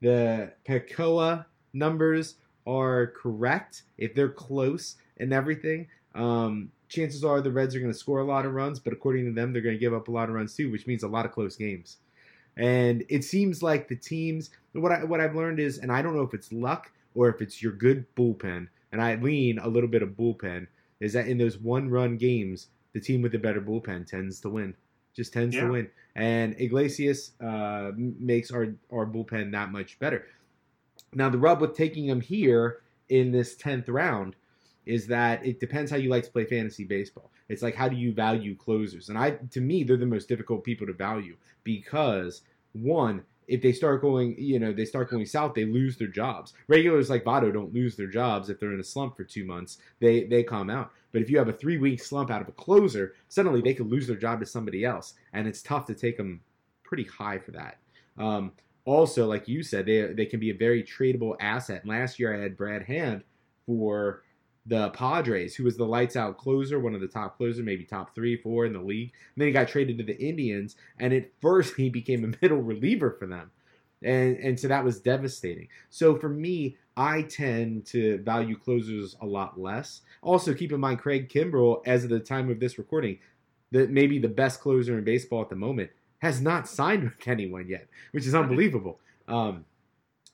the 0.00 0.52
PECOTA 0.66 1.44
numbers 1.72 2.36
are 2.66 3.08
correct, 3.08 3.82
if 3.98 4.14
they're 4.14 4.28
close 4.28 4.96
and 5.18 5.32
everything, 5.32 5.88
um, 6.14 6.70
chances 6.88 7.24
are 7.24 7.40
the 7.40 7.50
Reds 7.50 7.74
are 7.74 7.80
going 7.80 7.92
to 7.92 7.98
score 7.98 8.20
a 8.20 8.24
lot 8.24 8.46
of 8.46 8.52
runs, 8.52 8.78
but 8.78 8.92
according 8.92 9.26
to 9.26 9.32
them, 9.32 9.52
they're 9.52 9.62
going 9.62 9.74
to 9.74 9.80
give 9.80 9.94
up 9.94 10.08
a 10.08 10.10
lot 10.10 10.28
of 10.28 10.34
runs 10.34 10.54
too, 10.54 10.70
which 10.70 10.86
means 10.86 11.02
a 11.02 11.08
lot 11.08 11.24
of 11.24 11.32
close 11.32 11.56
games. 11.56 11.98
And 12.56 13.04
it 13.08 13.22
seems 13.24 13.62
like 13.62 13.88
the 13.88 13.96
teams, 13.96 14.50
what 14.72 14.90
I 14.90 15.04
what 15.04 15.20
I've 15.20 15.36
learned 15.36 15.60
is, 15.60 15.78
and 15.78 15.92
I 15.92 16.02
don't 16.02 16.16
know 16.16 16.22
if 16.22 16.34
it's 16.34 16.52
luck 16.52 16.90
or 17.14 17.28
if 17.28 17.40
it's 17.40 17.62
your 17.62 17.72
good 17.72 18.06
bullpen, 18.16 18.68
and 18.90 19.02
I 19.02 19.14
lean 19.16 19.58
a 19.58 19.68
little 19.68 19.88
bit 19.88 20.02
of 20.02 20.10
bullpen, 20.10 20.66
is 21.00 21.12
that 21.12 21.28
in 21.28 21.38
those 21.38 21.58
one 21.58 21.88
run 21.88 22.16
games, 22.16 22.68
the 22.92 23.00
team 23.00 23.22
with 23.22 23.32
the 23.32 23.38
better 23.38 23.60
bullpen 23.60 24.06
tends 24.06 24.40
to 24.40 24.48
win, 24.48 24.74
just 25.14 25.32
tends 25.32 25.54
yeah. 25.54 25.62
to 25.62 25.72
win. 25.72 25.90
And 26.14 26.60
Iglesias 26.60 27.32
uh, 27.40 27.92
makes 27.96 28.50
our 28.50 28.74
our 28.92 29.06
bullpen 29.06 29.52
that 29.52 29.70
much 29.70 29.98
better. 29.98 30.26
Now, 31.14 31.30
the 31.30 31.38
rub 31.38 31.60
with 31.60 31.76
taking 31.76 32.06
him 32.06 32.20
here 32.20 32.82
in 33.08 33.32
this 33.32 33.56
10th 33.56 33.86
round 33.88 34.36
is 34.84 35.06
that 35.06 35.44
it 35.44 35.60
depends 35.60 35.90
how 35.90 35.96
you 35.96 36.08
like 36.08 36.24
to 36.24 36.30
play 36.30 36.44
fantasy 36.44 36.84
baseball. 36.84 37.30
It's 37.48 37.62
like 37.62 37.74
how 37.74 37.88
do 37.88 37.96
you 37.96 38.12
value 38.12 38.56
closers? 38.56 39.08
And 39.08 39.18
I 39.18 39.32
to 39.50 39.60
me 39.60 39.84
they're 39.84 39.96
the 39.96 40.06
most 40.06 40.28
difficult 40.28 40.64
people 40.64 40.86
to 40.86 40.92
value 40.92 41.36
because 41.64 42.42
one, 42.72 43.22
if 43.48 43.62
they 43.62 43.72
start 43.72 44.02
going, 44.02 44.36
you 44.38 44.58
know, 44.58 44.72
they 44.72 44.84
start 44.84 45.10
going 45.10 45.26
south, 45.26 45.54
they 45.54 45.64
lose 45.64 45.96
their 45.96 46.08
jobs. 46.08 46.52
Regulars 46.68 47.08
like 47.10 47.24
Votto 47.24 47.52
don't 47.52 47.74
lose 47.74 47.96
their 47.96 48.06
jobs 48.06 48.50
if 48.50 48.60
they're 48.60 48.74
in 48.74 48.80
a 48.80 48.84
slump 48.84 49.16
for 49.16 49.24
two 49.24 49.44
months. 49.44 49.78
They 50.00 50.24
they 50.24 50.42
calm 50.42 50.70
out. 50.70 50.92
But 51.10 51.22
if 51.22 51.30
you 51.30 51.38
have 51.38 51.48
a 51.48 51.52
three 51.52 51.78
week 51.78 52.02
slump 52.02 52.30
out 52.30 52.42
of 52.42 52.48
a 52.48 52.52
closer, 52.52 53.14
suddenly 53.28 53.62
they 53.62 53.74
could 53.74 53.90
lose 53.90 54.06
their 54.06 54.16
job 54.16 54.40
to 54.40 54.46
somebody 54.46 54.84
else, 54.84 55.14
and 55.32 55.48
it's 55.48 55.62
tough 55.62 55.86
to 55.86 55.94
take 55.94 56.18
them 56.18 56.42
pretty 56.84 57.04
high 57.04 57.38
for 57.38 57.52
that. 57.52 57.78
Um, 58.18 58.52
also, 58.84 59.26
like 59.26 59.48
you 59.48 59.62
said, 59.62 59.86
they 59.86 60.12
they 60.12 60.26
can 60.26 60.40
be 60.40 60.50
a 60.50 60.54
very 60.54 60.82
tradable 60.82 61.36
asset. 61.40 61.86
Last 61.86 62.18
year 62.18 62.34
I 62.34 62.40
had 62.40 62.56
Brad 62.56 62.82
Hand 62.82 63.24
for 63.66 64.22
the 64.68 64.90
Padres, 64.90 65.56
who 65.56 65.64
was 65.64 65.76
the 65.76 65.86
lights 65.86 66.14
out 66.14 66.36
closer, 66.36 66.78
one 66.78 66.94
of 66.94 67.00
the 67.00 67.08
top 67.08 67.38
closers, 67.38 67.64
maybe 67.64 67.84
top 67.84 68.14
three, 68.14 68.36
four 68.36 68.66
in 68.66 68.74
the 68.74 68.80
league. 68.80 69.12
And 69.34 69.40
then 69.40 69.48
he 69.48 69.52
got 69.52 69.68
traded 69.68 69.98
to 69.98 70.04
the 70.04 70.18
Indians, 70.18 70.76
and 70.98 71.12
at 71.12 71.30
first 71.40 71.74
he 71.76 71.88
became 71.88 72.24
a 72.24 72.36
middle 72.42 72.62
reliever 72.62 73.16
for 73.18 73.26
them. 73.26 73.50
And 74.02 74.36
and 74.36 74.60
so 74.60 74.68
that 74.68 74.84
was 74.84 75.00
devastating. 75.00 75.68
So 75.90 76.16
for 76.16 76.28
me, 76.28 76.76
I 76.96 77.22
tend 77.22 77.86
to 77.86 78.18
value 78.18 78.56
closers 78.56 79.16
a 79.20 79.26
lot 79.26 79.58
less. 79.58 80.02
Also, 80.22 80.54
keep 80.54 80.70
in 80.70 80.78
mind 80.78 81.00
Craig 81.00 81.28
Kimbrel, 81.28 81.82
as 81.84 82.04
of 82.04 82.10
the 82.10 82.20
time 82.20 82.48
of 82.50 82.60
this 82.60 82.78
recording, 82.78 83.18
that 83.72 83.90
maybe 83.90 84.18
the 84.18 84.28
best 84.28 84.60
closer 84.60 84.96
in 84.96 85.04
baseball 85.04 85.42
at 85.42 85.48
the 85.48 85.56
moment, 85.56 85.90
has 86.18 86.40
not 86.40 86.68
signed 86.68 87.04
with 87.04 87.26
anyone 87.26 87.68
yet, 87.68 87.88
which 88.12 88.26
is 88.26 88.34
unbelievable. 88.34 89.00
Um, 89.26 89.64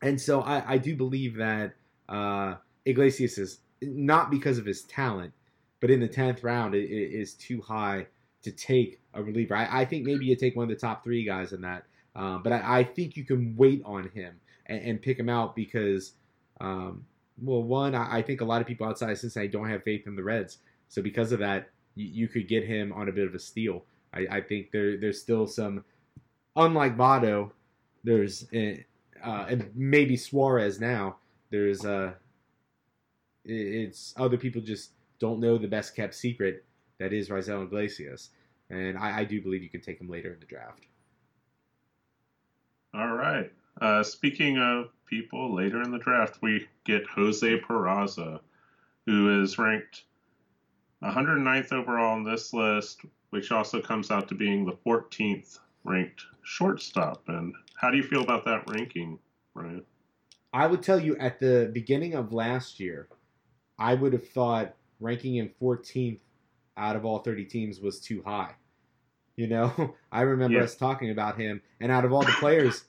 and 0.02 0.20
so 0.20 0.40
I, 0.42 0.74
I 0.74 0.78
do 0.78 0.94
believe 0.96 1.36
that 1.36 1.74
uh, 2.08 2.56
Iglesias 2.84 3.38
is 3.38 3.60
not 3.88 4.30
because 4.30 4.58
of 4.58 4.66
his 4.66 4.82
talent, 4.82 5.32
but 5.80 5.90
in 5.90 6.00
the 6.00 6.08
tenth 6.08 6.42
round, 6.42 6.74
it, 6.74 6.90
it 6.90 7.12
is 7.12 7.34
too 7.34 7.60
high 7.60 8.06
to 8.42 8.50
take 8.50 9.00
a 9.14 9.22
reliever. 9.22 9.56
I, 9.56 9.80
I, 9.80 9.84
think 9.84 10.04
maybe 10.04 10.26
you 10.26 10.36
take 10.36 10.56
one 10.56 10.64
of 10.64 10.68
the 10.68 10.76
top 10.76 11.02
three 11.02 11.24
guys 11.24 11.52
in 11.52 11.62
that, 11.62 11.84
um, 12.14 12.42
but 12.42 12.52
I, 12.52 12.80
I, 12.80 12.84
think 12.84 13.16
you 13.16 13.24
can 13.24 13.54
wait 13.56 13.82
on 13.84 14.10
him 14.10 14.34
and, 14.66 14.80
and 14.82 15.02
pick 15.02 15.18
him 15.18 15.28
out 15.28 15.56
because, 15.56 16.12
um, 16.60 17.04
well, 17.42 17.62
one, 17.62 17.94
I, 17.94 18.22
think 18.22 18.40
a 18.40 18.44
lot 18.44 18.60
of 18.60 18.66
people 18.66 18.86
outside 18.86 19.10
of 19.10 19.18
Cincinnati 19.18 19.48
don't 19.48 19.68
have 19.68 19.82
faith 19.82 20.06
in 20.06 20.14
the 20.14 20.22
Reds, 20.22 20.58
so 20.88 21.02
because 21.02 21.32
of 21.32 21.38
that, 21.40 21.70
you, 21.94 22.06
you 22.06 22.28
could 22.28 22.48
get 22.48 22.64
him 22.64 22.92
on 22.92 23.08
a 23.08 23.12
bit 23.12 23.26
of 23.26 23.34
a 23.34 23.38
steal. 23.38 23.84
I, 24.12 24.40
think 24.42 24.70
there 24.70 24.96
there's 24.96 25.20
still 25.20 25.44
some, 25.46 25.84
unlike 26.54 26.96
Votto, 26.96 27.50
there's 28.04 28.46
uh, 28.52 29.46
and 29.48 29.70
maybe 29.74 30.16
Suarez 30.16 30.80
now. 30.80 31.16
There's 31.50 31.84
uh, 31.84 32.12
it's 33.44 34.14
other 34.16 34.36
people 34.36 34.62
just 34.62 34.90
don't 35.18 35.40
know 35.40 35.58
the 35.58 35.68
best 35.68 35.94
kept 35.94 36.14
secret 36.14 36.64
that 36.98 37.12
is 37.12 37.28
Raisel 37.28 37.64
Iglesias, 37.64 38.30
and 38.70 38.96
I, 38.96 39.20
I 39.20 39.24
do 39.24 39.40
believe 39.40 39.62
you 39.62 39.70
can 39.70 39.80
take 39.80 40.00
him 40.00 40.08
later 40.08 40.32
in 40.32 40.40
the 40.40 40.46
draft. 40.46 40.86
All 42.94 43.14
right. 43.14 43.50
Uh, 43.80 44.02
speaking 44.02 44.58
of 44.58 44.90
people 45.06 45.54
later 45.54 45.82
in 45.82 45.90
the 45.90 45.98
draft, 45.98 46.38
we 46.42 46.68
get 46.84 47.06
Jose 47.06 47.60
Peraza, 47.60 48.40
who 49.06 49.42
is 49.42 49.58
ranked 49.58 50.04
109th 51.02 51.72
overall 51.72 52.14
on 52.14 52.24
this 52.24 52.52
list, 52.52 53.00
which 53.30 53.50
also 53.50 53.80
comes 53.80 54.10
out 54.10 54.28
to 54.28 54.34
being 54.34 54.64
the 54.64 54.78
14th 54.86 55.58
ranked 55.82 56.24
shortstop. 56.42 57.22
And 57.26 57.52
how 57.74 57.90
do 57.90 57.96
you 57.96 58.04
feel 58.04 58.22
about 58.22 58.44
that 58.44 58.70
ranking, 58.70 59.18
Ryan? 59.54 59.82
I 60.52 60.68
would 60.68 60.82
tell 60.82 61.00
you 61.00 61.16
at 61.16 61.40
the 61.40 61.70
beginning 61.72 62.14
of 62.14 62.32
last 62.32 62.78
year, 62.78 63.08
I 63.78 63.94
would 63.94 64.12
have 64.12 64.28
thought 64.28 64.74
ranking 65.00 65.36
him 65.36 65.50
14th 65.60 66.20
out 66.76 66.96
of 66.96 67.04
all 67.04 67.18
30 67.18 67.44
teams 67.44 67.80
was 67.80 68.00
too 68.00 68.22
high. 68.24 68.52
You 69.36 69.48
know, 69.48 69.94
I 70.12 70.22
remember 70.22 70.58
yeah. 70.58 70.64
us 70.64 70.76
talking 70.76 71.10
about 71.10 71.38
him, 71.38 71.60
and 71.80 71.90
out 71.90 72.04
of 72.04 72.12
all 72.12 72.22
the 72.22 72.32
players, 72.32 72.84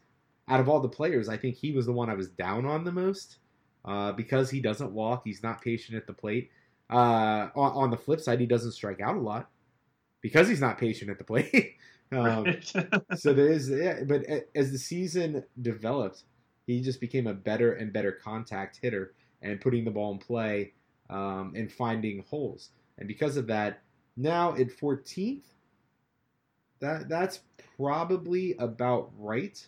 out 0.47 0.59
of 0.59 0.69
all 0.69 0.79
the 0.79 0.89
players, 0.89 1.27
I 1.27 1.38
think 1.38 1.55
he 1.55 1.71
was 1.71 1.86
the 1.86 1.91
one 1.91 2.09
I 2.09 2.13
was 2.13 2.29
down 2.29 2.65
on 2.65 2.83
the 2.83 2.91
most 2.91 3.38
uh, 3.83 4.11
because 4.11 4.49
he 4.49 4.61
doesn't 4.61 4.91
walk, 4.91 5.23
he's 5.25 5.43
not 5.43 5.61
patient 5.61 5.97
at 5.97 6.07
the 6.07 6.13
plate. 6.13 6.51
Uh, 6.89 7.49
on, 7.55 7.71
on, 7.71 7.91
the 7.91 7.97
flip 7.97 8.21
side, 8.21 8.39
he 8.39 8.45
doesn't 8.45 8.73
strike 8.73 9.01
out 9.01 9.15
a 9.15 9.19
lot 9.19 9.49
because 10.21 10.47
he's 10.47 10.61
not 10.61 10.77
patient 10.77 11.09
at 11.09 11.17
the 11.17 11.23
plate. 11.23 11.75
um, 12.11 12.45
so 13.15 13.33
there 13.33 13.51
is, 13.51 13.69
yeah, 13.69 14.03
but 14.05 14.23
as 14.53 14.71
the 14.71 14.77
season 14.77 15.43
developed, 15.61 16.23
he 16.67 16.81
just 16.81 16.99
became 16.99 17.25
a 17.25 17.33
better 17.33 17.73
and 17.73 17.91
better 17.91 18.11
contact 18.11 18.79
hitter 18.81 19.13
and 19.41 19.61
putting 19.61 19.86
the 19.86 19.91
ball 19.91 20.13
in 20.13 20.17
play 20.17 20.73
um, 21.09 21.53
and 21.55 21.71
finding 21.71 22.23
holes. 22.29 22.69
And 22.97 23.07
because 23.07 23.38
of 23.38 23.47
that, 23.47 23.81
now 24.17 24.53
at 24.55 24.69
14th, 24.69 25.43
that 26.79 27.09
that's 27.09 27.39
probably 27.77 28.55
about 28.57 29.11
right. 29.17 29.65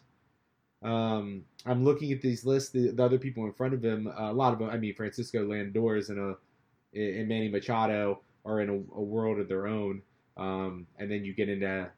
Um, 0.83 1.43
I'm 1.65 1.83
looking 1.83 2.11
at 2.11 2.21
these 2.21 2.45
lists. 2.45 2.69
The, 2.69 2.91
the, 2.91 3.03
other 3.03 3.17
people 3.17 3.45
in 3.45 3.53
front 3.53 3.73
of 3.73 3.83
him, 3.83 4.07
uh, 4.07 4.31
a 4.31 4.33
lot 4.33 4.53
of 4.53 4.59
them. 4.59 4.69
I 4.69 4.77
mean, 4.77 4.93
Francisco 4.93 5.45
Lindor 5.45 6.09
and 6.09 6.19
a 6.19 7.23
Manny 7.23 7.49
Machado 7.49 8.21
are 8.45 8.61
in 8.61 8.69
a, 8.69 8.73
a 8.73 9.03
world 9.03 9.39
of 9.39 9.47
their 9.47 9.67
own. 9.67 10.01
Um, 10.37 10.85
and 10.99 11.09
then 11.09 11.25
you 11.25 11.33
get 11.33 11.49
into 11.49 11.89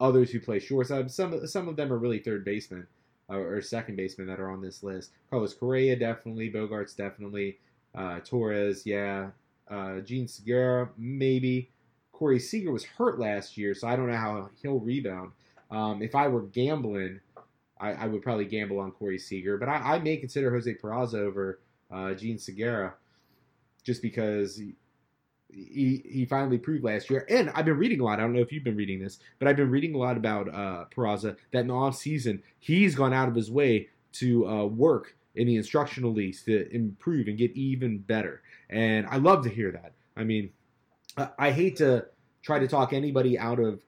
others 0.00 0.30
who 0.30 0.40
play 0.40 0.58
shortstop. 0.58 1.10
Some 1.10 1.46
some 1.46 1.68
of 1.68 1.76
them 1.76 1.92
are 1.92 1.98
really 1.98 2.18
third 2.18 2.44
baseman 2.44 2.86
or, 3.28 3.60
second 3.60 3.96
baseman 3.96 4.26
that 4.28 4.40
are 4.40 4.50
on 4.50 4.60
this 4.60 4.82
list. 4.82 5.10
Carlos 5.30 5.54
Correa 5.54 5.96
definitely, 5.96 6.50
Bogaerts 6.50 6.96
definitely, 6.96 7.58
uh, 7.94 8.20
Torres, 8.20 8.86
yeah, 8.86 9.30
uh, 9.68 10.00
Jean 10.00 10.28
Segura 10.28 10.90
maybe. 10.96 11.70
Corey 12.12 12.38
Seager 12.38 12.72
was 12.72 12.84
hurt 12.84 13.18
last 13.18 13.58
year, 13.58 13.74
so 13.74 13.88
I 13.88 13.96
don't 13.96 14.08
know 14.08 14.16
how 14.16 14.48
he'll 14.62 14.78
rebound. 14.78 15.32
Um, 15.70 16.00
if 16.02 16.14
I 16.14 16.28
were 16.28 16.42
gambling, 16.42 17.20
I, 17.78 17.92
I, 17.92 18.06
would 18.06 18.22
probably 18.22 18.46
gamble 18.46 18.78
on 18.78 18.92
Corey 18.92 19.18
Seager, 19.18 19.58
but 19.58 19.68
I, 19.68 19.96
I 19.96 19.98
may 19.98 20.16
consider 20.16 20.50
Jose 20.50 20.72
Peraza 20.74 21.18
over 21.18 21.60
uh, 21.90 22.14
Jean 22.14 22.38
Segura 22.38 22.94
just 23.82 24.00
because 24.00 24.60
he 25.48 26.02
he 26.08 26.24
finally 26.24 26.58
proved 26.58 26.84
last 26.84 27.08
year. 27.08 27.26
And 27.28 27.50
I've 27.54 27.64
been 27.64 27.78
reading 27.78 28.00
a 28.00 28.04
lot. 28.04 28.18
I 28.18 28.22
don't 28.22 28.32
know 28.32 28.40
if 28.40 28.52
you've 28.52 28.64
been 28.64 28.76
reading 28.76 29.00
this, 29.00 29.18
but 29.38 29.48
I've 29.48 29.56
been 29.56 29.70
reading 29.70 29.94
a 29.94 29.98
lot 29.98 30.16
about 30.16 30.48
uh, 30.48 30.84
Peraza 30.94 31.36
that 31.52 31.60
in 31.60 31.68
the 31.68 31.74
off 31.74 31.96
season 31.96 32.42
he's 32.58 32.94
gone 32.94 33.12
out 33.12 33.28
of 33.28 33.34
his 33.34 33.50
way 33.50 33.88
to 34.12 34.48
uh, 34.48 34.64
work 34.64 35.14
in 35.34 35.46
the 35.46 35.56
instructional 35.56 36.12
leagues 36.12 36.42
to 36.44 36.68
improve 36.74 37.28
and 37.28 37.38
get 37.38 37.52
even 37.52 37.98
better. 37.98 38.42
And 38.70 39.06
I 39.06 39.16
love 39.16 39.44
to 39.44 39.50
hear 39.50 39.70
that. 39.72 39.92
I 40.16 40.24
mean, 40.24 40.50
I, 41.16 41.28
I 41.38 41.50
hate 41.50 41.76
to 41.76 42.06
try 42.42 42.58
to 42.58 42.66
talk 42.66 42.92
anybody 42.92 43.38
out 43.38 43.60
of 43.60 43.82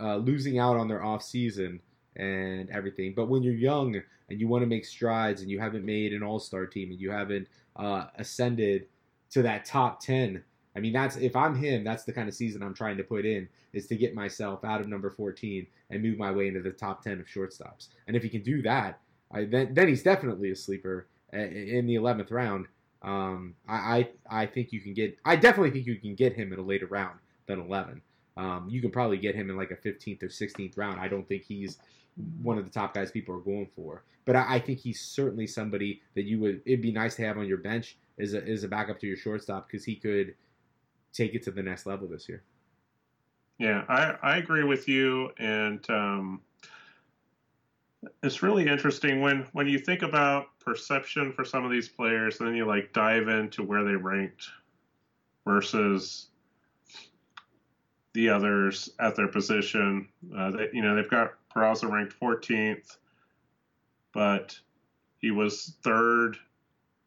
uh, 0.00 0.16
losing 0.16 0.58
out 0.58 0.76
on 0.76 0.88
their 0.88 1.04
off 1.04 1.22
season 1.22 1.80
and 2.16 2.70
everything, 2.70 3.12
but 3.14 3.28
when 3.28 3.42
you're 3.42 3.54
young 3.54 4.00
and 4.28 4.40
you 4.40 4.48
want 4.48 4.62
to 4.62 4.66
make 4.66 4.84
strides 4.84 5.42
and 5.42 5.50
you 5.50 5.60
haven't 5.60 5.84
made 5.84 6.12
an 6.12 6.22
all 6.22 6.38
star 6.38 6.66
team 6.66 6.90
and 6.90 7.00
you 7.00 7.10
haven't 7.10 7.46
uh, 7.76 8.06
ascended 8.16 8.86
to 9.30 9.42
that 9.42 9.64
top 9.64 10.00
ten 10.00 10.42
I 10.76 10.80
mean, 10.80 10.92
that's 10.92 11.16
if 11.16 11.34
I'm 11.34 11.56
him, 11.56 11.84
that's 11.84 12.04
the 12.04 12.12
kind 12.12 12.28
of 12.28 12.34
season 12.34 12.62
I'm 12.62 12.74
trying 12.74 12.98
to 12.98 13.02
put 13.02 13.24
in 13.24 13.48
is 13.72 13.86
to 13.86 13.96
get 13.96 14.14
myself 14.14 14.64
out 14.64 14.80
of 14.80 14.88
number 14.88 15.10
14 15.10 15.66
and 15.90 16.02
move 16.02 16.18
my 16.18 16.30
way 16.30 16.48
into 16.48 16.60
the 16.60 16.70
top 16.70 17.02
10 17.02 17.20
of 17.20 17.26
shortstops. 17.26 17.88
And 18.06 18.16
if 18.16 18.22
he 18.22 18.28
can 18.28 18.42
do 18.42 18.62
that, 18.62 19.00
I, 19.32 19.44
then 19.44 19.74
then 19.74 19.88
he's 19.88 20.02
definitely 20.02 20.50
a 20.50 20.56
sleeper 20.56 21.08
in 21.32 21.86
the 21.86 21.96
11th 21.96 22.30
round. 22.30 22.66
Um, 23.02 23.54
I, 23.68 24.08
I 24.28 24.42
I 24.42 24.46
think 24.46 24.72
you 24.72 24.80
can 24.80 24.94
get. 24.94 25.18
I 25.24 25.36
definitely 25.36 25.70
think 25.70 25.86
you 25.86 25.96
can 25.96 26.14
get 26.14 26.34
him 26.34 26.52
in 26.52 26.58
a 26.58 26.62
later 26.62 26.86
round 26.86 27.18
than 27.46 27.60
11. 27.60 28.02
Um, 28.36 28.66
you 28.68 28.82
can 28.82 28.90
probably 28.90 29.16
get 29.16 29.34
him 29.34 29.48
in 29.48 29.56
like 29.56 29.70
a 29.70 29.76
15th 29.76 30.22
or 30.22 30.28
16th 30.28 30.76
round. 30.76 31.00
I 31.00 31.08
don't 31.08 31.26
think 31.26 31.44
he's 31.44 31.78
one 32.42 32.58
of 32.58 32.64
the 32.64 32.70
top 32.70 32.94
guys 32.94 33.10
people 33.10 33.34
are 33.34 33.40
going 33.40 33.68
for. 33.74 34.02
But 34.24 34.36
I, 34.36 34.56
I, 34.56 34.58
think 34.58 34.80
he's 34.80 35.00
certainly 35.00 35.46
somebody 35.46 36.02
that 36.14 36.24
you 36.24 36.40
would. 36.40 36.60
It'd 36.66 36.82
be 36.82 36.92
nice 36.92 37.14
to 37.16 37.22
have 37.22 37.38
on 37.38 37.46
your 37.46 37.58
bench 37.58 37.96
as 38.18 38.34
a 38.34 38.46
as 38.46 38.64
a 38.64 38.68
backup 38.68 38.98
to 39.00 39.06
your 39.06 39.16
shortstop 39.16 39.68
because 39.68 39.84
he 39.84 39.96
could 39.96 40.34
take 41.16 41.34
it 41.34 41.42
to 41.44 41.50
the 41.50 41.62
next 41.62 41.86
level 41.86 42.06
this 42.06 42.28
year. 42.28 42.42
Yeah, 43.58 43.84
I, 43.88 44.16
I 44.22 44.36
agree 44.36 44.64
with 44.64 44.86
you, 44.86 45.30
and 45.38 45.88
um, 45.88 46.42
it's 48.22 48.42
really 48.42 48.68
interesting 48.68 49.22
when 49.22 49.46
when 49.52 49.66
you 49.66 49.78
think 49.78 50.02
about 50.02 50.58
perception 50.60 51.32
for 51.32 51.44
some 51.44 51.64
of 51.64 51.70
these 51.70 51.88
players, 51.88 52.38
and 52.38 52.48
then 52.48 52.54
you 52.54 52.66
like 52.66 52.92
dive 52.92 53.28
into 53.28 53.62
where 53.62 53.82
they 53.82 53.94
ranked 53.94 54.48
versus 55.46 56.28
the 58.12 58.28
others 58.28 58.90
at 58.98 59.16
their 59.16 59.28
position. 59.28 60.08
Uh, 60.36 60.52
you 60.72 60.82
know, 60.82 60.94
they've 60.94 61.10
got 61.10 61.34
Peraza 61.54 61.90
ranked 61.90 62.18
14th, 62.20 62.96
but 64.12 64.58
he 65.18 65.30
was 65.30 65.76
third 65.82 66.36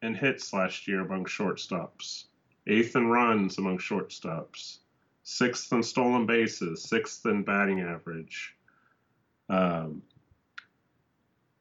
in 0.02 0.16
hits 0.16 0.54
last 0.54 0.88
year 0.88 1.02
among 1.02 1.26
shortstops 1.26 2.26
eighth 2.68 2.96
in 2.96 3.08
runs 3.08 3.58
among 3.58 3.78
shortstops, 3.80 4.80
sixth 5.24 5.72
in 5.74 5.84
stolen 5.84 6.26
bases, 6.26 6.84
sixth 6.84 7.26
in 7.26 7.44
batting 7.44 7.82
average. 7.82 8.56
Um, 9.50 10.04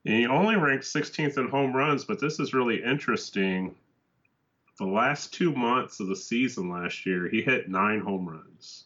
he 0.05 0.27
only 0.27 0.57
ranked 0.57 0.85
16th 0.85 1.39
in 1.39 1.49
home 1.49 1.75
runs, 1.75 2.05
but 2.05 2.21
this 2.21 2.39
is 2.39 2.55
really 2.55 2.83
interesting. 2.83 3.75
The 4.79 4.87
last 4.87 5.35
two 5.35 5.53
months 5.53 6.01
of 6.01 6.07
the 6.07 6.17
season 6.17 6.71
last 6.71 7.05
year, 7.05 7.29
he 7.29 7.43
hit 7.43 7.69
nine 7.69 8.01
home 8.01 8.29
runs. 8.29 8.85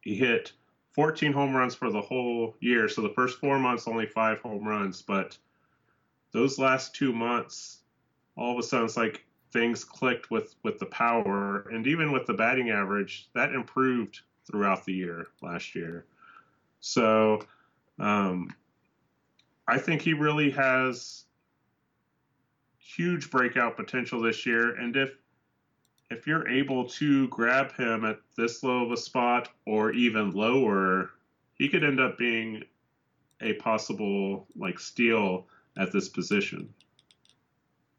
He 0.00 0.14
hit 0.14 0.52
14 0.92 1.32
home 1.32 1.54
runs 1.54 1.74
for 1.74 1.90
the 1.90 2.00
whole 2.00 2.56
year. 2.60 2.88
So 2.88 3.02
the 3.02 3.10
first 3.10 3.38
four 3.38 3.58
months, 3.58 3.86
only 3.86 4.06
five 4.06 4.40
home 4.40 4.66
runs. 4.66 5.02
But 5.02 5.36
those 6.32 6.58
last 6.58 6.94
two 6.94 7.12
months, 7.12 7.80
all 8.34 8.52
of 8.52 8.58
a 8.58 8.62
sudden, 8.62 8.86
it's 8.86 8.96
like 8.96 9.25
things 9.52 9.84
clicked 9.84 10.30
with 10.30 10.54
with 10.62 10.78
the 10.78 10.86
power, 10.86 11.68
and 11.70 11.86
even 11.86 12.12
with 12.12 12.26
the 12.26 12.34
batting 12.34 12.70
average, 12.70 13.28
that 13.34 13.52
improved 13.52 14.20
throughout 14.46 14.84
the 14.84 14.92
year 14.92 15.28
last 15.42 15.74
year. 15.74 16.06
So 16.80 17.40
um, 17.98 18.54
I 19.66 19.78
think 19.78 20.02
he 20.02 20.12
really 20.12 20.50
has 20.50 21.24
huge 22.78 23.30
breakout 23.30 23.76
potential 23.76 24.20
this 24.20 24.46
year, 24.46 24.74
and 24.76 24.96
if 24.96 25.10
if 26.10 26.26
you're 26.26 26.48
able 26.48 26.88
to 26.88 27.26
grab 27.28 27.72
him 27.72 28.04
at 28.04 28.20
this 28.36 28.62
low 28.62 28.84
of 28.84 28.92
a 28.92 28.96
spot 28.96 29.48
or 29.64 29.92
even 29.92 30.30
lower, 30.30 31.10
he 31.54 31.68
could 31.68 31.82
end 31.82 31.98
up 31.98 32.16
being 32.16 32.62
a 33.40 33.54
possible 33.54 34.46
like 34.56 34.78
steal 34.78 35.46
at 35.76 35.92
this 35.92 36.08
position. 36.08 36.72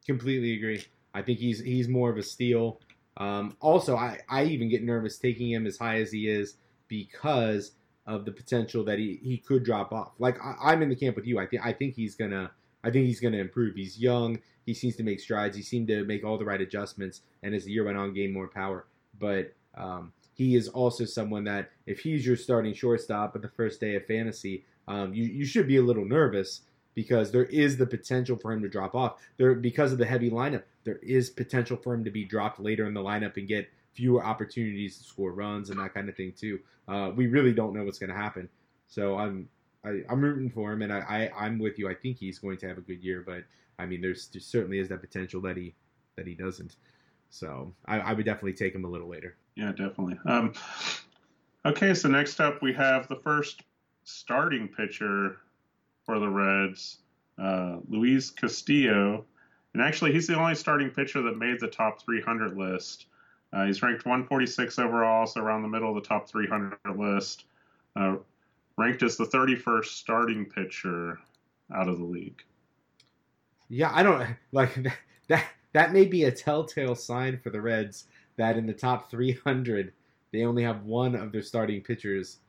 Completely 0.06 0.54
agree. 0.54 0.86
I 1.14 1.22
think 1.22 1.40
he's 1.40 1.60
he's 1.60 1.88
more 1.88 2.10
of 2.10 2.18
a 2.18 2.24
steal. 2.24 2.80
Um, 3.18 3.58
also, 3.60 3.96
I, 3.96 4.20
I 4.30 4.44
even 4.46 4.70
get 4.70 4.84
nervous 4.84 5.18
taking 5.18 5.50
him 5.50 5.66
as 5.66 5.78
high 5.78 6.00
as 6.02 6.12
he 6.12 6.30
is 6.30 6.56
because 6.88 7.72
of 8.06 8.24
the 8.26 8.32
potential 8.32 8.84
that 8.86 9.00
he, 9.00 9.20
he 9.22 9.38
could 9.38 9.64
drop 9.64 9.92
off. 9.92 10.14
Like 10.18 10.38
I, 10.42 10.72
am 10.72 10.82
in 10.82 10.90
the 10.90 10.96
camp 10.96 11.16
with 11.16 11.26
you. 11.26 11.40
I 11.40 11.46
think 11.46 11.66
I 11.66 11.74
think 11.74 11.96
he's 11.96 12.16
gonna 12.16 12.52
I 12.84 12.90
think 12.90 13.06
he's 13.06 13.20
gonna 13.20 13.38
improve. 13.38 13.76
He's 13.76 14.00
young. 14.00 14.40
He 14.66 14.74
seems 14.74 14.96
to 14.98 15.04
make 15.04 15.20
strides. 15.20 15.56
He 15.58 15.64
seemed 15.64 15.88
to 15.90 16.06
make 16.06 16.24
all 16.24 16.38
the 16.38 16.46
right 16.46 16.62
adjustments, 16.62 17.22
and 17.44 17.54
as 17.54 17.66
the 17.66 17.72
year 17.72 17.86
went 17.86 17.98
on, 17.98 18.14
gain 18.14 18.34
more 18.34 18.48
power. 18.48 18.86
But 19.20 19.54
um, 19.76 20.14
he 20.34 20.56
is 20.56 20.68
also 20.70 21.06
someone 21.06 21.44
that 21.46 21.72
if 21.86 22.00
he's 22.00 22.26
your 22.26 22.38
starting 22.38 22.74
shortstop 22.74 23.36
at 23.36 23.42
the 23.42 23.50
first 23.50 23.80
day 23.80 23.96
of 23.96 24.06
fantasy, 24.06 24.66
um, 24.88 25.14
you 25.14 25.26
you 25.26 25.46
should 25.46 25.68
be 25.68 25.78
a 25.78 25.82
little 25.82 26.06
nervous 26.06 26.62
because 26.96 27.32
there 27.32 27.46
is 27.46 27.78
the 27.78 27.86
potential 27.86 28.38
for 28.38 28.52
him 28.52 28.62
to 28.62 28.70
drop 28.70 28.96
off. 28.96 29.22
There 29.38 29.54
because 29.54 29.92
of 29.92 29.98
the 29.98 30.06
heavy 30.06 30.32
lineup, 30.32 30.64
there 30.88 31.00
is 31.04 31.30
potential 31.30 31.76
for 31.76 31.94
him 31.94 32.06
to 32.06 32.10
be 32.10 32.24
dropped 32.24 32.62
later 32.62 32.88
in 32.88 32.94
the 32.94 33.02
lineup 33.02 33.36
and 33.36 33.46
get 33.46 33.70
fewer 33.94 34.24
opportunities 34.24 34.98
to 34.98 35.04
score 35.04 35.34
runs 35.34 35.70
and 35.70 35.78
that 35.78 35.94
kind 35.94 36.08
of 36.08 36.16
thing 36.16 36.32
too. 36.32 36.60
Uh, 36.88 37.12
we 37.14 37.28
really 37.28 37.52
don't 37.52 37.76
know 37.76 37.84
what's 37.84 38.00
going 38.00 38.10
to 38.10 38.16
happen. 38.16 38.48
So 38.88 39.18
I'm 39.18 39.50
I, 39.84 40.02
am 40.10 40.22
rooting 40.22 40.50
for 40.50 40.72
him, 40.72 40.82
and 40.82 40.94
I, 40.94 41.30
I 41.38 41.46
am 41.46 41.60
with 41.60 41.78
you. 41.78 41.90
I 41.90 41.94
think 41.94 42.18
he's 42.18 42.40
going 42.40 42.58
to 42.60 42.68
have 42.70 42.78
a 42.78 42.82
good 42.82 43.04
year, 43.04 43.22
but 43.26 43.44
I 43.78 43.86
mean, 43.86 44.02
there's 44.02 44.28
there 44.28 44.40
certainly 44.40 44.80
is 44.80 44.88
that 44.88 45.02
potential 45.02 45.42
that 45.42 45.58
he 45.58 45.76
that 46.16 46.26
he 46.26 46.36
doesn't. 46.36 46.78
So 47.30 47.74
I, 47.86 48.00
I 48.00 48.14
would 48.14 48.26
definitely 48.26 48.54
take 48.54 48.74
him 48.74 48.86
a 48.86 48.90
little 48.90 49.10
later. 49.10 49.36
Yeah, 49.56 49.72
definitely. 49.72 50.18
Um, 50.26 50.54
okay, 51.66 51.94
so 51.94 52.08
next 52.08 52.40
up 52.40 52.62
we 52.62 52.74
have 52.74 53.10
the 53.10 53.18
first 53.18 53.64
starting 54.06 54.70
pitcher 54.70 55.38
for 56.06 56.18
the 56.20 56.30
Reds, 56.30 57.00
uh, 57.38 57.78
Luis 57.90 58.32
Castillo. 58.32 59.26
And 59.78 59.86
actually, 59.86 60.12
he's 60.12 60.26
the 60.26 60.34
only 60.34 60.56
starting 60.56 60.90
pitcher 60.90 61.22
that 61.22 61.38
made 61.38 61.60
the 61.60 61.68
top 61.68 62.02
300 62.02 62.58
list. 62.58 63.06
Uh, 63.54 63.68
he's 63.68 63.84
ranked 63.84 64.08
146 64.08 64.80
overall, 64.80 65.28
so 65.28 65.40
around 65.40 65.62
the 65.62 65.68
middle 65.68 65.96
of 65.96 66.04
the 66.04 66.10
top 66.10 66.28
300 66.28 66.80
list. 66.96 67.46
Uh, 67.96 68.16
ranked 68.76 69.04
as 69.04 69.18
the 69.18 69.26
31st 69.26 69.86
starting 69.86 70.48
pitcher 70.48 71.20
out 71.72 71.88
of 71.88 72.00
the 72.00 72.04
league. 72.04 72.42
Yeah, 73.70 73.92
I 73.94 74.02
don't 74.02 74.28
like 74.52 74.74
that. 75.28 75.46
That, 75.74 75.94
may 75.94 76.06
be 76.06 76.24
a 76.24 76.32
telltale 76.32 76.96
sign 76.96 77.38
for 77.38 77.52
the 77.52 77.62
Reds 77.62 78.06
that 78.38 78.58
in 78.58 78.66
the 78.66 78.74
top 78.74 79.12
300 79.12 79.94
they 80.34 80.44
only 80.44 80.64
have 80.64 80.86
one 80.86 81.14
of 81.14 81.32
their 81.32 81.44
starting 81.44 81.84
pitchers 81.84 82.40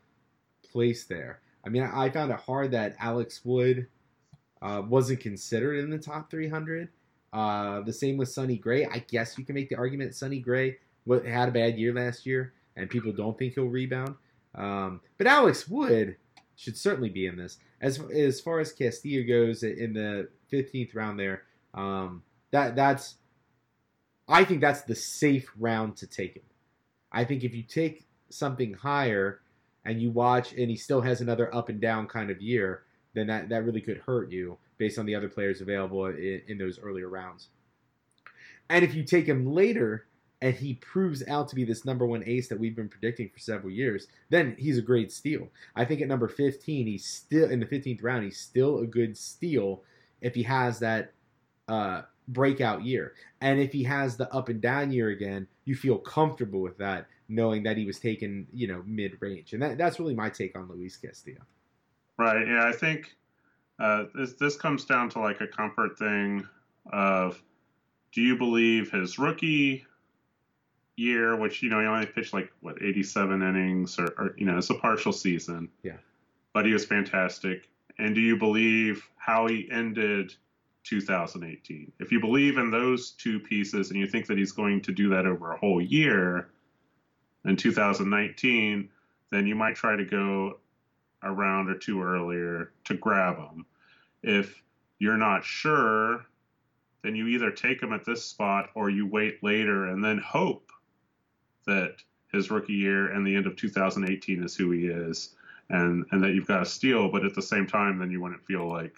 placed 0.73 1.11
there. 1.11 1.41
I 1.63 1.69
mean, 1.69 1.83
I 1.83 2.09
found 2.09 2.31
it 2.31 2.41
hard 2.41 2.71
that 2.71 2.97
Alex 2.99 3.43
Wood 3.45 3.87
uh, 4.63 4.81
wasn't 4.89 5.21
considered 5.21 5.79
in 5.79 5.91
the 5.91 5.99
top 5.99 6.31
300. 6.31 6.89
Uh, 7.33 7.81
the 7.83 7.93
same 7.93 8.17
with 8.17 8.29
Sonny 8.29 8.57
Gray. 8.57 8.87
I 8.87 9.05
guess 9.09 9.37
you 9.37 9.45
can 9.45 9.55
make 9.55 9.69
the 9.69 9.77
argument 9.77 10.15
Sonny 10.15 10.39
Gray 10.41 10.79
had 11.27 11.49
a 11.49 11.53
bad 11.53 11.79
year 11.79 11.93
last 11.93 12.27
year, 12.27 12.53
and 12.77 12.89
people 12.89 13.13
don't 13.13 13.39
think 13.39 13.55
he'll 13.55 13.65
rebound. 13.65 14.15
Um, 14.55 15.01
but 15.19 15.27
Alex 15.27 15.69
Wood 15.69 16.17
should 16.57 16.77
certainly 16.77 17.11
be 17.11 17.27
in 17.27 17.37
this. 17.37 17.59
As 17.81 18.01
as 18.13 18.41
far 18.41 18.61
as 18.61 18.73
Castillo 18.73 19.27
goes 19.27 19.63
in 19.63 19.93
the 19.93 20.29
15th 20.53 20.95
round, 20.95 21.21
there, 21.21 21.43
um, 21.75 22.23
that 22.51 22.75
that's 22.75 23.17
I 24.27 24.45
think 24.45 24.61
that's 24.61 24.83
the 24.83 24.95
safe 24.95 25.51
round 25.59 25.97
to 25.99 26.07
take 26.07 26.35
him. 26.35 26.43
I 27.13 27.25
think 27.25 27.45
if 27.45 27.55
you 27.55 27.63
take 27.63 28.07
something 28.31 28.75
higher, 28.75 29.41
and 29.89 30.03
you 30.03 30.11
watch 30.11 30.53
and 30.53 30.71
he 30.71 30.77
still 30.77 31.01
has 31.01 31.23
another 31.23 31.53
up 31.55 31.71
and 31.71 31.81
down 31.81 32.07
kind 32.07 32.31
of 32.31 32.43
year, 32.43 32.83
then 33.15 33.27
that, 33.27 33.49
that 33.49 33.65
really 33.65 33.81
could 33.81 33.97
hurt 33.99 34.31
you 34.31 34.59
based 34.79 34.99
on 34.99 35.07
the 35.07 35.15
other 35.15 35.29
players 35.29 35.61
available 35.61 36.07
in, 36.07 36.43
in 36.49 36.59
those 36.59 36.79
earlier 36.79 37.09
rounds. 37.09 37.49
And 38.71 38.85
if 38.85 38.95
you 38.95 39.03
take 39.03 39.27
him 39.27 39.53
later 39.53 40.07
and 40.41 40.55
he 40.55 40.75
proves 40.75 41.27
out 41.27 41.49
to 41.49 41.57
be 41.57 41.65
this 41.65 41.85
number 41.85 42.07
one 42.07 42.23
ace 42.27 42.49
that 42.49 42.61
we've 42.61 42.77
been 42.77 42.89
predicting 42.89 43.29
for 43.29 43.41
several 43.41 43.73
years, 43.73 44.07
then 44.31 44.55
he's 44.59 44.79
a 44.79 44.83
great 44.83 45.11
steal. 45.11 45.49
I 45.75 45.85
think 45.85 46.01
at 46.01 46.09
number 46.09 46.29
15, 46.29 46.87
he's 46.87 47.07
still 47.07 47.51
in 47.51 47.61
the 47.61 47.67
15th 47.67 48.03
round, 48.03 48.25
he's 48.25 48.39
still 48.39 48.79
a 48.79 48.87
good 48.87 49.17
steal 49.17 49.83
if 50.21 50.35
he 50.35 50.45
has 50.45 50.79
that 50.79 51.13
uh, 51.69 52.03
breakout 52.29 52.85
year. 52.85 53.15
And 53.41 53.59
if 53.59 53.73
he 53.73 53.83
has 53.85 54.17
the 54.17 54.33
up 54.33 54.49
and 54.49 54.61
down 54.61 54.93
year 54.93 55.09
again, 55.09 55.49
you 55.65 55.75
feel 55.75 55.99
comfortable 55.99 56.61
with 56.61 56.79
that 56.79 57.07
knowing 57.29 57.63
that 57.65 57.77
he 57.77 57.85
was 57.85 57.99
taken, 57.99 58.47
you 58.53 58.69
know, 58.69 58.83
mid 58.87 59.21
range. 59.21 59.53
And 59.53 59.63
that, 59.63 59.77
that's 59.77 59.99
really 59.99 60.15
my 60.15 60.31
take 60.31 60.57
on 60.57 60.69
Luis 60.69 60.97
Castillo. 60.97 61.41
Right. 62.17 62.47
Yeah. 62.47 62.67
I 62.67 62.73
think 62.73 63.17
uh, 63.79 64.05
this, 64.15 64.35
this 64.35 64.57
comes 64.57 64.85
down 64.85 65.09
to 65.11 65.21
like 65.21 65.41
a 65.41 65.47
comfort 65.47 65.99
thing 65.99 66.47
of 66.93 67.41
do 68.13 68.21
you 68.21 68.37
believe 68.37 68.91
his 68.91 69.19
rookie 69.19 69.85
year, 70.97 71.37
which, 71.37 71.63
you 71.63 71.71
know, 71.71 71.81
he 71.81 71.87
only 71.87 72.07
pitched 72.07 72.33
like, 72.33 72.51
what, 72.61 72.83
87 72.83 73.43
innings 73.43 73.99
or, 73.99 74.07
or 74.19 74.35
you 74.37 74.47
know, 74.47 74.59
it's 74.59 74.71
a 74.71 74.75
partial 74.75 75.13
season. 75.13 75.69
Yeah. 75.83 75.99
But 76.53 76.67
he 76.67 76.73
was 76.73 76.85
fantastic. 76.85 77.69
And 77.99 78.15
do 78.15 78.21
you 78.21 78.37
believe 78.37 79.09
how 79.17 79.47
he 79.47 79.69
ended 79.71 80.35
2018? 80.85 81.93
If 82.01 82.11
you 82.11 82.21
believe 82.21 82.59
in 82.59 82.71
those 82.71 83.13
two 83.13 83.39
pieces 83.39 83.91
and 83.91 83.99
you 83.99 84.07
think 84.07 84.27
that 84.27 84.39
he's 84.39 84.53
going 84.53 84.81
to 84.83 84.93
do 84.93 85.11
that 85.11 85.27
over 85.27 85.53
a 85.53 85.59
whole 85.59 85.81
year, 85.81 86.49
in 87.45 87.57
2019, 87.57 88.89
then 89.31 89.47
you 89.47 89.55
might 89.55 89.75
try 89.75 89.97
to 89.97 90.05
go 90.05 90.59
a 91.23 91.33
round 91.33 91.71
or 91.71 91.77
two 91.77 92.03
earlier 92.03 92.73
to 92.85 92.95
grab 92.95 93.37
them. 93.37 93.67
If 94.23 94.63
you're 94.99 95.17
not 95.17 95.45
sure, 95.45 96.27
then 97.03 97.15
you 97.15 97.29
either 97.29 97.51
take 97.51 97.83
him 97.83 97.93
at 97.93 98.05
this 98.05 98.25
spot 98.25 98.71
or 98.75 98.91
you 98.91 99.07
wait 99.07 99.43
later 99.43 99.87
and 99.87 100.05
then 100.05 100.19
hope 100.19 100.71
that 101.67 101.97
his 102.33 102.51
rookie 102.51 102.73
year 102.73 103.13
and 103.13 103.27
the 103.27 103.35
end 103.35 103.47
of 103.47 103.57
2018 103.57 104.43
is 104.43 104.57
who 104.57 104.71
he 104.71 104.87
is 104.87 105.35
and 105.71 106.05
and 106.11 106.23
that 106.23 106.33
you've 106.33 106.47
got 106.47 106.63
a 106.63 106.67
steal 106.67 107.11
but 107.11 107.25
at 107.25 107.35
the 107.35 107.43
same 107.43 107.67
time 107.67 107.99
then 107.99 108.11
you 108.11 108.21
wouldn't 108.21 108.45
feel 108.45 108.69
like 108.69 108.97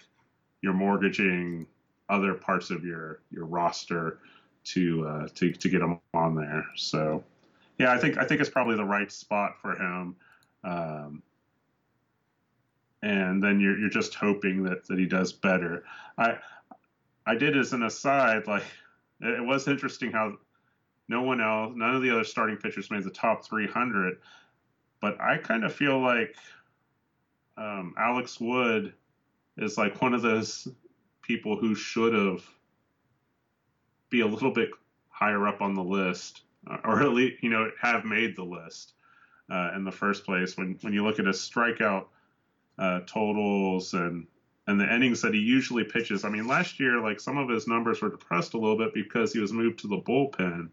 you're 0.62 0.72
mortgaging 0.72 1.66
other 2.08 2.34
parts 2.34 2.70
of 2.70 2.84
your 2.84 3.20
your 3.30 3.44
roster 3.44 4.18
to 4.64 5.06
uh, 5.06 5.28
to 5.34 5.52
to 5.52 5.68
get 5.68 5.80
him 5.80 6.00
on 6.14 6.34
there 6.34 6.64
so 6.76 7.22
yeah, 7.80 7.92
I 7.92 7.96
think 7.96 8.18
I 8.18 8.24
think 8.24 8.42
it's 8.42 8.50
probably 8.50 8.76
the 8.76 8.84
right 8.84 9.10
spot 9.10 9.58
for 9.58 9.74
him. 9.74 10.14
Um, 10.62 11.22
and 13.02 13.42
then 13.42 13.60
you're 13.60 13.78
you're 13.78 13.90
just 13.90 14.14
hoping 14.14 14.62
that, 14.64 14.86
that 14.86 14.98
he 14.98 15.06
does 15.06 15.32
better. 15.32 15.84
I 16.18 16.38
I 17.26 17.34
did 17.34 17.56
as 17.56 17.72
an 17.72 17.82
aside, 17.82 18.46
like 18.46 18.64
it 19.20 19.44
was 19.44 19.68
interesting 19.68 20.12
how 20.12 20.36
no 21.08 21.22
one 21.22 21.40
else, 21.40 21.72
none 21.76 21.94
of 21.94 22.02
the 22.02 22.10
other 22.10 22.24
starting 22.24 22.56
pitchers 22.56 22.90
made 22.90 23.04
the 23.04 23.10
top 23.10 23.44
300, 23.44 24.18
but 25.00 25.20
I 25.20 25.38
kind 25.38 25.64
of 25.64 25.74
feel 25.74 26.00
like 26.00 26.36
um, 27.56 27.94
Alex 27.98 28.40
Wood 28.40 28.94
is 29.56 29.76
like 29.76 30.00
one 30.00 30.14
of 30.14 30.22
those 30.22 30.68
people 31.22 31.56
who 31.56 31.74
should 31.74 32.14
have 32.14 32.44
be 34.08 34.20
a 34.20 34.26
little 34.26 34.52
bit 34.52 34.70
higher 35.08 35.46
up 35.46 35.60
on 35.60 35.74
the 35.74 35.82
list 35.82 36.42
uh, 36.68 36.78
or 36.84 37.02
at 37.02 37.10
least 37.10 37.42
you 37.42 37.50
know 37.50 37.70
have 37.80 38.04
made 38.04 38.36
the 38.36 38.44
list 38.44 38.94
uh, 39.50 39.70
in 39.74 39.84
the 39.84 39.92
first 39.92 40.24
place. 40.24 40.56
When 40.56 40.78
when 40.82 40.92
you 40.92 41.04
look 41.04 41.18
at 41.18 41.26
his 41.26 41.38
strikeout 41.38 42.06
uh, 42.80 43.00
totals 43.06 43.94
and 43.94 44.26
and 44.66 44.80
the 44.80 44.94
innings 44.94 45.22
that 45.22 45.34
he 45.34 45.40
usually 45.40 45.82
pitches, 45.82 46.24
I 46.24 46.28
mean, 46.28 46.46
last 46.46 46.78
year 46.78 47.00
like 47.00 47.18
some 47.18 47.38
of 47.38 47.48
his 47.48 47.66
numbers 47.66 48.00
were 48.00 48.10
depressed 48.10 48.54
a 48.54 48.58
little 48.58 48.78
bit 48.78 48.94
because 48.94 49.32
he 49.32 49.40
was 49.40 49.52
moved 49.52 49.80
to 49.80 49.88
the 49.88 49.98
bullpen. 49.98 50.68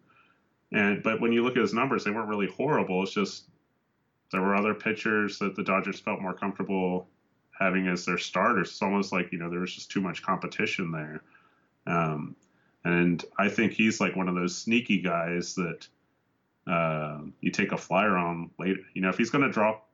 And 0.72 1.03
but 1.03 1.20
when 1.20 1.32
you 1.32 1.43
look 1.43 1.55
at 1.55 1.62
his 1.62 1.74
numbers, 1.74 2.03
they 2.03 2.12
weren't 2.12 2.30
really 2.30 2.47
horrible. 2.47 3.03
It's 3.03 3.14
just 3.14 3.49
there 4.32 4.41
were 4.41 4.55
other 4.55 4.74
pitchers 4.74 5.39
that 5.39 5.55
the 5.55 5.64
Dodgers 5.64 5.99
felt 5.99 6.22
more 6.22 6.34
comfortable 6.34 7.08
having 7.58 7.88
as 7.88 8.05
their 8.05 8.18
starters. 8.18 8.70
It's 8.70 8.82
almost 8.82 9.12
like 9.12 9.32
you 9.32 9.39
know 9.39 9.49
there 9.49 9.62
was 9.62 9.74
just 9.74 9.91
too 9.91 10.01
much 10.01 10.22
competition 10.22 10.91
there. 10.91 11.22
Um, 11.88 12.36
and 12.84 13.24
I 13.38 13.49
think 13.49 13.74
he's 13.74 13.99
like 13.99 14.16
one 14.16 14.28
of 14.28 14.36
those 14.36 14.55
sneaky 14.55 15.01
guys 15.01 15.55
that 15.55 15.88
uh, 16.68 17.20
you 17.41 17.51
take 17.51 17.72
a 17.72 17.78
flyer 17.78 18.16
on 18.16 18.51
later. 18.60 18.82
You 18.93 19.01
know, 19.01 19.10
if 19.10 19.18
he's 19.18 19.30
going 19.30 19.43
to 19.43 19.51
drop 19.51 19.86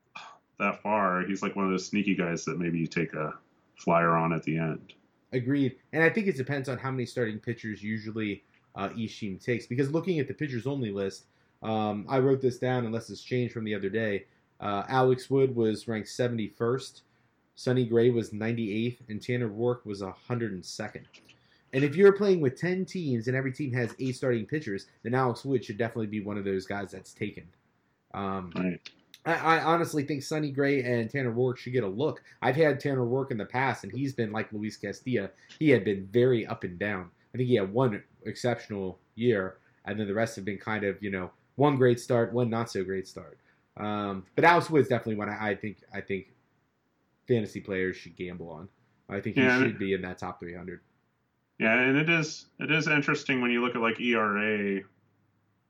that 0.60 0.82
far, 0.82 1.22
he's 1.22 1.42
like 1.42 1.56
one 1.56 1.66
of 1.66 1.72
those 1.72 1.86
sneaky 1.86 2.16
guys 2.16 2.46
that 2.46 2.60
maybe 2.60 2.80
you 2.80 2.88
take 2.88 3.14
a 3.14 3.34
flyer 3.76 4.16
on 4.16 4.34
at 4.34 4.44
the 4.44 4.58
end. 4.58 4.94
Agreed. 5.32 5.76
And 5.94 6.04
I 6.04 6.10
think 6.10 6.28
it 6.28 6.38
depends 6.38 6.70
on 6.70 6.78
how 6.78 6.92
many 6.92 7.06
starting 7.06 7.40
pitchers 7.40 7.82
usually 7.82 8.44
uh, 8.76 8.90
each 8.96 9.20
team 9.20 9.40
takes. 9.40 9.66
Because 9.66 9.92
looking 9.92 10.20
at 10.20 10.28
the 10.28 10.34
pitchers 10.34 10.68
only 10.68 10.92
list, 10.92 11.26
um, 11.64 12.06
I 12.08 12.20
wrote 12.20 12.42
this 12.42 12.60
down 12.60 12.86
unless 12.86 13.10
it's 13.10 13.24
changed 13.24 13.54
from 13.54 13.64
the 13.64 13.74
other 13.74 13.90
day. 13.90 14.26
Uh, 14.60 14.84
Alex 14.88 15.30
Wood 15.30 15.56
was 15.56 15.88
ranked 15.88 16.08
71st, 16.10 17.02
Sonny 17.56 17.86
Gray 17.86 18.10
was 18.10 18.32
98th, 18.32 18.98
and 19.10 19.22
Tanner 19.22 19.50
Roark 19.50 19.86
was 19.86 20.02
102nd. 20.02 21.06
And 21.74 21.84
if 21.84 21.96
you're 21.96 22.14
playing 22.14 22.40
with 22.40 22.56
10 22.60 22.86
teams 22.86 23.28
and 23.28 23.36
every 23.36 23.52
team 23.52 23.74
has 23.74 23.96
eight 24.00 24.16
starting 24.16 24.46
pitchers, 24.46 24.88
then 25.02 25.16
Alex 25.16 25.44
Wood 25.44 25.66
should 25.66 25.78
definitely 25.78 26.08
be 26.08 26.22
one 26.22 26.38
of 26.38 26.46
those 26.46 26.66
guys 26.66 26.92
that's 26.92 27.14
taken. 27.14 27.48
Um, 28.14 28.52
Right. 28.56 28.80
I, 29.26 29.34
I 29.34 29.64
honestly 29.64 30.04
think 30.04 30.24
Sonny 30.24 30.52
Gray 30.52 30.84
and 30.84 31.10
Tanner 31.10 31.32
Roark 31.34 31.58
should 31.58 31.74
get 31.74 31.84
a 31.84 31.88
look. 31.88 32.22
I've 32.42 32.56
had 32.56 32.80
Tanner 32.80 33.06
Roark 33.06 33.32
in 33.32 33.38
the 33.38 33.46
past, 33.46 33.84
and 33.84 33.94
he's 33.94 34.14
been 34.14 34.32
like 34.32 34.52
Luis 34.52 34.78
Castillo. 34.78 35.30
He 35.60 35.70
had 35.70 35.84
been 35.86 36.08
very 36.12 36.46
up 36.46 36.64
and 36.64 36.78
down. 36.78 37.10
I 37.34 37.38
think 37.38 37.50
he 37.50 37.56
had 37.56 37.72
one 37.74 38.04
exceptional 38.26 39.00
year, 39.16 39.58
and 39.86 40.00
then 40.00 40.08
the 40.08 40.14
rest 40.14 40.36
have 40.36 40.46
been 40.46 40.58
kind 40.58 40.84
of 40.84 41.02
you 41.02 41.12
know 41.12 41.32
one 41.56 41.78
great 41.78 42.00
start, 42.00 42.34
one 42.34 42.50
not 42.50 42.70
so 42.70 42.84
great 42.84 43.08
start. 43.08 43.40
Um, 43.78 44.26
but 44.36 44.46
Alex 44.46 44.70
Wood's 44.70 44.90
definitely 44.90 45.16
one 45.16 45.30
I, 45.30 45.50
I 45.52 45.56
think 45.56 45.78
I 45.94 46.02
think 46.02 46.28
fantasy 47.28 47.62
players 47.62 47.98
should 47.98 48.16
gamble 48.16 48.50
on. 48.50 48.70
I 49.10 49.20
think 49.22 49.36
he 49.38 49.48
Yeah, 49.48 49.50
should 49.50 49.78
be 49.78 49.94
in 49.94 50.02
that 50.04 50.18
top 50.18 50.40
300. 50.40 50.82
Yeah, 51.60 51.80
and 51.80 51.98
it 51.98 52.10
is 52.10 52.48
it 52.60 52.72
is 52.72 52.88
interesting 52.88 53.42
when 53.42 53.52
you 53.52 53.62
look 53.62 53.76
at 53.76 53.82
like 53.82 54.00
ERA. 54.00 54.82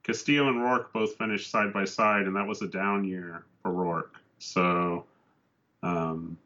Castillo 0.03 0.49
and 0.49 0.57
Roark 0.57 0.91
both 0.93 1.15
finished 1.15 1.49
side 1.49 1.73
by 1.73 1.85
side, 1.85 2.27
and 2.27 2.35
that 2.35 2.45
was 2.45 2.61
a 2.61 2.67
down 2.67 3.03
year 3.05 3.45
for 3.61 3.71
Roark. 3.71 4.09
So 4.39 5.05
um, 5.81 6.37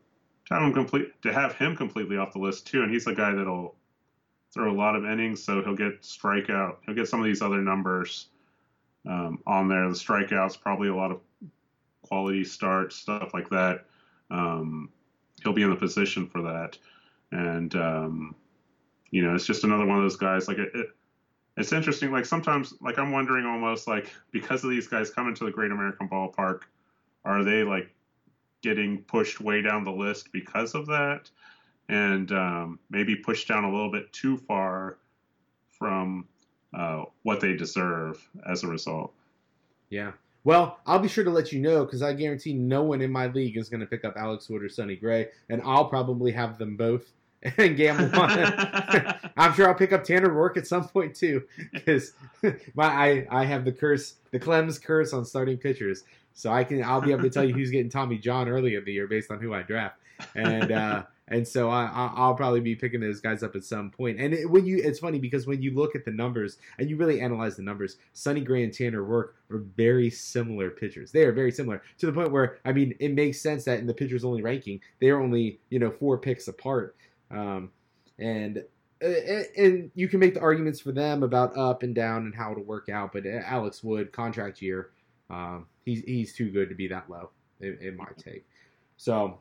to 0.46 0.54
have 0.54 0.64
him 0.64 0.74
complete 0.74 1.22
to 1.24 1.34
have 1.34 1.54
him 1.54 1.76
completely 1.76 2.18
off 2.18 2.34
the 2.34 2.40
list 2.40 2.68
too, 2.68 2.84
and 2.84 2.92
he's 2.92 3.08
a 3.08 3.14
guy 3.14 3.34
that'll 3.34 3.76
throw 4.54 4.72
a 4.72 4.74
lot 4.74 4.96
of 4.96 5.06
innings, 5.06 5.44
so 5.44 5.62
he'll 5.64 5.76
get 5.76 6.02
strikeout. 6.02 6.78
He'll 6.86 6.96
get 6.96 7.08
some 7.08 7.20
of 7.20 7.26
these 7.26 7.42
other 7.42 7.62
numbers 7.62 8.28
um, 9.08 9.42
on 9.46 9.68
there. 9.68 9.88
The 9.88 9.96
strikeouts, 9.96 10.60
probably 10.62 10.88
a 10.88 10.96
lot 10.96 11.12
of 11.12 11.20
quality 12.04 12.44
starts, 12.44 12.96
stuff 12.96 13.34
like 13.34 13.50
that. 13.50 13.86
Um, 14.32 14.90
he'll 15.44 15.54
be 15.54 15.64
in 15.64 15.70
the 15.70 15.76
position 15.76 16.28
for 16.28 16.42
that, 16.44 16.78
and 17.32 17.76
um, 17.76 18.36
you 19.12 19.24
know, 19.24 19.36
it's 19.36 19.46
just 19.46 19.64
another 19.64 19.86
one 19.86 19.98
of 19.98 20.04
those 20.04 20.18
guys. 20.18 20.48
Like 20.48 20.58
it, 20.58 20.72
it, 20.74 20.88
it's 21.58 21.74
interesting. 21.74 22.12
Like 22.12 22.26
sometimes, 22.26 22.74
like 22.80 23.00
I'm 23.00 23.12
wondering 23.12 23.46
almost 23.46 23.88
like 23.88 24.14
because 24.32 24.64
of 24.64 24.70
these 24.70 24.88
guys 24.88 25.10
coming 25.10 25.34
to 25.36 25.46
the 25.46 25.52
Great 25.52 25.72
American 25.72 26.08
Ballpark, 26.08 26.62
are 27.26 27.44
they 27.44 27.64
like 27.64 27.90
getting 28.62 29.02
pushed 29.04 29.42
way 29.42 29.62
down 29.62 29.84
the 29.84 29.92
list 29.92 30.32
because 30.32 30.76
of 30.76 30.86
that, 30.86 31.30
and 31.90 32.32
um, 32.32 32.80
maybe 32.92 33.16
pushed 33.16 33.48
down 33.48 33.64
a 33.64 33.72
little 33.72 33.92
bit 33.92 34.14
too 34.14 34.38
far 34.38 34.98
from 35.72 36.28
uh, 36.76 37.04
what 37.24 37.42
they 37.42 37.56
deserve 37.56 38.24
as 38.46 38.64
a 38.64 38.68
result? 38.68 39.14
Yeah. 39.90 40.12
Well, 40.44 40.80
I'll 40.86 41.00
be 41.00 41.10
sure 41.10 41.24
to 41.24 41.30
let 41.30 41.52
you 41.52 41.60
know 41.60 41.84
because 41.84 42.02
I 42.02 42.14
guarantee 42.14 42.54
no 42.54 42.84
one 42.84 43.02
in 43.02 43.12
my 43.12 43.28
league 43.28 43.58
is 43.58 43.68
going 43.68 43.82
to 43.82 43.86
pick 43.86 44.06
up 44.06 44.14
Alex 44.16 44.48
Wood 44.48 44.64
or 44.64 44.70
Sonny 44.70 44.96
Gray, 44.96 45.28
and 45.50 45.62
I'll 45.66 45.90
probably 45.90 46.32
have 46.32 46.58
them 46.58 46.78
both 46.78 47.12
and 47.58 47.78
gamble 47.78 48.20
on 48.20 48.40
it. 48.40 49.16
I'm 49.38 49.54
sure 49.54 49.68
I'll 49.68 49.76
pick 49.76 49.94
up 49.94 50.04
Tanner 50.04 50.30
Roark 50.30 50.58
at 50.58 50.68
some 50.68 50.88
point 50.88 51.16
too, 51.16 51.44
because 51.72 52.14
my 52.76 52.86
I 52.86 53.28
I 53.30 53.46
have 53.46 53.66
the 53.66 53.72
curse, 53.72 54.16
the 54.32 54.40
Klems 54.40 54.82
curse 54.82 55.14
on 55.14 55.26
starting 55.26 55.58
pitchers, 55.58 56.04
so 56.34 56.52
I 56.52 56.64
can 56.64 56.84
I'll 56.84 57.02
be 57.02 57.12
able 57.12 57.24
to 57.24 57.30
tell 57.30 57.44
you 57.44 57.54
who's 57.54 57.70
getting 57.70 57.90
Tommy 57.90 58.18
John 58.18 58.50
early 58.50 58.76
in 58.76 58.84
the 58.86 58.94
year 58.94 59.08
based 59.08 59.32
on 59.32 59.40
who 59.40 59.54
I 59.54 59.62
draft, 59.62 60.00
and 60.36 60.72
uh, 60.72 61.04
and 61.28 61.48
so 61.48 61.70
I 61.70 61.92
I'll 61.94 62.34
probably 62.34 62.60
be 62.60 62.76
picking 62.76 63.02
those 63.02 63.20
guys 63.20 63.44
up 63.44 63.56
at 63.56 63.64
some 63.64 63.92
point. 63.92 64.20
And 64.20 64.34
it, 64.34 64.50
when 64.50 64.66
you 64.66 64.78
it's 64.78 65.00
funny 65.00 65.20
because 65.20 65.46
when 65.46 65.62
you 65.62 65.76
look 65.76 65.96
at 65.96 66.06
the 66.06 66.12
numbers 66.12 66.58
and 66.80 66.90
you 66.90 66.96
really 66.96 67.22
analyze 67.22 67.56
the 67.56 67.64
numbers, 67.64 67.98
Sonny 68.14 68.42
Gray 68.42 68.64
and 68.64 68.74
Tanner 68.74 69.04
Roark 69.04 69.34
are 69.52 69.60
very 69.76 70.10
similar 70.10 70.72
pitchers. 70.72 71.12
They 71.12 71.24
are 71.24 71.32
very 71.32 71.52
similar 71.52 71.84
to 72.00 72.06
the 72.08 72.14
point 72.14 72.32
where 72.32 72.58
I 72.66 72.72
mean 72.72 72.96
it 73.00 73.14
makes 73.14 73.42
sense 73.42 73.66
that 73.66 73.80
in 73.80 73.86
the 73.86 73.94
pitchers 73.94 74.26
only 74.26 74.42
ranking 74.42 74.80
they 75.00 75.10
are 75.10 75.22
only 75.22 75.60
you 75.70 75.78
know 75.78 75.92
four 75.92 76.18
picks 76.18 76.48
apart. 76.48 76.96
Um, 77.32 77.72
and 78.20 78.64
uh, 79.04 79.08
and 79.58 79.92
you 79.94 80.08
can 80.08 80.20
make 80.20 80.34
the 80.34 80.40
arguments 80.42 80.80
for 80.80 80.92
them 80.92 81.24
about 81.24 81.56
up 81.58 81.84
and 81.84 81.94
down 81.94 82.24
and 82.26 82.34
how 82.34 82.52
it'll 82.52 82.64
work 82.64 82.90
out. 82.90 83.14
But 83.14 83.26
uh, 83.26 83.42
Alex 83.46 83.84
Wood 83.84 84.12
contract 84.12 84.62
year, 84.62 84.90
um, 85.30 85.68
he's 85.86 86.02
he's 86.02 86.34
too 86.34 86.50
good 86.50 86.70
to 86.70 86.76
be 86.76 86.88
that 86.88 87.10
low 87.10 87.30
in, 87.60 87.78
in 87.82 87.98
my 87.98 88.08
take. 88.18 88.46
So, 88.98 89.40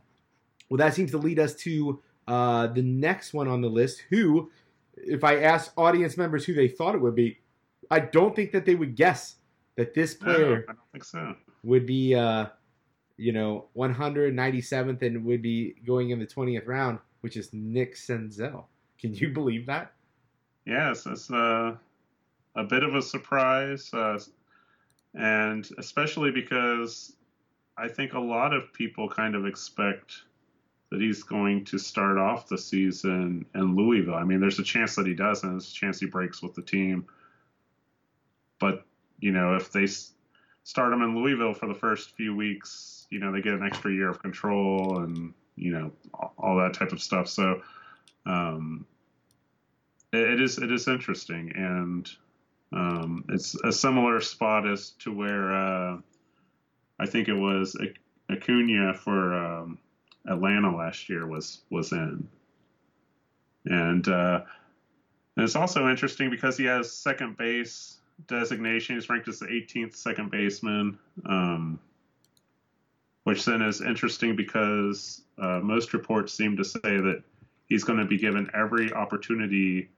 well, 0.68 0.78
that 0.78 0.94
seems 0.94 1.10
to 1.12 1.18
lead 1.18 1.38
us 1.38 1.54
to 1.56 2.02
uh, 2.28 2.66
the 2.68 2.82
next 2.82 3.32
one 3.32 3.48
on 3.48 3.62
the 3.62 3.68
list. 3.70 4.02
Who, 4.10 4.50
if 4.96 5.24
I 5.24 5.40
asked 5.40 5.70
audience 5.76 6.16
members 6.16 6.44
who 6.44 6.52
they 6.54 6.68
thought 6.68 6.94
it 6.94 7.00
would 7.00 7.14
be, 7.14 7.38
I 7.90 8.00
don't 8.00 8.36
think 8.36 8.52
that 8.52 8.66
they 8.66 8.74
would 8.74 8.96
guess 8.96 9.36
that 9.76 9.94
this 9.94 10.20
No, 10.20 10.34
player 10.34 10.64
I 10.68 10.72
don't 10.72 10.92
think 10.92 11.04
so. 11.04 11.34
would 11.62 11.86
be, 11.86 12.14
uh, 12.14 12.46
you 13.16 13.32
know, 13.32 13.66
197th 13.76 15.02
and 15.02 15.24
would 15.24 15.40
be 15.42 15.76
going 15.86 16.10
in 16.10 16.18
the 16.18 16.26
20th 16.26 16.66
round, 16.66 16.98
which 17.26 17.36
is 17.36 17.52
Nick 17.52 17.96
Senzel. 17.96 18.66
Can 19.00 19.12
you 19.12 19.30
believe 19.30 19.66
that? 19.66 19.90
Yes, 20.64 21.06
it's 21.06 21.28
uh, 21.28 21.74
a 22.54 22.62
bit 22.62 22.84
of 22.84 22.94
a 22.94 23.02
surprise, 23.02 23.92
uh, 23.92 24.20
and 25.12 25.68
especially 25.76 26.30
because 26.30 27.16
I 27.76 27.88
think 27.88 28.12
a 28.12 28.20
lot 28.20 28.52
of 28.52 28.72
people 28.72 29.08
kind 29.08 29.34
of 29.34 29.44
expect 29.44 30.22
that 30.92 31.00
he's 31.00 31.24
going 31.24 31.64
to 31.64 31.78
start 31.78 32.16
off 32.16 32.46
the 32.46 32.58
season 32.58 33.44
in 33.56 33.74
Louisville. 33.74 34.14
I 34.14 34.22
mean, 34.22 34.38
there's 34.38 34.60
a 34.60 34.62
chance 34.62 34.94
that 34.94 35.08
he 35.08 35.14
doesn't. 35.14 35.50
There's 35.50 35.72
a 35.72 35.74
chance 35.74 35.98
he 35.98 36.06
breaks 36.06 36.40
with 36.40 36.54
the 36.54 36.62
team. 36.62 37.06
But 38.60 38.86
you 39.18 39.32
know, 39.32 39.56
if 39.56 39.72
they 39.72 39.88
start 40.62 40.92
him 40.92 41.02
in 41.02 41.16
Louisville 41.16 41.54
for 41.54 41.66
the 41.66 41.74
first 41.74 42.14
few 42.16 42.36
weeks, 42.36 43.08
you 43.10 43.18
know, 43.18 43.32
they 43.32 43.40
get 43.42 43.54
an 43.54 43.66
extra 43.66 43.92
year 43.92 44.10
of 44.10 44.22
control 44.22 45.00
and 45.00 45.34
you 45.56 45.72
know 45.72 45.92
all- 46.38 46.56
that 46.58 46.74
type 46.74 46.92
of 46.92 47.00
stuff. 47.02 47.28
So. 47.28 47.62
Um, 48.24 48.84
it 50.12 50.32
it 50.32 50.40
is 50.40 50.58
it 50.58 50.72
is 50.72 50.88
interesting, 50.88 51.52
and 51.54 52.10
um, 52.72 53.24
it's 53.28 53.54
a 53.64 53.72
similar 53.72 54.20
spot 54.20 54.68
as 54.68 54.90
to 55.00 55.12
where 55.12 55.54
uh, 55.54 55.98
I 56.98 57.06
think 57.06 57.28
it 57.28 57.34
was 57.34 57.76
Ac- 57.80 57.94
Acuna 58.30 58.94
for 58.94 59.34
um, 59.34 59.78
Atlanta 60.28 60.76
last 60.76 61.08
year 61.08 61.26
was 61.26 61.60
was 61.70 61.92
in, 61.92 62.26
and, 63.66 64.08
uh, 64.08 64.40
and 65.36 65.44
it's 65.44 65.56
also 65.56 65.88
interesting 65.88 66.30
because 66.30 66.56
he 66.56 66.64
has 66.64 66.90
second 66.92 67.36
base 67.36 67.98
designation. 68.26 68.96
He's 68.96 69.08
ranked 69.08 69.28
as 69.28 69.38
the 69.38 69.46
18th 69.46 69.94
second 69.94 70.30
baseman, 70.30 70.98
um, 71.26 71.78
which 73.24 73.44
then 73.44 73.62
is 73.62 73.80
interesting 73.80 74.34
because 74.36 75.22
uh, 75.38 75.60
most 75.62 75.92
reports 75.92 76.32
seem 76.32 76.56
to 76.56 76.64
say 76.64 76.80
that 76.82 77.22
he's 77.66 77.84
going 77.84 77.98
to 77.98 78.04
be 78.04 78.18
given 78.18 78.50
every 78.54 78.92
opportunity 78.92 79.90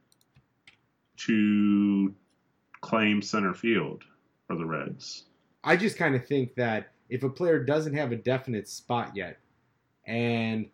to 1.16 2.14
claim 2.80 3.22
center 3.22 3.54
field 3.54 4.04
for 4.46 4.56
the 4.56 4.64
Reds. 4.64 5.24
I 5.64 5.76
just 5.76 5.96
kind 5.96 6.14
of 6.14 6.26
think 6.26 6.54
that 6.54 6.92
if 7.08 7.22
a 7.22 7.28
player 7.28 7.62
doesn't 7.64 7.94
have 7.94 8.12
a 8.12 8.16
definite 8.16 8.68
spot 8.68 9.14
yet, 9.14 9.38
and 10.06 10.66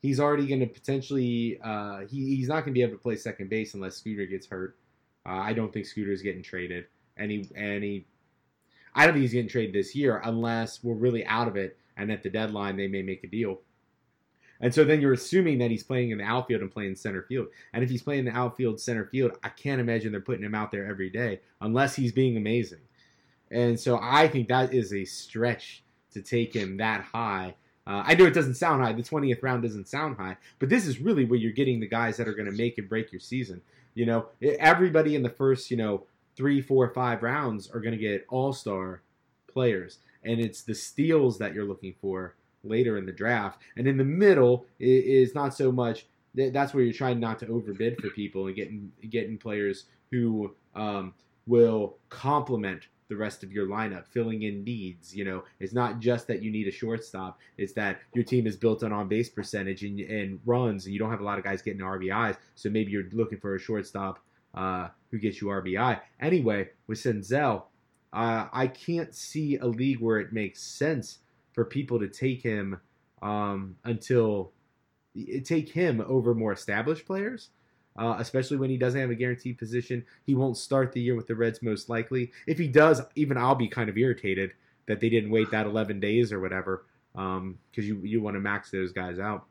he's 0.00 0.20
already 0.20 0.46
going 0.46 0.60
to 0.60 0.66
potentially, 0.66 1.58
uh, 1.64 2.00
he, 2.00 2.36
he's 2.36 2.48
not 2.48 2.56
going 2.56 2.66
to 2.66 2.72
be 2.72 2.82
able 2.82 2.92
to 2.92 2.98
play 2.98 3.16
second 3.16 3.48
base 3.48 3.74
unless 3.74 3.96
Scooter 3.96 4.26
gets 4.26 4.46
hurt. 4.46 4.76
Uh, 5.26 5.32
I 5.32 5.52
don't 5.52 5.72
think 5.72 5.86
Scooter's 5.86 6.22
getting 6.22 6.42
traded. 6.42 6.86
And 7.16 7.30
he, 7.30 8.06
I 8.94 9.06
don't 9.06 9.14
think 9.14 9.22
he's 9.22 9.32
getting 9.32 9.48
traded 9.48 9.74
this 9.74 9.94
year 9.94 10.20
unless 10.24 10.82
we're 10.84 10.94
really 10.94 11.24
out 11.24 11.48
of 11.48 11.56
it 11.56 11.78
and 11.96 12.12
at 12.12 12.22
the 12.22 12.30
deadline 12.30 12.76
they 12.76 12.88
may 12.88 13.02
make 13.02 13.24
a 13.24 13.28
deal. 13.28 13.60
And 14.60 14.74
so 14.74 14.84
then 14.84 15.00
you're 15.00 15.12
assuming 15.12 15.58
that 15.58 15.70
he's 15.70 15.82
playing 15.82 16.10
in 16.10 16.18
the 16.18 16.24
outfield 16.24 16.62
and 16.62 16.70
playing 16.70 16.96
center 16.96 17.22
field. 17.22 17.48
And 17.72 17.82
if 17.82 17.90
he's 17.90 18.02
playing 18.02 18.24
the 18.24 18.32
outfield 18.32 18.80
center 18.80 19.04
field, 19.04 19.32
I 19.42 19.48
can't 19.48 19.80
imagine 19.80 20.12
they're 20.12 20.20
putting 20.20 20.44
him 20.44 20.54
out 20.54 20.70
there 20.70 20.86
every 20.86 21.10
day 21.10 21.40
unless 21.60 21.96
he's 21.96 22.12
being 22.12 22.36
amazing. 22.36 22.80
And 23.50 23.78
so 23.78 23.98
I 24.00 24.28
think 24.28 24.48
that 24.48 24.72
is 24.72 24.92
a 24.92 25.04
stretch 25.04 25.82
to 26.12 26.22
take 26.22 26.54
him 26.54 26.78
that 26.78 27.02
high. 27.02 27.54
Uh, 27.86 28.02
I 28.06 28.14
know 28.14 28.24
it 28.24 28.34
doesn't 28.34 28.54
sound 28.54 28.82
high. 28.82 28.92
The 28.92 29.02
20th 29.02 29.42
round 29.42 29.62
doesn't 29.62 29.88
sound 29.88 30.16
high, 30.16 30.36
but 30.58 30.68
this 30.68 30.86
is 30.86 31.00
really 31.00 31.24
where 31.24 31.38
you're 31.38 31.52
getting 31.52 31.80
the 31.80 31.88
guys 31.88 32.16
that 32.16 32.28
are 32.28 32.34
going 32.34 32.50
to 32.50 32.56
make 32.56 32.78
and 32.78 32.88
break 32.88 33.12
your 33.12 33.20
season. 33.20 33.60
You 33.94 34.06
know, 34.06 34.26
everybody 34.42 35.14
in 35.14 35.22
the 35.22 35.28
first, 35.28 35.70
you 35.70 35.76
know, 35.76 36.04
three, 36.36 36.60
four, 36.60 36.88
five 36.88 37.22
rounds 37.22 37.70
are 37.70 37.80
going 37.80 37.92
to 37.92 37.98
get 37.98 38.26
all 38.28 38.52
star 38.52 39.02
players. 39.46 39.98
And 40.22 40.40
it's 40.40 40.62
the 40.62 40.74
steals 40.74 41.38
that 41.38 41.54
you're 41.54 41.64
looking 41.64 41.94
for 42.00 42.34
later 42.64 42.98
in 42.98 43.06
the 43.06 43.12
draft. 43.12 43.60
And 43.76 43.86
in 43.86 43.96
the 43.96 44.04
middle 44.04 44.66
is 44.78 45.34
not 45.34 45.54
so 45.54 45.72
much. 45.72 46.06
That's 46.34 46.74
where 46.74 46.82
you're 46.82 46.92
trying 46.92 47.20
not 47.20 47.38
to 47.40 47.48
overbid 47.48 48.00
for 48.00 48.10
people 48.10 48.46
and 48.46 48.56
getting 48.56 48.92
getting 49.08 49.38
players 49.38 49.84
who 50.10 50.54
um, 50.74 51.14
will 51.46 51.96
complement 52.08 52.88
the 53.08 53.16
rest 53.16 53.42
of 53.44 53.52
your 53.52 53.66
lineup, 53.66 54.06
filling 54.08 54.42
in 54.42 54.64
needs. 54.64 55.14
You 55.14 55.24
know, 55.24 55.44
it's 55.60 55.72
not 55.72 56.00
just 56.00 56.26
that 56.28 56.42
you 56.42 56.50
need 56.50 56.66
a 56.66 56.72
shortstop; 56.72 57.38
it's 57.56 57.72
that 57.74 58.00
your 58.14 58.24
team 58.24 58.46
is 58.46 58.56
built 58.56 58.82
on 58.82 58.92
on 58.92 59.08
base 59.08 59.28
percentage 59.28 59.82
and, 59.82 60.00
and 60.00 60.40
runs, 60.44 60.86
and 60.86 60.92
you 60.92 60.98
don't 60.98 61.10
have 61.10 61.20
a 61.20 61.24
lot 61.24 61.38
of 61.38 61.44
guys 61.44 61.62
getting 61.62 61.80
RBIs. 61.80 62.36
So 62.54 62.70
maybe 62.70 62.90
you're 62.90 63.08
looking 63.12 63.38
for 63.38 63.54
a 63.54 63.60
shortstop 63.60 64.18
uh, 64.54 64.88
who 65.10 65.18
gets 65.18 65.40
you 65.40 65.48
RBI. 65.48 66.00
Anyway, 66.20 66.70
with 66.86 66.98
Senzel, 66.98 67.64
uh, 68.12 68.46
I 68.52 68.68
can't 68.68 69.14
see 69.14 69.56
a 69.56 69.66
league 69.66 70.00
where 70.00 70.18
it 70.18 70.32
makes 70.32 70.62
sense 70.62 71.18
for 71.54 71.64
people 71.64 71.98
to 71.98 72.08
take 72.08 72.42
him 72.42 72.78
um, 73.22 73.76
until 73.84 74.52
take 75.44 75.70
him 75.70 76.04
over 76.06 76.34
more 76.34 76.52
established 76.52 77.06
players 77.06 77.48
uh, 77.96 78.16
especially 78.18 78.56
when 78.56 78.70
he 78.70 78.76
doesn't 78.76 79.00
have 79.00 79.10
a 79.10 79.14
guaranteed 79.14 79.58
position. 79.58 80.04
He 80.26 80.34
won't 80.34 80.56
start 80.56 80.92
the 80.92 81.00
year 81.00 81.14
with 81.14 81.26
the 81.26 81.34
Reds 81.34 81.62
most 81.62 81.88
likely. 81.88 82.32
If 82.46 82.58
he 82.58 82.68
does, 82.68 83.00
even 83.14 83.36
I'll 83.36 83.54
be 83.54 83.68
kind 83.68 83.88
of 83.88 83.96
irritated 83.96 84.52
that 84.86 85.00
they 85.00 85.08
didn't 85.08 85.30
wait 85.30 85.50
that 85.50 85.66
11 85.66 86.00
days 86.00 86.32
or 86.32 86.40
whatever 86.40 86.84
because 87.12 87.38
um, 87.38 87.58
you 87.74 88.00
you 88.02 88.20
want 88.20 88.34
to 88.34 88.40
max 88.40 88.70
those 88.70 88.92
guys 88.92 89.18
out. 89.18 89.46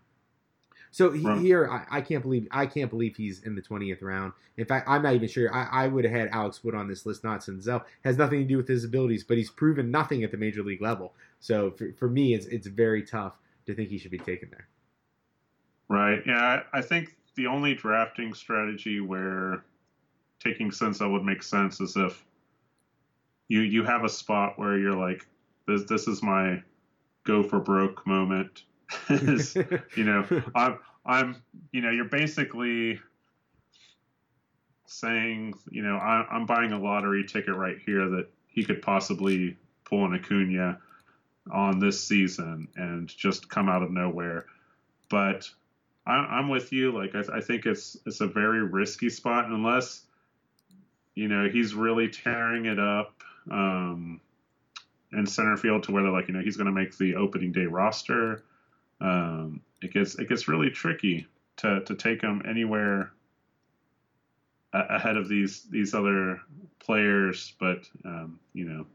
So 0.94 1.10
he, 1.12 1.26
right. 1.26 1.42
here, 1.42 1.68
I, 1.72 1.98
I, 1.98 2.02
can't 2.02 2.22
believe 2.22 2.48
I 2.52 2.68
can't 2.68 2.92
believe 2.92 3.16
he's 3.16 3.42
in 3.42 3.56
the 3.56 3.64
20th 3.64 4.04
round. 4.04 4.32
In 4.58 4.66
fact, 4.66 4.88
I'm 4.88 5.02
not 5.02 5.16
even 5.16 5.28
sure. 5.28 5.52
I, 5.52 5.86
I 5.86 5.88
would 5.88 6.06
have 6.06 6.14
had 6.14 6.30
Alex 6.30 6.64
Wood 6.64 6.76
on 6.76 6.88
this 6.88 7.04
list, 7.08 7.24
not 7.24 7.40
Senzel. 7.40 7.84
Has 8.06 8.16
nothing 8.16 8.42
to 8.42 8.46
do 8.46 8.58
with 8.58 8.68
his 8.68 8.84
abilities, 8.84 9.24
but 9.24 9.36
he's 9.36 9.50
proven 9.50 9.90
nothing 9.90 10.24
at 10.24 10.30
the 10.30 10.38
major 10.38 10.62
league 10.62 10.84
level. 10.84 11.16
So 11.40 11.72
for, 11.72 11.92
for 11.94 12.08
me, 12.08 12.36
it's 12.36 12.46
it's 12.46 12.68
very 12.68 13.02
tough 13.02 13.34
to 13.66 13.74
think 13.74 13.90
he 13.90 13.98
should 13.98 14.12
be 14.12 14.20
taken 14.20 14.50
there. 14.52 14.68
Right. 15.90 16.22
Yeah, 16.28 16.62
I 16.74 16.82
think 16.84 17.16
the 17.34 17.48
only 17.48 17.74
drafting 17.74 18.36
strategy 18.36 19.00
where 19.00 19.66
taking 20.40 20.70
Senzel 20.70 21.12
would 21.12 21.24
make 21.24 21.42
sense 21.42 21.82
is 21.82 21.98
if 21.98 22.24
you 23.48 23.62
you 23.62 23.84
have 23.84 24.04
a 24.04 24.10
spot 24.10 24.60
where 24.60 24.78
you're 24.78 24.96
like, 24.96 25.26
this 25.66 25.86
this 25.86 26.08
is 26.08 26.22
my 26.22 26.62
go 27.24 27.42
for 27.42 27.60
broke 27.60 28.06
moment. 28.06 28.66
Is, 29.10 29.56
you 29.96 30.04
know, 30.04 30.44
I'm 30.56 30.80
I'm 31.06 31.42
you 31.72 31.82
know, 31.82 31.90
you're 31.90 32.06
basically 32.06 33.00
saying, 34.86 35.56
you 35.72 35.82
know, 35.82 35.96
I, 35.96 36.26
I'm 36.32 36.46
buying 36.46 36.72
a 36.72 36.80
lottery 36.80 37.26
ticket 37.26 37.56
right 37.56 37.78
here 37.86 38.10
that 38.10 38.28
he 38.48 38.64
could 38.64 38.82
possibly 38.82 39.58
pull 39.86 40.06
an 40.06 40.14
Acuna 40.14 40.80
on 41.52 41.80
this 41.80 42.02
season 42.02 42.68
and 42.76 43.10
just 43.10 43.50
come 43.50 43.68
out 43.68 43.84
of 43.84 43.92
nowhere. 43.92 44.46
But 45.10 45.50
I, 46.06 46.40
am 46.40 46.50
with 46.50 46.72
you. 46.72 46.92
Like 46.92 47.16
I, 47.16 47.38
I, 47.38 47.42
think 47.42 47.66
it's 47.66 47.98
it's 48.06 48.22
a 48.22 48.28
very 48.28 48.64
risky 48.64 49.10
spot 49.10 49.46
unless 49.46 50.06
you 51.16 51.28
know 51.28 51.50
he's 51.50 51.74
really 51.74 52.10
tearing 52.10 52.66
it 52.66 52.80
up 52.80 53.24
um, 53.52 54.22
in 55.12 55.26
center 55.26 55.58
field 55.58 55.84
to 55.84 55.92
where 55.92 56.04
they're 56.04 56.12
like 56.12 56.28
you 56.28 56.34
know 56.34 56.42
he's 56.42 56.58
going 56.58 56.68
to 56.68 56.74
make 56.74 56.98
the 56.98 57.16
opening 57.16 57.52
day 57.52 57.66
roster. 57.66 58.44
Um, 59.04 59.62
it 59.82 59.94
gets 59.94 60.16
it 60.16 60.30
gets 60.30 60.48
really 60.48 60.70
tricky 60.70 61.28
to 61.58 61.82
to 61.82 61.96
take 61.96 62.22
him 62.22 62.42
anywhere 62.48 63.12
ahead 64.74 65.18
of 65.18 65.28
these 65.28 65.64
these 65.70 65.94
other 65.94 66.42
players. 66.80 67.54
But 67.60 67.88
um, 68.06 68.40
you 68.54 68.66
know, 68.66 68.86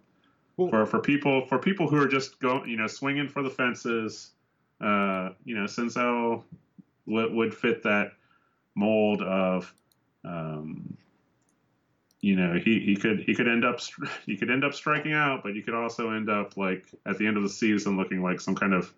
well, 0.56 0.70
for 0.70 0.86
for 0.86 0.98
people 0.98 1.46
for 1.46 1.58
people 1.58 1.88
who 1.88 2.00
are 2.00 2.08
just 2.08 2.40
going 2.40 2.68
you 2.68 2.76
know 2.76 2.86
swinging 2.86 3.28
for 3.28 3.42
the 3.42 3.50
fences. 3.50 4.30
Uh, 4.80 5.30
you 5.44 5.56
know, 5.56 5.64
Senzel 5.64 6.44
would 7.06 7.52
fit 7.52 7.82
that 7.82 8.12
mold 8.76 9.22
of 9.22 9.74
um, 10.24 10.96
you 12.20 12.36
know 12.36 12.54
he, 12.54 12.80
he 12.80 12.96
could 12.96 13.20
he 13.20 13.34
could 13.34 13.48
end 13.48 13.64
up 13.64 13.80
he 14.26 14.36
could 14.36 14.50
end 14.50 14.64
up 14.64 14.74
striking 14.74 15.12
out 15.12 15.42
but 15.42 15.54
you 15.54 15.62
could 15.62 15.74
also 15.74 16.10
end 16.10 16.28
up 16.28 16.56
like 16.56 16.86
at 17.06 17.18
the 17.18 17.26
end 17.26 17.36
of 17.36 17.42
the 17.42 17.48
season 17.48 17.96
looking 17.96 18.22
like 18.22 18.40
some 18.40 18.54
kind 18.54 18.74
of 18.74 18.92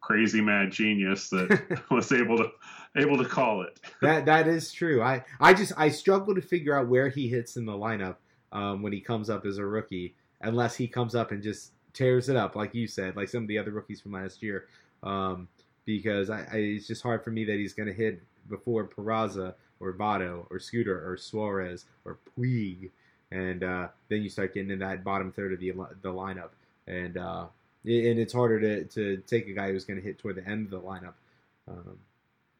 crazy 0.00 0.40
mad 0.40 0.70
genius 0.70 1.28
that 1.30 1.82
was 1.90 2.12
able 2.12 2.38
to 2.38 2.50
able 2.96 3.18
to 3.18 3.24
call 3.24 3.62
it. 3.62 3.80
That 4.02 4.26
that 4.26 4.48
is 4.48 4.72
true. 4.72 5.02
I 5.02 5.24
i 5.40 5.52
just 5.54 5.72
i 5.76 5.88
struggle 5.88 6.34
to 6.34 6.42
figure 6.42 6.76
out 6.76 6.88
where 6.88 7.08
he 7.08 7.28
hits 7.28 7.56
in 7.56 7.66
the 7.66 7.72
lineup 7.72 8.16
um, 8.52 8.82
when 8.82 8.92
he 8.92 9.00
comes 9.00 9.28
up 9.30 9.44
as 9.44 9.58
a 9.58 9.66
rookie 9.66 10.14
unless 10.40 10.76
he 10.76 10.86
comes 10.86 11.14
up 11.14 11.32
and 11.32 11.42
just 11.42 11.72
tears 11.92 12.28
it 12.28 12.36
up 12.36 12.54
like 12.54 12.74
you 12.74 12.86
said 12.86 13.16
like 13.16 13.28
some 13.28 13.42
of 13.42 13.48
the 13.48 13.58
other 13.58 13.72
rookies 13.72 14.00
from 14.00 14.12
last 14.12 14.42
year. 14.42 14.66
Um, 15.02 15.48
because 15.84 16.28
I, 16.28 16.40
I, 16.52 16.56
it's 16.56 16.86
just 16.86 17.02
hard 17.02 17.24
for 17.24 17.30
me 17.30 17.44
that 17.46 17.54
he's 17.54 17.72
going 17.72 17.86
to 17.88 17.94
hit 17.94 18.22
before 18.50 18.86
Peraza 18.86 19.54
or 19.80 19.92
Votto 19.94 20.46
or 20.50 20.58
Scooter 20.58 21.10
or 21.10 21.16
Suarez 21.16 21.86
or 22.04 22.18
Puig, 22.36 22.90
and 23.30 23.64
uh, 23.64 23.88
then 24.08 24.22
you 24.22 24.28
start 24.28 24.52
getting 24.52 24.70
in 24.70 24.78
that 24.80 25.02
bottom 25.02 25.32
third 25.32 25.52
of 25.52 25.60
the 25.60 25.72
the 26.02 26.12
lineup, 26.12 26.50
and 26.86 27.16
uh, 27.16 27.46
and 27.84 28.18
it's 28.18 28.32
harder 28.32 28.60
to, 28.60 28.84
to 28.84 29.22
take 29.26 29.48
a 29.48 29.52
guy 29.52 29.70
who's 29.70 29.84
going 29.84 29.98
to 29.98 30.04
hit 30.04 30.18
toward 30.18 30.36
the 30.36 30.46
end 30.46 30.66
of 30.66 30.70
the 30.70 30.80
lineup. 30.80 31.14
Um, 31.68 31.98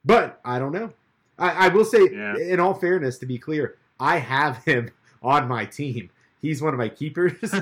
but 0.05 0.41
I 0.45 0.59
don't 0.59 0.73
know. 0.73 0.93
I, 1.39 1.67
I 1.67 1.69
will 1.69 1.85
say, 1.85 2.09
yeah. 2.13 2.37
in 2.37 2.61
all 2.61 2.75
fairness, 2.75 3.19
to 3.19 3.27
be 3.27 3.39
clear, 3.39 3.77
I 4.01 4.19
have 4.19 4.57
him 4.65 4.91
on 5.23 5.49
my 5.49 5.65
team 5.65 6.11
he's 6.41 6.63
one 6.63 6.75
of 6.75 6.79
my 6.79 6.89
keepers. 6.89 7.33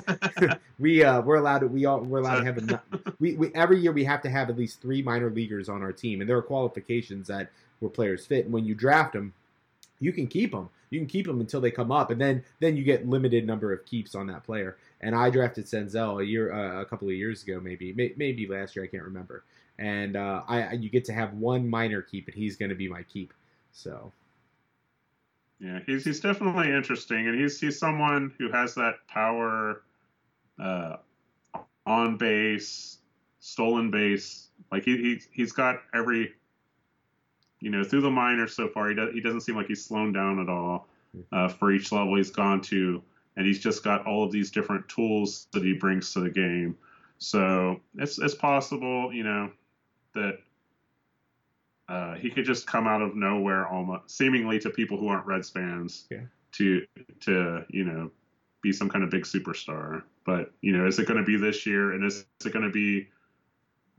we 0.78 1.02
uh, 1.02 1.20
we're 1.22 1.36
allowed 1.36 1.60
to 1.60 1.66
we 1.66 1.84
all 1.84 2.00
we're 2.00 2.18
allowed 2.18 2.40
to 2.40 2.44
have 2.44 2.58
a 2.58 2.82
we, 3.18 3.34
we 3.34 3.50
every 3.54 3.80
year 3.80 3.92
we 3.92 4.04
have 4.04 4.22
to 4.22 4.30
have 4.30 4.50
at 4.50 4.56
least 4.56 4.80
three 4.80 5.02
minor 5.02 5.30
leaguers 5.30 5.68
on 5.68 5.82
our 5.82 5.92
team, 5.92 6.20
and 6.20 6.28
there 6.28 6.36
are 6.36 6.42
qualifications 6.42 7.28
that 7.28 7.50
where 7.80 7.90
players 7.90 8.26
fit. 8.26 8.44
And 8.44 8.54
when 8.54 8.64
you 8.64 8.74
draft 8.74 9.12
them, 9.12 9.34
you 10.00 10.12
can 10.12 10.26
keep 10.26 10.52
them. 10.52 10.68
You 10.90 11.00
can 11.00 11.08
keep 11.08 11.26
them 11.26 11.40
until 11.40 11.60
they 11.60 11.70
come 11.70 11.90
up, 11.90 12.10
and 12.10 12.20
then 12.20 12.44
then 12.60 12.76
you 12.76 12.84
get 12.84 13.08
limited 13.08 13.46
number 13.46 13.72
of 13.72 13.84
keeps 13.84 14.14
on 14.14 14.26
that 14.28 14.44
player. 14.44 14.76
And 15.00 15.14
I 15.14 15.30
drafted 15.30 15.66
Senzel 15.66 16.22
a 16.22 16.24
year, 16.24 16.52
uh, 16.52 16.80
a 16.80 16.84
couple 16.84 17.08
of 17.08 17.14
years 17.14 17.42
ago, 17.42 17.60
maybe 17.60 17.92
may, 17.92 18.12
maybe 18.16 18.46
last 18.46 18.76
year, 18.76 18.84
I 18.84 18.88
can't 18.88 19.02
remember. 19.02 19.44
And 19.78 20.16
uh, 20.16 20.42
I 20.48 20.72
you 20.72 20.88
get 20.88 21.04
to 21.06 21.12
have 21.12 21.34
one 21.34 21.68
minor 21.68 22.02
keep, 22.02 22.26
and 22.26 22.34
he's 22.34 22.56
going 22.56 22.70
to 22.70 22.74
be 22.74 22.88
my 22.88 23.02
keep. 23.02 23.34
So 23.72 24.12
yeah, 25.58 25.80
he's 25.86 26.04
he's 26.04 26.20
definitely 26.20 26.70
interesting, 26.72 27.26
and 27.26 27.40
he's 27.40 27.58
he's 27.60 27.78
someone 27.78 28.32
who 28.38 28.50
has 28.52 28.74
that 28.74 28.94
power, 29.08 29.82
uh, 30.62 30.96
on 31.86 32.16
base, 32.18 32.98
stolen 33.40 33.90
base. 33.90 34.48
Like 34.70 34.84
he, 34.84 34.96
he 34.96 35.20
he's 35.32 35.52
got 35.52 35.76
every, 35.94 36.34
you 37.66 37.72
know, 37.72 37.82
through 37.82 38.00
the 38.00 38.10
minors 38.10 38.54
so 38.54 38.68
far. 38.68 38.90
He 38.90 38.94
does 38.94 39.12
he 39.12 39.20
doesn't 39.20 39.40
seem 39.40 39.56
like 39.56 39.66
he's 39.66 39.84
slowed 39.84 40.14
down 40.14 40.38
at 40.38 40.48
all 40.48 40.86
uh, 41.32 41.48
for 41.48 41.72
each 41.72 41.90
level 41.90 42.14
he's 42.14 42.30
gone 42.30 42.60
to, 42.60 43.02
and 43.36 43.44
he's 43.44 43.58
just 43.58 43.82
got 43.82 44.06
all 44.06 44.22
of 44.22 44.30
these 44.30 44.52
different 44.52 44.88
tools 44.88 45.48
that 45.52 45.64
he 45.64 45.72
brings 45.72 46.12
to 46.12 46.20
the 46.20 46.30
game. 46.30 46.78
So 47.18 47.80
it's 47.96 48.20
it's 48.20 48.36
possible, 48.36 49.12
you 49.12 49.24
know, 49.24 49.50
that 50.14 50.38
uh, 51.88 52.14
he 52.14 52.30
could 52.30 52.44
just 52.44 52.68
come 52.68 52.86
out 52.86 53.02
of 53.02 53.16
nowhere, 53.16 53.66
almost 53.66 54.16
seemingly 54.16 54.60
to 54.60 54.70
people 54.70 54.96
who 54.96 55.08
aren't 55.08 55.26
Reds 55.26 55.50
fans, 55.50 56.06
yeah. 56.08 56.20
to 56.52 56.86
to 57.22 57.64
you 57.68 57.82
know 57.82 58.12
be 58.62 58.72
some 58.72 58.88
kind 58.88 59.02
of 59.02 59.10
big 59.10 59.24
superstar. 59.24 60.04
But 60.24 60.52
you 60.60 60.70
know, 60.70 60.86
is 60.86 61.00
it 61.00 61.08
going 61.08 61.18
to 61.18 61.26
be 61.26 61.36
this 61.36 61.66
year, 61.66 61.94
and 61.94 62.04
is, 62.04 62.26
is 62.40 62.46
it 62.46 62.52
going 62.52 62.64
to 62.64 62.70
be 62.70 63.08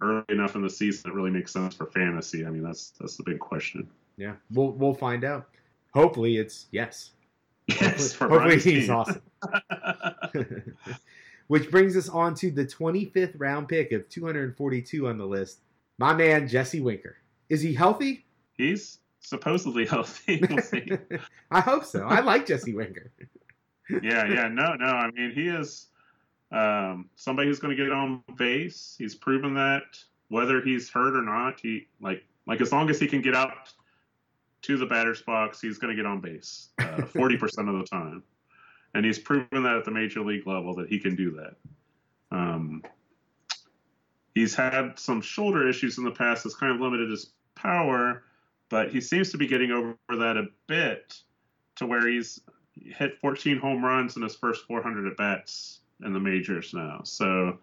early 0.01 0.23
enough 0.29 0.55
in 0.55 0.61
the 0.61 0.69
season 0.69 1.09
that 1.09 1.15
really 1.15 1.31
makes 1.31 1.51
sense 1.51 1.75
for 1.75 1.85
fantasy? 1.87 2.45
I 2.45 2.49
mean, 2.49 2.63
that's 2.63 2.91
that's 2.99 3.17
the 3.17 3.23
big 3.23 3.39
question. 3.39 3.89
Yeah, 4.17 4.33
we'll 4.51 4.71
we'll 4.71 4.93
find 4.93 5.23
out. 5.23 5.49
Hopefully, 5.93 6.37
it's 6.37 6.67
yes. 6.71 7.11
Yes, 7.67 8.13
hopefully, 8.13 8.51
hopefully 8.51 8.75
he's 8.75 8.89
awesome. 8.89 9.21
Which 11.47 11.71
brings 11.71 11.95
us 11.95 12.09
on 12.09 12.35
to 12.35 12.51
the 12.51 12.65
25th 12.65 13.33
round 13.37 13.67
pick 13.69 13.91
of 13.91 14.07
242 14.09 15.07
on 15.07 15.17
the 15.17 15.25
list. 15.25 15.59
My 15.97 16.13
man 16.13 16.47
Jesse 16.47 16.81
Winker. 16.81 17.17
Is 17.49 17.61
he 17.61 17.73
healthy? 17.73 18.25
He's 18.53 18.99
supposedly 19.21 19.85
healthy. 19.85 20.43
I 21.51 21.59
hope 21.59 21.85
so. 21.85 22.03
I 22.05 22.19
like 22.19 22.45
Jesse 22.45 22.73
Winker. 22.73 23.11
yeah, 23.89 24.27
yeah, 24.27 24.47
no, 24.49 24.73
no. 24.75 24.85
I 24.85 25.11
mean, 25.11 25.31
he 25.31 25.47
is 25.47 25.87
um, 26.51 27.09
somebody 27.15 27.47
who's 27.47 27.59
going 27.59 27.75
to 27.75 27.83
get 27.83 27.91
on 27.91 28.23
base. 28.37 28.95
He's 28.97 29.15
proven 29.15 29.53
that 29.55 29.83
whether 30.29 30.61
he's 30.61 30.89
hurt 30.89 31.15
or 31.15 31.21
not, 31.21 31.59
he 31.59 31.87
like 32.01 32.23
like 32.45 32.61
as 32.61 32.71
long 32.71 32.89
as 32.89 32.99
he 32.99 33.07
can 33.07 33.21
get 33.21 33.35
out 33.35 33.73
to 34.63 34.77
the 34.77 34.85
batter's 34.85 35.21
box, 35.21 35.61
he's 35.61 35.77
going 35.77 35.95
to 35.95 36.01
get 36.01 36.07
on 36.07 36.21
base 36.21 36.69
uh, 36.79 37.01
forty 37.05 37.35
uh, 37.35 37.39
percent 37.39 37.69
of 37.69 37.77
the 37.77 37.85
time, 37.85 38.23
and 38.93 39.05
he's 39.05 39.19
proven 39.19 39.63
that 39.63 39.75
at 39.75 39.85
the 39.85 39.91
major 39.91 40.21
league 40.21 40.47
level 40.47 40.73
that 40.75 40.89
he 40.89 40.99
can 40.99 41.15
do 41.15 41.31
that. 41.31 41.55
Um, 42.35 42.83
he's 44.33 44.53
had 44.55 44.99
some 44.99 45.21
shoulder 45.21 45.67
issues 45.67 45.97
in 45.97 46.03
the 46.03 46.11
past 46.11 46.43
that's 46.43 46.55
kind 46.55 46.73
of 46.73 46.81
limited 46.81 47.09
his 47.09 47.31
power, 47.55 48.23
but 48.69 48.91
he 48.91 49.01
seems 49.01 49.31
to 49.31 49.37
be 49.37 49.47
getting 49.47 49.71
over 49.71 49.95
that 50.09 50.37
a 50.37 50.47
bit 50.67 51.17
to 51.75 51.85
where 51.85 52.07
he's 52.07 52.41
hit 52.75 53.17
14 53.19 53.57
home 53.57 53.83
runs 53.83 54.17
in 54.17 54.21
his 54.21 54.35
first 54.35 54.65
400 54.65 55.07
at 55.07 55.17
bats 55.17 55.79
in 56.05 56.13
the 56.13 56.19
majors 56.19 56.73
now. 56.73 57.01
So 57.03 57.59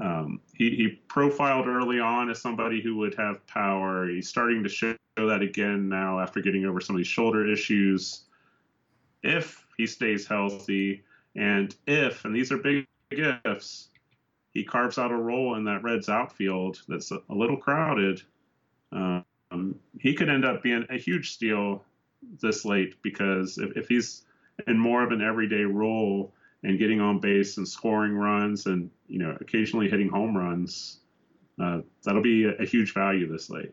um, 0.00 0.40
he, 0.54 0.70
he, 0.70 0.88
profiled 1.08 1.66
early 1.66 2.00
on 2.00 2.28
as 2.28 2.40
somebody 2.40 2.82
who 2.82 2.96
would 2.96 3.14
have 3.14 3.46
power. 3.46 4.08
He's 4.08 4.28
starting 4.28 4.62
to 4.62 4.68
show 4.68 4.94
that 5.16 5.40
again 5.40 5.88
now 5.88 6.20
after 6.20 6.40
getting 6.40 6.66
over 6.66 6.80
some 6.80 6.96
of 6.96 6.98
these 6.98 7.06
shoulder 7.06 7.50
issues. 7.50 8.24
If 9.22 9.66
he 9.78 9.86
stays 9.86 10.26
healthy, 10.26 11.02
And 11.34 11.74
if, 11.86 12.24
and 12.24 12.34
these 12.34 12.52
are 12.52 12.58
big 12.58 12.86
ifs, 13.10 13.88
he 14.52 14.64
carves 14.64 14.98
out 14.98 15.12
a 15.12 15.16
role 15.16 15.56
in 15.56 15.64
that 15.64 15.82
Reds 15.82 16.08
outfield 16.08 16.82
that's 16.88 17.10
a, 17.10 17.20
little 17.28 17.56
crowded, 17.56 18.22
um, 18.92 19.74
he 19.98 20.14
could 20.14 20.28
end 20.28 20.44
up 20.44 20.62
being 20.62 20.86
a 20.90 20.98
huge 20.98 21.32
steal 21.32 21.84
this 22.40 22.64
late 22.64 23.00
because 23.02 23.58
if, 23.58 23.76
if 23.76 23.88
he's 23.88 24.24
in 24.66 24.78
more 24.78 25.02
of 25.02 25.12
an 25.12 25.22
everyday 25.22 25.62
role 25.62 26.32
and 26.62 26.78
getting 26.78 27.00
on 27.00 27.20
base 27.20 27.58
and 27.58 27.68
scoring 27.68 28.14
runs 28.14 28.66
and 28.66 28.90
you 29.06 29.18
know 29.18 29.36
occasionally 29.40 29.88
hitting 29.88 30.08
home 30.08 30.36
runs, 30.36 31.00
uh, 31.62 31.80
that'll 32.04 32.22
be 32.22 32.44
a, 32.44 32.52
a, 32.62 32.64
huge 32.64 32.92
value 32.92 33.30
this 33.30 33.50
late. 33.50 33.72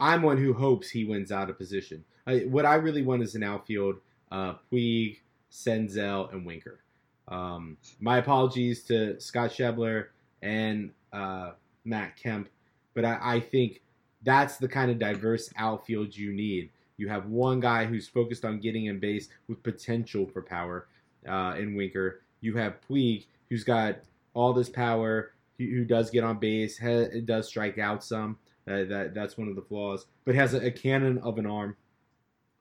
I'm 0.00 0.22
one 0.22 0.38
who 0.38 0.52
hopes 0.52 0.90
he 0.90 1.04
wins 1.04 1.32
out 1.32 1.50
of 1.50 1.58
position. 1.58 2.04
I, 2.26 2.40
what 2.40 2.66
I 2.66 2.74
really 2.76 3.02
want 3.02 3.22
is 3.22 3.34
an 3.34 3.42
outfield: 3.42 3.96
uh, 4.30 4.54
Puig, 4.72 5.18
Senzel, 5.50 6.32
and 6.32 6.46
Winker. 6.46 6.80
Um, 7.28 7.76
my 8.00 8.18
apologies 8.18 8.84
to 8.84 9.20
Scott 9.20 9.50
Schebler 9.50 10.06
and 10.42 10.92
uh, 11.12 11.52
Matt 11.84 12.16
Kemp, 12.16 12.48
but 12.94 13.04
I, 13.04 13.18
I 13.20 13.40
think 13.40 13.82
that's 14.22 14.58
the 14.58 14.68
kind 14.68 14.90
of 14.90 14.98
diverse 14.98 15.50
outfield 15.56 16.16
you 16.16 16.32
need. 16.32 16.70
You 16.96 17.08
have 17.08 17.26
one 17.26 17.60
guy 17.60 17.84
who's 17.84 18.08
focused 18.08 18.44
on 18.44 18.58
getting 18.58 18.86
in 18.86 18.98
base 18.98 19.28
with 19.48 19.62
potential 19.62 20.26
for 20.26 20.42
power 20.42 20.86
uh, 21.26 21.54
in 21.58 21.74
Winker. 21.74 22.20
You 22.40 22.56
have 22.56 22.76
Puig, 22.88 23.26
who's 23.48 23.64
got 23.64 23.98
all 24.34 24.52
this 24.52 24.68
power, 24.68 25.32
who, 25.58 25.84
does 25.84 26.10
get 26.10 26.24
on 26.24 26.38
base, 26.38 26.78
does 27.24 27.48
strike 27.48 27.78
out 27.78 28.04
some. 28.04 28.38
Uh, 28.68 28.84
that 28.84 29.14
that's 29.14 29.38
one 29.38 29.48
of 29.48 29.54
the 29.54 29.62
flaws, 29.62 30.06
but 30.24 30.34
has 30.34 30.52
a, 30.52 30.66
a 30.66 30.70
cannon 30.72 31.18
of 31.18 31.38
an 31.38 31.46
arm. 31.46 31.76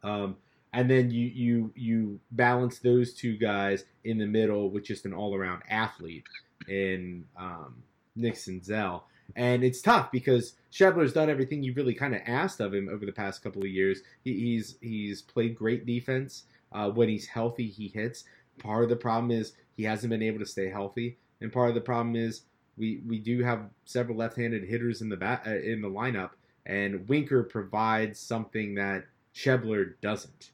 Um, 0.04 0.38
and 0.72 0.92
then 0.92 1.10
you 1.10 1.28
you 1.28 1.72
you 1.76 2.20
balance 2.32 2.80
those 2.80 3.14
two 3.14 3.38
guys 3.38 3.86
in 4.04 4.20
the 4.20 4.28
middle 4.28 4.70
with 4.70 4.84
just 4.84 5.06
an 5.06 5.14
all 5.14 5.34
around 5.34 5.64
athlete 5.68 6.26
in 6.68 7.26
um, 7.38 7.82
Nick 8.16 8.36
Senzel. 8.36 9.02
And 9.36 9.64
it's 9.64 9.82
tough 9.82 10.12
because 10.12 10.54
Schebler's 10.72 11.14
done 11.14 11.30
everything 11.30 11.64
you 11.64 11.74
really 11.74 11.96
kind 11.96 12.14
of 12.14 12.22
asked 12.28 12.60
of 12.60 12.74
him 12.74 12.90
over 12.90 13.06
the 13.06 13.12
past 13.12 13.42
couple 13.42 13.64
of 13.64 13.70
years. 13.70 14.02
He, 14.24 14.34
he's 14.34 14.76
he's 14.82 15.22
played 15.22 15.56
great 15.56 15.86
defense. 15.86 16.44
Uh, 16.72 16.90
when 16.90 17.08
he's 17.08 17.26
healthy, 17.26 17.68
he 17.68 17.88
hits. 17.88 18.26
Part 18.60 18.84
of 18.84 18.90
the 18.90 18.96
problem 18.96 19.32
is 19.32 19.54
he 19.76 19.84
hasn't 19.84 20.10
been 20.10 20.22
able 20.22 20.40
to 20.40 20.46
stay 20.46 20.70
healthy, 20.70 21.18
and 21.42 21.52
part 21.52 21.70
of 21.70 21.76
the 21.76 21.82
problem 21.82 22.16
is 22.16 22.42
we 22.78 23.02
we 23.06 23.20
do 23.20 23.44
have 23.44 23.70
several 23.86 24.18
left-handed 24.18 24.64
hitters 24.64 25.02
in 25.02 25.10
the 25.10 25.18
bat, 25.18 25.44
uh, 25.46 25.56
in 25.56 25.82
the 25.82 25.90
lineup, 25.90 26.32
and 26.66 27.08
Winker 27.08 27.44
provides 27.44 28.20
something 28.20 28.76
that 28.76 29.06
Schebler 29.34 29.94
doesn't, 30.02 30.52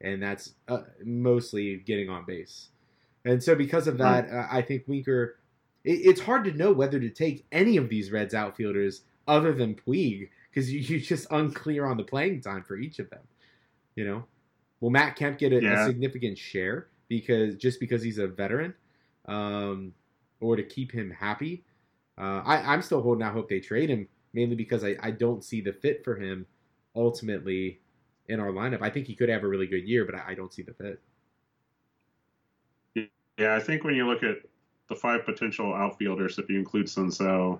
and 0.00 0.22
that's 0.22 0.54
uh, 0.68 0.82
mostly 1.04 1.76
getting 1.76 2.10
on 2.10 2.24
base. 2.24 2.68
And 3.24 3.42
so 3.42 3.54
because 3.54 3.86
of 3.86 3.98
that, 3.98 4.30
uh, 4.30 4.46
I 4.50 4.62
think 4.62 4.84
Winker. 4.86 5.36
It, 5.84 6.00
it's 6.04 6.20
hard 6.22 6.44
to 6.44 6.52
know 6.52 6.72
whether 6.72 6.98
to 6.98 7.10
take 7.10 7.44
any 7.52 7.76
of 7.76 7.88
these 7.88 8.10
Reds 8.10 8.34
outfielders 8.34 9.02
other 9.26 9.52
than 9.52 9.74
Puig 9.74 10.28
because 10.50 10.72
you, 10.72 10.80
you're 10.80 11.00
just 11.00 11.26
unclear 11.30 11.86
on 11.86 11.96
the 11.96 12.04
playing 12.04 12.40
time 12.40 12.62
for 12.62 12.76
each 12.76 12.98
of 12.98 13.10
them. 13.10 13.20
You 13.94 14.06
know, 14.06 14.24
will 14.80 14.90
Matt 14.90 15.16
Kemp 15.16 15.38
get 15.38 15.52
a, 15.52 15.62
yeah. 15.62 15.82
a 15.82 15.86
significant 15.86 16.38
share 16.38 16.88
because 17.08 17.56
just 17.56 17.80
because 17.80 18.02
he's 18.02 18.18
a 18.18 18.26
veteran? 18.26 18.74
Um, 19.26 19.92
or 20.40 20.56
to 20.56 20.62
keep 20.62 20.92
him 20.92 21.10
happy. 21.10 21.64
Uh, 22.18 22.42
I, 22.44 22.74
am 22.74 22.82
still 22.82 23.02
holding 23.02 23.24
out 23.24 23.32
hope 23.32 23.48
they 23.48 23.60
trade 23.60 23.88
him, 23.88 24.06
mainly 24.32 24.54
because 24.54 24.84
I, 24.84 24.96
I 25.02 25.10
don't 25.10 25.42
see 25.42 25.60
the 25.60 25.72
fit 25.72 26.04
for 26.04 26.16
him 26.16 26.46
ultimately 26.94 27.80
in 28.28 28.40
our 28.40 28.48
lineup. 28.48 28.82
I 28.82 28.90
think 28.90 29.06
he 29.06 29.14
could 29.14 29.28
have 29.28 29.42
a 29.42 29.48
really 29.48 29.66
good 29.66 29.88
year, 29.88 30.04
but 30.04 30.14
I, 30.14 30.32
I 30.32 30.34
don't 30.34 30.52
see 30.52 30.62
the 30.62 30.74
fit. 30.74 31.00
Yeah, 33.38 33.56
I 33.56 33.60
think 33.60 33.82
when 33.82 33.94
you 33.94 34.06
look 34.06 34.22
at 34.22 34.36
the 34.88 34.94
five 34.94 35.24
potential 35.24 35.74
outfielders, 35.74 36.38
if 36.38 36.48
you 36.48 36.58
include 36.58 36.86
Senzel, 36.86 37.58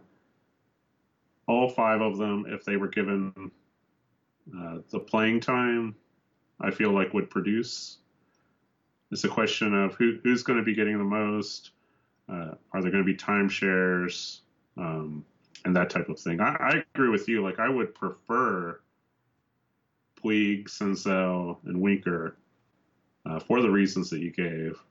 all 1.48 1.68
five 1.68 2.00
of 2.00 2.16
them, 2.16 2.46
if 2.48 2.64
they 2.64 2.76
were 2.76 2.88
given 2.88 3.50
uh, 4.56 4.78
the 4.90 5.00
playing 5.00 5.40
time, 5.40 5.96
I 6.60 6.70
feel 6.70 6.92
like 6.92 7.12
would 7.12 7.28
produce. 7.28 7.98
It's 9.14 9.22
a 9.22 9.28
question 9.28 9.72
of 9.72 9.94
who, 9.94 10.18
who's 10.24 10.42
going 10.42 10.58
to 10.58 10.64
be 10.64 10.74
getting 10.74 10.98
the 10.98 11.04
most, 11.04 11.70
uh, 12.28 12.54
are 12.72 12.82
there 12.82 12.90
going 12.90 13.04
to 13.04 13.04
be 13.04 13.16
timeshares 13.16 14.40
um, 14.76 15.24
and 15.64 15.76
that 15.76 15.88
type 15.88 16.08
of 16.08 16.18
thing? 16.18 16.40
I, 16.40 16.56
I, 16.58 16.84
agree 16.92 17.10
with 17.10 17.28
you. 17.28 17.40
Like 17.40 17.60
I 17.60 17.68
would 17.68 17.94
prefer 17.94 18.80
Puig, 20.20 20.64
Senzel, 20.64 21.58
and 21.64 21.80
Winker 21.80 22.36
uh, 23.24 23.38
for 23.38 23.62
the 23.62 23.70
reasons 23.70 24.10
that 24.10 24.18
you 24.18 24.32
gave. 24.32 24.82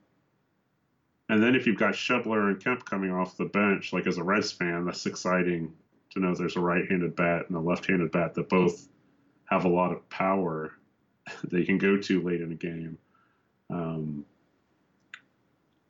And 1.28 1.44
then 1.44 1.54
if 1.54 1.68
you've 1.68 1.78
got 1.78 1.94
Schebler 1.94 2.48
and 2.48 2.64
Kemp 2.64 2.86
coming 2.86 3.12
off 3.12 3.36
the 3.36 3.44
bench, 3.44 3.92
like 3.92 4.08
as 4.08 4.20
a 4.20 4.24
Reds 4.24 4.54
fan, 4.54 4.86
that's 4.86 5.06
exciting 5.06 5.74
to 6.12 6.22
know 6.22 6.34
there's 6.34 6.56
a 6.56 6.62
right-handed 6.62 7.18
bat 7.18 7.50
and 7.50 7.58
a 7.58 7.60
left-handed 7.60 8.14
bat 8.14 8.36
that 8.36 8.48
both 8.48 8.88
have 9.48 9.66
a 9.66 9.70
lot 9.70 9.92
of 9.92 10.10
power 10.10 10.72
that 11.44 11.60
you 11.60 11.66
can 11.66 11.78
go 11.78 11.98
to 11.98 12.22
late 12.22 12.40
in 12.40 12.54
a 12.54 12.56
game. 12.56 12.98
Um, 13.70 14.26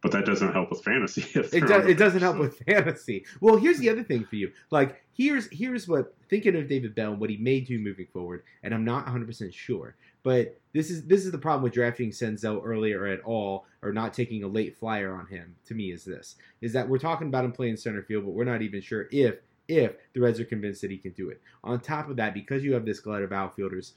but 0.01 0.11
that 0.11 0.25
doesn't 0.25 0.51
help 0.51 0.69
with 0.69 0.83
fantasy. 0.83 1.21
it, 1.39 1.65
does, 1.65 1.85
it 1.85 1.97
doesn't 1.97 2.19
help 2.19 2.37
with 2.37 2.59
fantasy. 2.67 3.25
Well, 3.39 3.55
here's 3.55 3.79
the 3.79 3.89
other 3.89 4.03
thing 4.03 4.25
for 4.25 4.35
you. 4.35 4.51
Like, 4.69 5.01
here's 5.13 5.47
here's 5.49 5.87
what 5.87 6.13
thinking 6.29 6.57
of 6.57 6.67
David 6.67 6.93
Bell 6.93 7.11
and 7.11 7.21
what 7.21 7.29
he 7.29 7.37
may 7.37 7.61
do 7.61 7.79
moving 7.79 8.07
forward, 8.11 8.43
and 8.63 8.73
I'm 8.73 8.83
not 8.83 9.05
100 9.05 9.25
percent 9.25 9.53
sure. 9.53 9.95
But 10.21 10.59
this 10.73 10.89
is 10.89 11.05
this 11.05 11.25
is 11.25 11.31
the 11.31 11.37
problem 11.37 11.63
with 11.63 11.73
drafting 11.73 12.11
Senzel 12.11 12.61
earlier 12.65 13.05
at 13.05 13.21
all, 13.21 13.65
or 13.81 13.93
not 13.93 14.13
taking 14.13 14.43
a 14.43 14.47
late 14.47 14.77
flyer 14.77 15.13
on 15.13 15.27
him. 15.27 15.55
To 15.67 15.73
me, 15.73 15.91
is 15.91 16.03
this 16.03 16.35
is 16.59 16.73
that 16.73 16.89
we're 16.89 16.99
talking 16.99 17.27
about 17.27 17.45
him 17.45 17.53
playing 17.53 17.77
center 17.77 18.03
field, 18.03 18.25
but 18.25 18.31
we're 18.33 18.43
not 18.43 18.61
even 18.61 18.81
sure 18.81 19.07
if 19.09 19.35
if 19.69 19.93
the 20.13 20.19
Reds 20.19 20.39
are 20.39 20.45
convinced 20.45 20.81
that 20.81 20.91
he 20.91 20.97
can 20.97 21.11
do 21.11 21.29
it. 21.29 21.41
On 21.63 21.79
top 21.79 22.09
of 22.09 22.17
that, 22.17 22.33
because 22.33 22.63
you 22.63 22.73
have 22.73 22.85
this 22.85 22.99
glut 22.99 23.21
of 23.21 23.31
outfielders, 23.31 23.93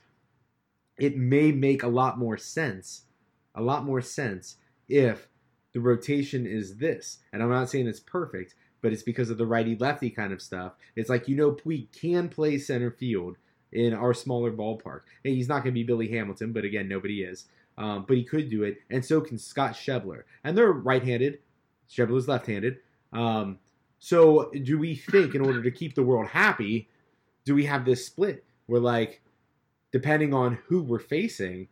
it 0.99 1.17
may 1.17 1.51
make 1.51 1.83
a 1.83 1.89
lot 1.89 2.19
more 2.19 2.37
sense, 2.37 3.03
a 3.57 3.63
lot 3.63 3.85
more 3.85 4.01
sense 4.01 4.57
if 4.89 5.29
the 5.73 5.81
rotation 5.81 6.47
is 6.47 6.77
this. 6.77 7.19
And 7.33 7.43
I'm 7.43 7.51
not 7.51 7.69
saying 7.69 7.87
it's 7.87 8.01
perfect, 8.01 8.55
but 8.83 8.93
it's 8.93 9.03
because 9.03 9.31
of 9.31 9.39
the 9.39 9.47
righty 9.47 9.77
lefty 9.77 10.11
kind 10.11 10.33
of 10.33 10.41
stuff. 10.41 10.73
It's 10.95 11.11
like, 11.11 11.29
you 11.29 11.37
know, 11.37 11.53
Puig 11.53 11.89
can 11.93 12.29
play 12.29 12.59
center 12.59 12.91
field 12.91 13.37
in 13.73 13.93
our 13.93 14.15
smaller 14.15 14.53
ballpark. 14.53 15.01
And 15.25 15.35
he's 15.35 15.49
not 15.49 15.65
going 15.65 15.75
to 15.75 15.81
be 15.81 15.83
Billy 15.83 16.09
Hamilton, 16.09 16.53
but 16.53 16.65
again, 16.65 16.89
nobody 16.89 17.23
is. 17.23 17.47
Um, 17.79 18.05
but 18.09 18.17
he 18.17 18.25
could 18.25 18.49
do 18.49 18.63
it, 18.63 18.79
and 18.89 19.05
so 19.05 19.21
can 19.21 19.37
Scott 19.37 19.73
Schebler. 19.73 20.23
And 20.43 20.57
they're 20.57 20.73
right 20.73 21.05
handed, 21.05 21.41
Schebler's 21.91 22.27
left 22.27 22.47
handed. 22.47 22.79
Um, 23.13 23.59
so, 23.99 24.51
do 24.51 24.79
we 24.79 24.95
think 24.95 25.35
in 25.35 25.43
order 25.43 25.63
to 25.63 25.71
keep 25.71 25.95
the 25.95 26.03
world 26.03 26.29
happy, 26.29 26.89
do 27.45 27.55
we 27.55 27.67
have 27.67 27.85
this 27.85 28.07
split 28.07 28.45
where, 28.67 28.81
like, 28.81 29.21
depending 29.93 30.33
on 30.33 30.59
who 30.69 30.83
we're 30.83 30.99
facing, 30.99 31.69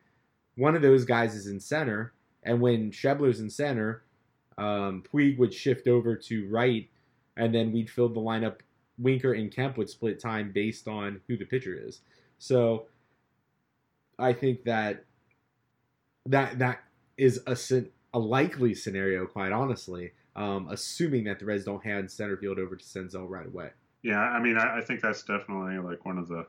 one 0.56 0.76
of 0.76 0.82
those 0.82 1.04
guys 1.04 1.34
is 1.34 1.46
in 1.46 1.60
center 1.60 2.12
and 2.44 2.60
when 2.60 2.90
Schebler's 2.90 3.40
in 3.40 3.50
center, 3.50 4.02
um, 4.58 5.02
Puig 5.12 5.38
would 5.38 5.52
shift 5.52 5.88
over 5.88 6.14
to 6.14 6.48
right, 6.48 6.88
and 7.36 7.54
then 7.54 7.72
we'd 7.72 7.90
fill 7.90 8.08
the 8.08 8.20
lineup. 8.20 8.58
Winker 8.96 9.32
and 9.32 9.50
Kemp 9.50 9.76
would 9.76 9.90
split 9.90 10.20
time 10.20 10.52
based 10.52 10.86
on 10.86 11.20
who 11.26 11.36
the 11.36 11.44
pitcher 11.44 11.74
is. 11.74 12.00
So 12.38 12.86
I 14.18 14.32
think 14.32 14.62
that 14.64 15.04
that 16.26 16.60
that 16.60 16.84
is 17.16 17.40
a 17.46 17.56
a 18.12 18.18
likely 18.18 18.74
scenario, 18.74 19.26
quite 19.26 19.50
honestly, 19.50 20.12
um, 20.36 20.68
assuming 20.70 21.24
that 21.24 21.40
the 21.40 21.44
Reds 21.44 21.64
don't 21.64 21.82
hand 21.82 22.08
center 22.08 22.36
field 22.36 22.60
over 22.60 22.76
to 22.76 22.84
Senzel 22.84 23.28
right 23.28 23.46
away. 23.46 23.70
Yeah, 24.02 24.20
I 24.20 24.40
mean, 24.40 24.56
I, 24.56 24.78
I 24.78 24.80
think 24.82 25.00
that's 25.00 25.24
definitely 25.24 25.78
like 25.78 26.04
one 26.04 26.18
of 26.18 26.28
the 26.28 26.46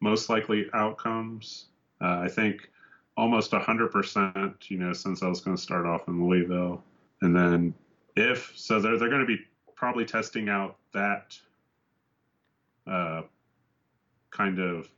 most 0.00 0.28
likely 0.28 0.66
outcomes. 0.74 1.66
Uh, 2.00 2.18
I 2.24 2.28
think 2.28 2.68
almost 3.16 3.52
100%, 3.52 4.70
you 4.70 4.78
know, 4.78 4.92
since 4.92 5.22
I 5.22 5.28
was 5.28 5.40
going 5.40 5.56
to 5.56 5.62
start 5.62 5.86
off 5.86 6.08
in 6.08 6.22
Louisville. 6.24 6.82
And 7.22 7.34
then 7.34 7.74
if, 8.14 8.52
so 8.56 8.80
they're, 8.80 8.98
they're 8.98 9.08
going 9.08 9.20
to 9.20 9.26
be 9.26 9.40
probably 9.74 10.04
testing 10.04 10.48
out 10.48 10.76
that 10.92 11.38
uh, 12.86 13.22
kind 14.30 14.58
of 14.58 14.88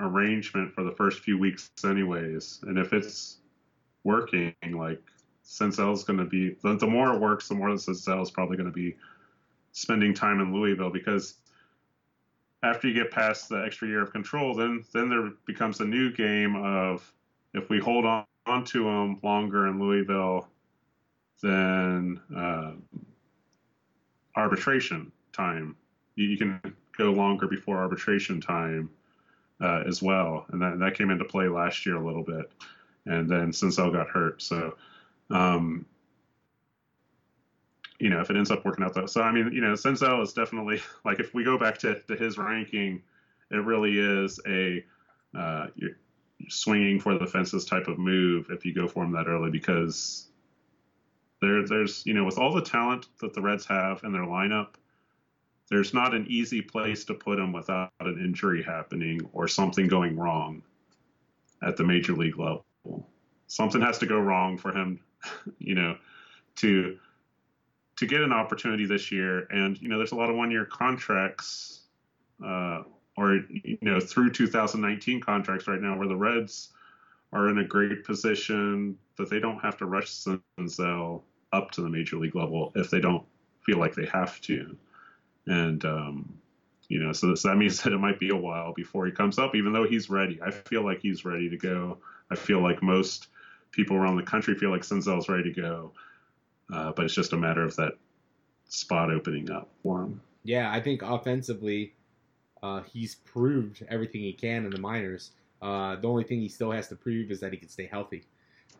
arrangement 0.00 0.74
for 0.74 0.82
the 0.82 0.92
first 0.92 1.20
few 1.20 1.38
weeks, 1.38 1.70
anyways. 1.84 2.60
And 2.64 2.78
if 2.78 2.92
it's 2.92 3.38
working, 4.04 4.54
like 4.70 5.00
Senzel's 5.44 6.04
going 6.04 6.18
to 6.18 6.24
be, 6.24 6.56
the, 6.62 6.76
the 6.76 6.86
more 6.86 7.14
it 7.14 7.20
works, 7.20 7.48
the 7.48 7.54
more 7.54 7.68
Senzel 7.68 8.22
is 8.22 8.30
probably 8.30 8.56
going 8.56 8.70
to 8.70 8.72
be 8.72 8.96
spending 9.72 10.12
time 10.12 10.40
in 10.40 10.52
Louisville 10.52 10.90
because 10.90 11.36
after 12.62 12.88
you 12.88 12.94
get 12.94 13.10
past 13.10 13.48
the 13.48 13.64
extra 13.64 13.88
year 13.88 14.02
of 14.02 14.12
control, 14.12 14.54
then 14.54 14.84
then 14.92 15.08
there 15.08 15.30
becomes 15.46 15.80
a 15.80 15.84
new 15.84 16.12
game 16.12 16.54
of 16.56 17.12
if 17.54 17.68
we 17.68 17.78
hold 17.78 18.04
on, 18.04 18.24
on 18.46 18.64
to 18.64 18.84
them 18.84 19.18
longer 19.22 19.66
in 19.68 19.80
Louisville, 19.80 20.48
then 21.42 22.20
uh, 22.36 22.72
arbitration 24.36 25.12
time. 25.32 25.76
You, 26.16 26.26
you, 26.26 26.38
can 26.38 26.60
go 26.96 27.10
longer 27.12 27.46
before 27.46 27.78
arbitration 27.78 28.40
time 28.40 28.90
uh, 29.60 29.82
as 29.86 30.02
well, 30.02 30.46
and 30.50 30.60
that 30.60 30.78
that 30.78 30.94
came 30.96 31.10
into 31.10 31.24
play 31.24 31.48
last 31.48 31.86
year 31.86 31.96
a 31.96 32.04
little 32.04 32.24
bit, 32.24 32.50
and 33.06 33.28
then 33.28 33.50
Senzel 33.52 33.92
got 33.92 34.08
hurt, 34.08 34.42
so 34.42 34.74
Um, 35.30 35.86
you 37.98 38.10
know, 38.10 38.20
if 38.20 38.30
it 38.30 38.36
ends 38.36 38.50
up 38.50 38.64
working 38.64 38.84
out 38.84 38.94
though. 38.94 39.06
So 39.06 39.22
I 39.22 39.30
mean, 39.30 39.52
you 39.52 39.60
know, 39.60 39.74
Senzel 39.74 40.22
is 40.22 40.32
definitely 40.32 40.82
like 41.04 41.20
if 41.20 41.32
we 41.34 41.44
go 41.44 41.56
back 41.56 41.78
to, 41.78 42.00
to 42.00 42.16
his 42.16 42.36
ranking, 42.36 43.02
it 43.50 43.56
really 43.56 43.98
is 43.98 44.40
a 44.46 44.84
uh, 45.38 45.68
you're 45.76 45.92
swinging 46.48 47.00
for 47.00 47.18
the 47.18 47.26
fences 47.26 47.64
type 47.64 47.88
of 47.88 47.98
move 47.98 48.46
if 48.50 48.64
you 48.64 48.74
go 48.74 48.88
for 48.88 49.04
him 49.04 49.12
that 49.12 49.26
early 49.26 49.50
because 49.50 50.28
there 51.40 51.66
there's 51.66 52.06
you 52.06 52.14
know 52.14 52.24
with 52.24 52.38
all 52.38 52.54
the 52.54 52.62
talent 52.62 53.08
that 53.20 53.34
the 53.34 53.40
Reds 53.40 53.66
have 53.66 54.02
in 54.04 54.12
their 54.12 54.22
lineup, 54.22 54.74
there's 55.68 55.92
not 55.92 56.14
an 56.14 56.26
easy 56.28 56.62
place 56.62 57.04
to 57.06 57.14
put 57.14 57.38
him 57.38 57.52
without 57.52 57.90
an 58.00 58.18
injury 58.24 58.62
happening 58.62 59.20
or 59.32 59.48
something 59.48 59.88
going 59.88 60.16
wrong 60.16 60.62
at 61.62 61.76
the 61.76 61.84
major 61.84 62.14
league 62.14 62.38
level. 62.38 62.64
Something 63.46 63.82
has 63.82 63.98
to 63.98 64.06
go 64.06 64.18
wrong 64.18 64.56
for 64.56 64.72
him, 64.72 65.00
you 65.58 65.74
know, 65.74 65.96
to 66.56 66.98
to 67.96 68.06
get 68.06 68.20
an 68.20 68.32
opportunity 68.32 68.86
this 68.86 69.12
year. 69.12 69.46
And 69.50 69.80
you 69.80 69.88
know, 69.88 69.98
there's 69.98 70.12
a 70.12 70.16
lot 70.16 70.30
of 70.30 70.36
one-year 70.36 70.66
contracts, 70.66 71.82
uh, 72.44 72.82
or 73.16 73.40
you 73.50 73.78
know, 73.82 74.00
through 74.00 74.30
2019 74.30 75.20
contracts 75.20 75.68
right 75.68 75.80
now, 75.80 75.98
where 75.98 76.08
the 76.08 76.16
Reds 76.16 76.70
are 77.32 77.48
in 77.48 77.58
a 77.58 77.64
great 77.64 78.04
position 78.04 78.98
that 79.16 79.30
they 79.30 79.40
don't 79.40 79.58
have 79.60 79.76
to 79.78 79.86
rush 79.86 80.10
Senzel 80.58 81.22
up 81.52 81.70
to 81.72 81.82
the 81.82 81.88
major 81.88 82.16
league 82.16 82.34
level 82.34 82.72
if 82.74 82.90
they 82.90 83.00
don't 83.00 83.24
feel 83.64 83.78
like 83.78 83.94
they 83.94 84.06
have 84.06 84.40
to. 84.42 84.76
And 85.46 85.84
um, 85.84 86.34
you 86.88 86.98
know, 87.02 87.12
so, 87.12 87.30
this, 87.30 87.42
that 87.42 87.56
means 87.56 87.82
that 87.82 87.92
it 87.92 87.98
might 87.98 88.18
be 88.18 88.30
a 88.30 88.36
while 88.36 88.72
before 88.72 89.06
he 89.06 89.12
comes 89.12 89.38
up, 89.38 89.54
even 89.54 89.72
though 89.72 89.86
he's 89.86 90.10
ready. 90.10 90.40
I 90.44 90.50
feel 90.50 90.84
like 90.84 91.00
he's 91.00 91.24
ready 91.24 91.48
to 91.48 91.56
go. 91.56 91.98
I 92.30 92.34
feel 92.34 92.62
like 92.62 92.82
most 92.82 93.28
people 93.70 93.96
around 93.96 94.16
the 94.16 94.22
country 94.22 94.54
feel 94.54 94.70
like 94.70 94.82
Senzel's 94.82 95.28
ready 95.28 95.52
to 95.52 95.60
go. 95.60 95.92
Uh, 96.72 96.92
but 96.92 97.04
it's 97.04 97.14
just 97.14 97.32
a 97.32 97.36
matter 97.36 97.62
of 97.62 97.76
that 97.76 97.92
spot 98.68 99.10
opening 99.10 99.50
up 99.50 99.68
for 99.82 100.02
him. 100.02 100.20
Yeah, 100.44 100.70
I 100.70 100.80
think 100.80 101.02
offensively, 101.02 101.94
uh, 102.62 102.82
he's 102.82 103.16
proved 103.16 103.84
everything 103.88 104.20
he 104.22 104.32
can 104.32 104.64
in 104.64 104.70
the 104.70 104.78
minors. 104.78 105.32
Uh, 105.60 105.96
the 105.96 106.08
only 106.08 106.24
thing 106.24 106.40
he 106.40 106.48
still 106.48 106.70
has 106.70 106.88
to 106.88 106.96
prove 106.96 107.30
is 107.30 107.40
that 107.40 107.52
he 107.52 107.58
can 107.58 107.68
stay 107.68 107.86
healthy, 107.86 108.24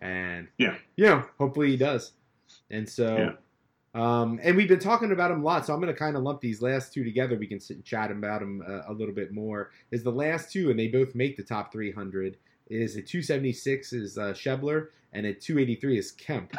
and 0.01 0.49
yeah, 0.59 0.75
you 0.97 1.05
know, 1.07 1.25
hopefully 1.39 1.71
he 1.71 1.77
does. 1.77 2.13
And 2.71 2.89
so, 2.89 3.17
Yeah. 3.17 3.35
um, 3.95 4.41
and 4.43 4.57
we've 4.57 4.69
been 4.69 4.79
talking 4.79 5.13
about 5.13 5.31
him 5.31 5.41
a 5.41 5.45
lot. 5.45 5.65
So 5.65 5.73
I'm 5.73 5.81
going 5.81 5.93
to 5.93 5.99
kind 5.99 6.17
of 6.17 6.23
lump 6.23 6.41
these 6.41 6.61
last 6.61 6.93
two 6.93 7.05
together. 7.05 7.37
We 7.37 7.47
can 7.47 7.61
sit 7.61 7.77
and 7.77 7.85
chat 7.85 8.11
about 8.11 8.43
him 8.43 8.63
uh, 8.67 8.83
a 8.89 8.93
little 8.93 9.15
bit 9.15 9.33
more. 9.33 9.71
Is 9.91 10.03
the 10.03 10.11
last 10.13 10.53
two, 10.53 10.71
and 10.71 10.79
they 10.79 10.89
both 10.89 11.15
make 11.15 11.37
the 11.37 11.43
top 11.45 11.73
300. 11.73 12.37
Is 12.69 12.97
at 12.97 13.07
276 13.07 13.93
is 13.93 14.19
uh, 14.19 14.33
Schebler, 14.33 14.89
and 15.13 15.27
at 15.27 15.41
283 15.41 15.99
is 15.99 16.11
Kemp. 16.13 16.55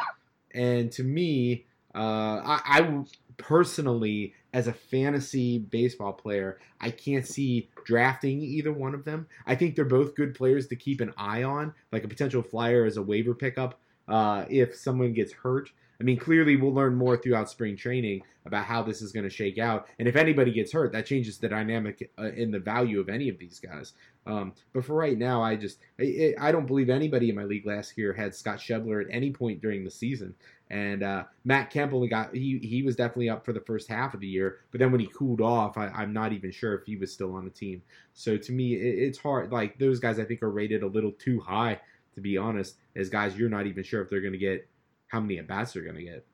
And 0.51 0.91
to 0.91 1.03
me, 1.03 1.65
uh, 1.95 2.41
I, 2.43 2.61
I 2.65 3.03
personally, 3.37 4.33
as 4.53 4.67
a 4.67 4.73
fantasy 4.73 5.57
baseball 5.57 6.13
player, 6.13 6.59
I 6.79 6.91
can't 6.91 7.25
see 7.25 7.69
drafting 7.85 8.41
either 8.41 8.71
one 8.71 8.93
of 8.93 9.03
them. 9.03 9.27
I 9.45 9.55
think 9.55 9.75
they're 9.75 9.85
both 9.85 10.15
good 10.15 10.35
players 10.35 10.67
to 10.67 10.75
keep 10.75 11.01
an 11.01 11.13
eye 11.17 11.43
on, 11.43 11.73
like 11.91 12.03
a 12.03 12.07
potential 12.07 12.43
flyer 12.43 12.85
as 12.85 12.97
a 12.97 13.01
waiver 13.01 13.33
pickup 13.33 13.79
uh, 14.07 14.45
if 14.49 14.75
someone 14.75 15.13
gets 15.13 15.33
hurt. 15.33 15.71
I 15.99 16.03
mean, 16.03 16.17
clearly 16.17 16.55
we'll 16.55 16.73
learn 16.73 16.95
more 16.95 17.17
throughout 17.17 17.49
spring 17.49 17.77
training 17.77 18.23
about 18.45 18.65
how 18.65 18.83
this 18.83 19.01
is 19.01 19.11
going 19.11 19.23
to 19.23 19.29
shake 19.29 19.57
out. 19.57 19.87
And 19.99 20.07
if 20.07 20.15
anybody 20.15 20.51
gets 20.51 20.73
hurt, 20.73 20.91
that 20.91 21.05
changes 21.05 21.37
the 21.37 21.47
dynamic 21.47 22.11
uh, 22.19 22.31
in 22.31 22.51
the 22.51 22.59
value 22.59 22.99
of 22.99 23.09
any 23.09 23.29
of 23.29 23.39
these 23.39 23.59
guys. 23.59 23.93
Um, 24.25 24.53
but 24.73 24.83
for 24.83 24.95
right 24.95 25.17
now, 25.17 25.41
I 25.41 25.55
just 25.55 25.79
I, 25.99 26.33
I 26.39 26.51
don't 26.51 26.65
believe 26.65 26.89
anybody 26.89 27.29
in 27.29 27.35
my 27.35 27.43
league 27.43 27.65
last 27.65 27.97
year 27.97 28.13
had 28.13 28.35
Scott 28.35 28.59
Schebler 28.59 29.01
at 29.01 29.07
any 29.11 29.31
point 29.31 29.61
during 29.61 29.83
the 29.83 29.91
season. 29.91 30.35
And 30.73 31.03
uh, 31.03 31.25
Matt 31.45 31.69
Kemp 31.69 31.93
only 31.93 32.07
got 32.07 32.33
he 32.33 32.57
he 32.57 32.81
was 32.81 32.95
definitely 32.95 33.29
up 33.29 33.45
for 33.45 33.53
the 33.53 33.61
first 33.61 33.87
half 33.87 34.15
of 34.15 34.21
the 34.21 34.27
year, 34.27 34.61
but 34.71 34.79
then 34.79 34.91
when 34.91 34.99
he 34.99 35.05
cooled 35.05 35.39
off, 35.39 35.77
I, 35.77 35.87
I'm 35.89 36.11
not 36.11 36.33
even 36.33 36.51
sure 36.51 36.73
if 36.73 36.83
he 36.83 36.95
was 36.95 37.13
still 37.13 37.35
on 37.35 37.45
the 37.45 37.51
team. 37.51 37.83
So 38.13 38.37
to 38.37 38.51
me, 38.51 38.73
it, 38.73 39.07
it's 39.07 39.19
hard. 39.19 39.51
Like 39.51 39.77
those 39.77 39.99
guys, 39.99 40.17
I 40.17 40.25
think 40.25 40.41
are 40.41 40.49
rated 40.49 40.81
a 40.81 40.87
little 40.87 41.11
too 41.11 41.39
high 41.39 41.79
to 42.15 42.21
be 42.21 42.37
honest. 42.37 42.77
As 42.95 43.07
guys, 43.07 43.37
you're 43.37 43.49
not 43.49 43.67
even 43.67 43.83
sure 43.83 44.01
if 44.01 44.09
they're 44.09 44.21
going 44.21 44.33
to 44.33 44.39
get 44.39 44.67
how 45.07 45.19
many 45.19 45.37
at 45.37 45.47
bats 45.47 45.73
they're 45.73 45.83
going 45.83 45.95
to 45.95 46.03
get. 46.03 46.25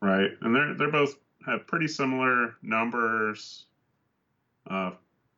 Right, 0.00 0.30
and 0.42 0.54
they're 0.54 0.74
they're 0.74 0.92
both 0.92 1.16
have 1.46 1.66
pretty 1.66 1.88
similar 1.88 2.54
numbers. 2.62 3.66
Uh, 4.68 4.92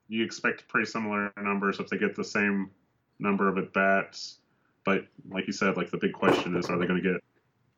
you 0.09 0.23
expect 0.23 0.69
pretty 0.69 0.87
similar 0.87 1.33
numbers 1.41 1.81
if 1.81 1.89
they 1.89 1.97
get 1.97 2.15
the 2.15 2.25
same 2.25 2.71
number 3.19 3.49
of 3.49 3.57
at 3.57 3.73
bats. 3.73 4.39
But 4.85 5.07
like 5.31 5.47
you 5.47 5.53
said, 5.53 5.77
like 5.77 5.91
the 5.91 5.99
big 5.99 6.13
question 6.13 6.57
is, 6.57 6.69
are 6.69 6.79
they 6.79 6.87
going 6.87 7.03
to 7.03 7.13
get 7.13 7.23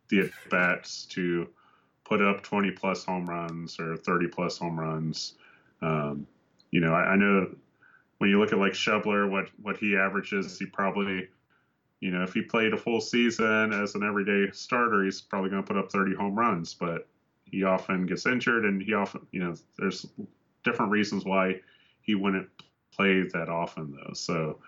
the 0.09 0.21
at 0.21 0.51
bats 0.51 1.07
to 1.07 1.49
put 2.05 2.23
up 2.23 2.43
20 2.43 2.71
plus 2.73 3.05
home 3.05 3.29
runs 3.29 3.79
or 3.79 3.97
30 3.97 4.29
plus 4.29 4.59
home 4.59 4.79
runs? 4.79 5.35
Um, 5.83 6.27
you 6.71 6.81
know, 6.81 6.93
I, 6.93 7.13
I 7.13 7.17
know 7.17 7.55
when 8.19 8.31
you 8.31 8.41
look 8.41 8.53
at 8.53 8.59
like 8.59 8.73
Schebler, 8.73 9.31
what 9.31 9.49
what 9.61 9.77
he 9.77 9.97
averages, 9.97 10.59
he 10.59 10.67
probably, 10.67 11.29
you 12.01 12.11
know, 12.11 12.23
if 12.23 12.33
he 12.33 12.43
played 12.43 12.73
a 12.73 12.77
full 12.77 13.01
season 13.01 13.73
as 13.73 13.95
an 13.95 14.03
everyday 14.03 14.51
starter, 14.53 15.05
he's 15.05 15.21
probably 15.21 15.51
going 15.51 15.63
to 15.63 15.67
put 15.67 15.77
up 15.77 15.91
30 15.91 16.15
home 16.15 16.35
runs. 16.35 16.75
But 16.75 17.07
he 17.45 17.65
often 17.65 18.07
gets 18.07 18.27
injured, 18.27 18.65
and 18.65 18.83
he 18.83 18.95
often, 18.95 19.27
you 19.31 19.41
know, 19.41 19.55
there's 19.79 20.07
different 20.65 20.91
reasons 20.91 21.25
why 21.25 21.61
he 22.03 22.15
wouldn't 22.15 22.49
play 22.93 23.23
that 23.33 23.49
often, 23.49 23.93
though. 23.93 24.15
So 24.15 24.59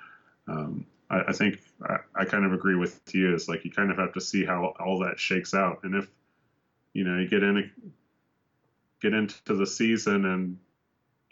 um, 0.49 0.87
I, 1.11 1.23
I, 1.29 1.33
think 1.33 1.61
I, 1.83 1.99
I, 2.15 2.25
kind 2.25 2.45
of 2.45 2.53
agree 2.53 2.75
with 2.75 3.01
you. 3.15 3.35
It's 3.35 3.49
like 3.49 3.65
you 3.65 3.71
kind 3.71 3.91
of 3.91 3.99
have 3.99 4.13
to 4.15 4.21
see 4.21 4.45
how 4.45 4.75
all 4.81 4.99
that 5.01 5.19
shakes 5.19 5.55
out, 5.55 5.81
and 5.85 5.95
if 5.95 6.09
you 6.93 7.05
know 7.05 7.19
you 7.19 7.29
get 7.29 7.43
in, 7.43 7.71
get 9.01 9.15
into 9.15 9.55
the 9.55 9.67
season 9.67 10.25
and 10.25 10.59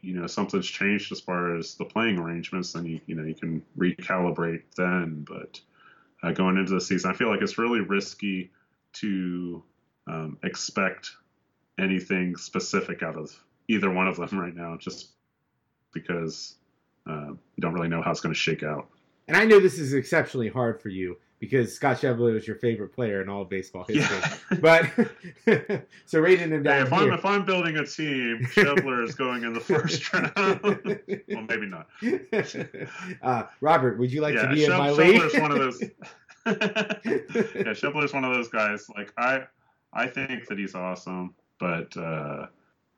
you 0.01 0.15
know 0.15 0.27
something's 0.27 0.67
changed 0.67 1.11
as 1.13 1.21
far 1.21 1.57
as 1.57 1.75
the 1.75 1.85
playing 1.85 2.19
arrangements, 2.19 2.73
then 2.73 2.85
you 2.85 3.01
you 3.07 3.15
know 3.15 3.25
you 3.25 3.35
can 3.35 3.63
recalibrate 3.77 4.63
then. 4.77 5.27
But 5.29 5.61
uh, 6.23 6.33
going 6.33 6.57
into 6.57 6.75
the 6.75 6.81
season, 6.81 7.11
I 7.11 7.15
feel 7.15 7.31
like 7.31 7.43
it's 7.43 7.59
really 7.59 7.81
risky 7.81 8.51
to 8.95 9.63
um, 10.07 10.39
expect 10.43 11.11
anything 11.79 12.37
specific 12.37 13.03
out 13.03 13.17
of 13.17 13.37
either 13.69 13.91
one 13.91 14.07
of 14.07 14.17
them 14.17 14.39
right 14.39 14.55
now, 14.55 14.77
just 14.77 15.09
because 15.93 16.57
uh, 17.09 17.31
you 17.31 17.61
don't 17.61 17.75
really 17.75 17.89
know 17.89 18.03
how 18.03 18.11
it's 18.11 18.21
going 18.21 18.35
to 18.35 18.39
shake 18.39 18.63
out. 18.63 18.89
And 19.27 19.37
I 19.37 19.45
know 19.45 19.59
this 19.59 19.79
is 19.79 19.95
exceptionally 19.95 20.49
hard 20.49 20.81
for 20.81 20.91
you 20.91 21.17
because 21.41 21.75
Scott 21.75 21.99
Schebler 21.99 22.37
is 22.37 22.47
your 22.47 22.57
favorite 22.57 22.91
player 22.95 23.23
in 23.23 23.29
all 23.29 23.43
of 23.43 23.49
baseball 23.49 23.85
history. 23.89 24.19
Yeah. 24.53 24.59
but 24.61 25.87
so 26.07 26.21
rating 26.21 26.51
him 26.51 26.63
down. 26.63 26.75
Hey, 26.75 26.83
if 26.83 26.89
here. 26.89 27.13
I'm 27.13 27.13
if 27.13 27.25
I'm 27.25 27.45
building 27.45 27.77
a 27.77 27.87
team, 27.87 28.41
Schebler 28.45 29.05
is 29.05 29.15
going 29.15 29.45
in 29.45 29.53
the 29.53 29.61
first 29.61 30.13
round. 30.13 30.33
well, 30.35 31.43
maybe 31.49 31.67
not. 31.67 31.89
Uh, 33.23 33.45
Robert, 33.61 33.99
would 33.99 34.13
you 34.13 34.21
like 34.21 34.35
yeah, 34.35 34.43
to 34.43 34.55
be 34.55 34.61
Sheb- 34.61 34.73
in 34.73 34.79
my 34.79 34.91
league? 34.91 35.41
one 35.41 35.53
of 35.53 35.59
those. 35.59 35.83
yeah, 36.47 37.73
Schebler's 37.73 38.13
one 38.13 38.25
of 38.25 38.35
those 38.35 38.49
guys. 38.49 38.87
Like 38.95 39.13
I, 39.17 39.45
I 39.93 40.07
think 40.07 40.47
that 40.49 40.59
he's 40.59 40.75
awesome, 40.75 41.35
but 41.59 41.97
uh, 41.97 42.47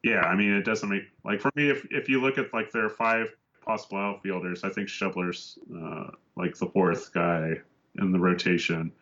yeah, 0.03 0.21
I 0.21 0.35
mean, 0.35 0.53
it 0.53 0.65
doesn't 0.65 0.89
make 0.89 1.03
like 1.25 1.41
for 1.41 1.51
me. 1.55 1.71
If 1.71 1.87
if 1.91 2.09
you 2.09 2.21
look 2.21 2.39
at 2.39 2.53
like 2.53 2.71
their 2.71 2.89
five 2.89 3.35
possible 3.67 3.99
outfielders, 3.99 4.65
I 4.65 4.71
think 4.71 4.89
Schebler's 4.89 5.59
uh, 5.75 6.11
like 6.37 6.57
the 6.57 6.67
fourth 6.67 7.13
guy 7.13 7.55
in 7.99 8.13
the 8.13 8.19
rotation, 8.19 8.93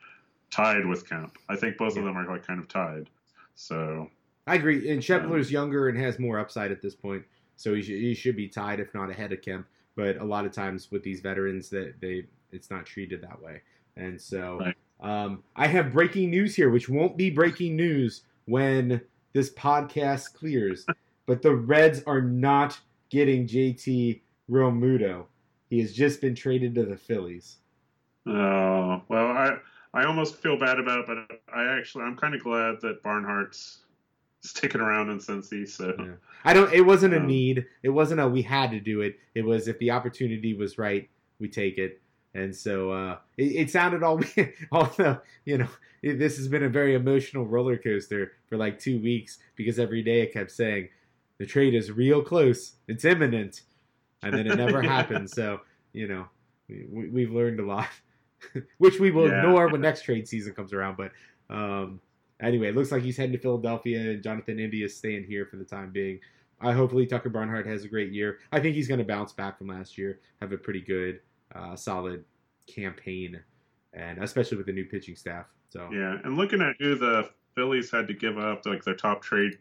tied 0.50 0.86
with 0.86 1.08
Kemp. 1.08 1.36
I 1.48 1.56
think 1.56 1.76
both 1.76 1.94
Yeah. 1.94 2.00
of 2.00 2.06
them 2.06 2.16
are 2.16 2.26
like 2.30 2.46
kind 2.46 2.58
of 2.60 2.68
tied. 2.68 3.10
So 3.54 4.10
I 4.46 4.56
agree. 4.56 4.90
And 4.90 5.02
Schebler's 5.02 5.50
younger 5.52 5.88
and 5.88 5.98
has 5.98 6.18
more 6.18 6.38
upside 6.38 6.70
at 6.72 6.82
this 6.82 6.94
point, 6.94 7.24
so 7.56 7.74
he 7.74 7.82
should, 7.82 7.98
he 7.98 8.14
should 8.14 8.36
be 8.36 8.48
tied, 8.48 8.80
if 8.80 8.92
not 8.94 9.10
ahead 9.10 9.32
of 9.32 9.42
Kemp. 9.42 9.66
But 9.96 10.16
a 10.16 10.24
lot 10.24 10.44
of 10.44 10.52
times 10.52 10.90
with 10.90 11.02
these 11.02 11.20
veterans, 11.20 11.68
that 11.70 12.00
they 12.00 12.26
it's 12.50 12.70
not 12.70 12.86
treated 12.86 13.20
that 13.22 13.40
way. 13.42 13.60
And 13.96 14.20
so 14.20 14.58
Right. 14.60 14.76
um, 15.00 15.42
I 15.56 15.66
have 15.66 15.92
breaking 15.92 16.30
news 16.30 16.54
here, 16.56 16.70
which 16.70 16.88
won't 16.88 17.16
be 17.16 17.30
breaking 17.30 17.76
news 17.76 18.22
when 18.46 19.00
this 19.32 19.52
podcast 19.52 20.34
clears. 20.34 20.86
but 21.26 21.42
the 21.42 21.54
Reds 21.54 22.02
are 22.06 22.20
not 22.20 22.78
getting 23.10 23.46
JT 23.46 24.20
Realmuto. 24.50 25.26
He 25.70 25.80
has 25.80 25.92
just 25.92 26.20
been 26.20 26.34
traded 26.34 26.74
to 26.76 26.84
the 26.84 26.96
Phillies. 26.96 27.56
Uh, 28.26 29.00
well, 29.08 29.26
I 29.26 29.56
I 29.92 30.04
almost 30.04 30.36
feel 30.36 30.58
bad 30.58 30.78
about 30.78 31.00
it, 31.00 31.06
but 31.06 31.40
I 31.54 31.64
actually 31.78 32.04
I'm 32.04 32.16
kind 32.16 32.34
of 32.34 32.42
glad 32.42 32.80
that 32.82 33.02
Barnhart's 33.02 33.80
sticking 34.42 34.80
around 34.80 35.10
in 35.10 35.18
Cincy. 35.18 35.68
So 35.68 35.94
Yeah. 35.98 36.14
I 36.44 36.52
don't. 36.52 36.72
It 36.72 36.82
wasn't 36.82 37.14
a 37.14 37.18
Um, 37.18 37.26
need. 37.26 37.66
It 37.82 37.90
wasn't 37.90 38.20
a 38.20 38.28
we 38.28 38.42
had 38.42 38.70
to 38.72 38.80
do 38.80 39.00
it. 39.00 39.18
It 39.34 39.44
was 39.44 39.68
if 39.68 39.78
the 39.78 39.90
opportunity 39.90 40.54
was 40.54 40.78
right, 40.78 41.08
we 41.38 41.48
take 41.48 41.78
it. 41.78 42.00
And 42.34 42.54
so 42.54 42.90
uh, 42.90 43.18
it, 43.36 43.52
it 43.52 43.70
sounded 43.70 44.02
all. 44.02 44.20
Although 44.72 45.18
you 45.44 45.58
know, 45.58 45.68
it, 46.02 46.18
this 46.18 46.36
has 46.36 46.48
been 46.48 46.64
a 46.64 46.68
very 46.68 46.94
emotional 46.94 47.46
roller 47.46 47.76
coaster 47.78 48.32
for 48.46 48.56
like 48.56 48.78
two 48.78 49.00
weeks 49.00 49.38
because 49.56 49.78
every 49.78 50.02
day 50.02 50.20
it 50.22 50.32
kept 50.32 50.50
saying 50.50 50.88
the 51.38 51.46
trade 51.46 51.74
is 51.74 51.90
real 51.92 52.22
close. 52.22 52.72
It's 52.88 53.04
imminent, 53.04 53.62
and 54.24 54.36
then 54.36 54.46
it 54.46 54.56
never 54.56 54.82
Yeah. 54.82 54.90
happened. 54.90 55.30
So 55.30 55.60
you 55.92 56.08
know, 56.08 56.26
we, 56.68 57.08
we've 57.08 57.30
learned 57.32 57.60
a 57.60 57.64
lot. 57.66 57.88
which 58.78 59.00
we 59.00 59.10
will 59.10 59.28
Yeah. 59.28 59.38
ignore 59.38 59.68
when 59.68 59.80
next 59.80 60.02
trade 60.02 60.28
season 60.28 60.52
comes 60.54 60.72
around. 60.72 60.96
But 60.98 61.12
um, 61.48 62.00
anyway, 62.40 62.68
it 62.68 62.74
looks 62.76 62.92
like 62.92 63.02
he's 63.02 63.16
heading 63.16 63.32
to 63.32 63.38
Philadelphia, 63.38 64.00
and 64.10 64.22
Jonathan 64.22 64.58
India 64.58 64.84
is 64.84 64.96
staying 64.96 65.24
here 65.24 65.46
for 65.46 65.56
the 65.56 65.64
time 65.64 65.90
being. 65.92 66.20
I 66.60 66.72
hopefully 66.72 67.06
Tucker 67.06 67.30
Barnhart 67.30 67.66
has 67.66 67.84
a 67.84 67.88
great 67.88 68.12
year. 68.12 68.38
I 68.52 68.60
think 68.60 68.74
he's 68.74 68.88
going 68.88 68.98
to 68.98 69.04
bounce 69.04 69.32
back 69.32 69.58
from 69.58 69.68
last 69.68 69.96
year, 69.98 70.20
have 70.40 70.52
a 70.52 70.58
pretty 70.58 70.80
good, 70.80 71.20
uh, 71.54 71.74
solid 71.76 72.24
campaign, 72.66 73.40
and 73.92 74.22
especially 74.22 74.56
with 74.56 74.66
the 74.66 74.72
new 74.72 74.84
pitching 74.84 75.16
staff. 75.16 75.46
So 75.70 75.88
Yeah, 75.92 76.18
and 76.24 76.36
looking 76.36 76.60
at 76.60 76.76
who 76.78 76.96
the 76.96 77.30
Phillies 77.54 77.90
had 77.90 78.06
to 78.08 78.14
give 78.14 78.38
up, 78.38 78.64
like 78.66 78.84
their 78.84 78.94
top 78.94 79.22
trade 79.22 79.58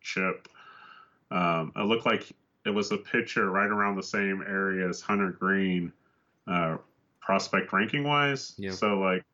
chip, 0.00 0.48
um, 1.30 1.72
it 1.76 1.82
looked 1.82 2.06
like 2.06 2.30
it 2.64 2.70
was 2.70 2.92
a 2.92 2.96
pitcher 2.96 3.50
right 3.50 3.70
around 3.70 3.96
the 3.96 4.02
same 4.02 4.42
area 4.46 4.88
as 4.88 5.00
Hunter 5.00 5.30
Greene, 5.30 5.92
uh, 6.46 6.76
prospect 7.20 7.72
ranking 7.72 8.04
wise. 8.04 8.54
Yeah. 8.58 8.72
So 8.72 8.98
like, 8.98 9.24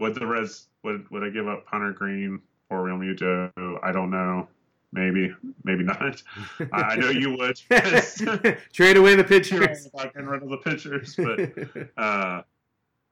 would 0.00 0.14
the 0.14 0.26
Reds 0.26 0.68
would 0.82 1.08
would 1.10 1.22
I 1.22 1.30
give 1.30 1.48
up 1.48 1.64
Hunter 1.66 1.92
Greene 1.92 2.40
for 2.68 2.84
Realmuto? 2.84 3.78
I 3.82 3.92
don't 3.92 4.10
know. 4.10 4.48
Maybe, 4.92 5.34
maybe 5.64 5.82
not. 5.82 6.22
I, 6.72 6.94
know 6.94 7.10
you 7.10 7.36
would. 7.36 7.56
trade 8.72 8.96
away 8.96 9.16
the 9.16 9.24
pitchers. 9.24 9.88
getting 9.92 10.26
rid 10.26 10.42
of 10.42 10.48
the 10.48 10.56
pitchers, 10.58 11.16
but 11.16 12.00
uh, 12.00 12.42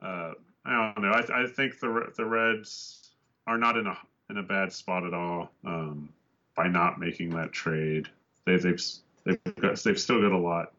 uh, 0.01 0.33
I 0.65 0.93
don't 0.95 1.03
know. 1.03 1.11
I, 1.11 1.43
I 1.43 1.47
think 1.47 1.81
the 1.81 2.13
the 2.17 2.25
Reds 2.25 3.11
are 3.49 3.59
not 3.59 3.77
in 3.77 3.89
a 3.89 3.99
in 4.31 4.39
a 4.39 4.43
bad 4.43 4.73
spot 4.73 5.05
at 5.05 5.13
all 5.13 5.51
um, 5.65 6.09
by 6.57 6.69
not 6.69 7.01
making 7.01 7.31
that 7.31 7.53
trade. 7.53 8.09
They, 8.47 8.57
they've 8.57 8.81
they've 9.25 9.39
got, 9.61 9.79
they've 9.83 9.99
still 10.01 10.21
got 10.21 10.33
a 10.33 10.39
lot 10.39 10.73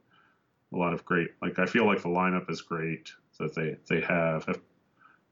a 0.73 0.77
lot 0.77 0.93
of 0.93 1.05
great. 1.05 1.29
Like 1.41 1.59
I 1.59 1.65
feel 1.65 1.85
like 1.85 2.01
the 2.01 2.09
lineup 2.09 2.49
is 2.49 2.61
great 2.61 3.11
that 3.39 3.53
they 3.55 3.77
they 3.89 4.01
have. 4.01 4.45
If 4.47 4.57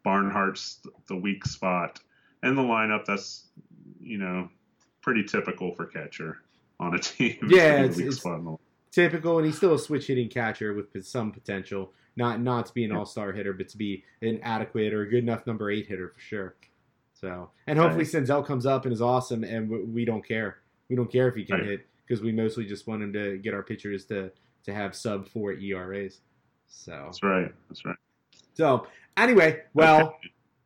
Barnhart's 0.06 0.80
the 1.08 1.16
weak 1.16 1.46
spot 1.46 2.00
in 2.44 2.56
the 2.56 2.62
lineup, 2.62 3.06
that's 3.06 3.48
you 4.00 4.18
know 4.18 4.50
pretty 5.02 5.24
typical 5.24 5.74
for 5.74 5.86
catcher 5.86 6.40
on 6.80 6.96
a 6.96 7.00
team. 7.00 7.38
Yeah, 7.50 7.80
it's- 7.84 7.98
it's- 8.00 8.18
spot 8.18 8.40
in 8.40 8.46
the 8.46 8.58
Typical, 8.92 9.38
and 9.38 9.46
he's 9.46 9.56
still 9.56 9.74
a 9.74 9.80
switch 9.80 10.08
hitting 10.08 10.28
catcher 10.28 10.74
with 10.74 11.06
some 11.06 11.32
potential. 11.32 11.94
Not 12.18 12.42
not 12.42 12.66
to 12.66 12.74
be 12.74 12.84
an 12.84 12.92
all 12.92 13.06
star 13.06 13.32
hitter, 13.32 13.54
but 13.54 13.70
to 13.70 13.78
be 13.78 14.04
an 14.22 14.42
adequate 14.44 14.92
or 14.94 15.04
a 15.04 15.10
good 15.10 15.20
enough 15.24 15.48
number 15.48 15.72
eight 15.72 15.88
hitter 15.88 16.10
for 16.10 16.20
sure. 16.20 16.56
So, 17.14 17.52
and 17.68 17.80
hopefully 17.80 18.04
Senzel 18.04 18.46
comes 18.46 18.66
up 18.66 18.84
and 18.84 18.92
is 18.92 19.02
awesome, 19.02 19.46
and 19.46 19.70
we, 19.70 19.82
we 19.86 20.04
don't 20.06 20.28
care. 20.28 20.58
We 20.90 20.98
don't 20.98 21.10
care 21.10 21.30
if 21.30 21.36
he 21.36 21.46
can 21.46 21.60
Right. 21.60 21.66
hit 21.70 21.88
because 22.12 22.22
we 22.22 22.34
mostly 22.34 22.66
just 22.66 22.88
want 22.88 23.02
him 23.02 23.14
to 23.14 23.38
get 23.38 23.54
our 23.54 23.64
pitchers 23.64 24.04
to 24.04 24.30
to 24.66 24.74
have 24.74 24.94
sub 24.94 25.26
four 25.30 25.54
ERAs. 25.54 26.20
So, 26.68 26.92
That's 27.06 27.24
right. 27.24 27.52
That's 27.70 27.86
right. 27.86 27.96
so 28.54 28.88
anyway, 29.18 29.62
well. 29.74 30.18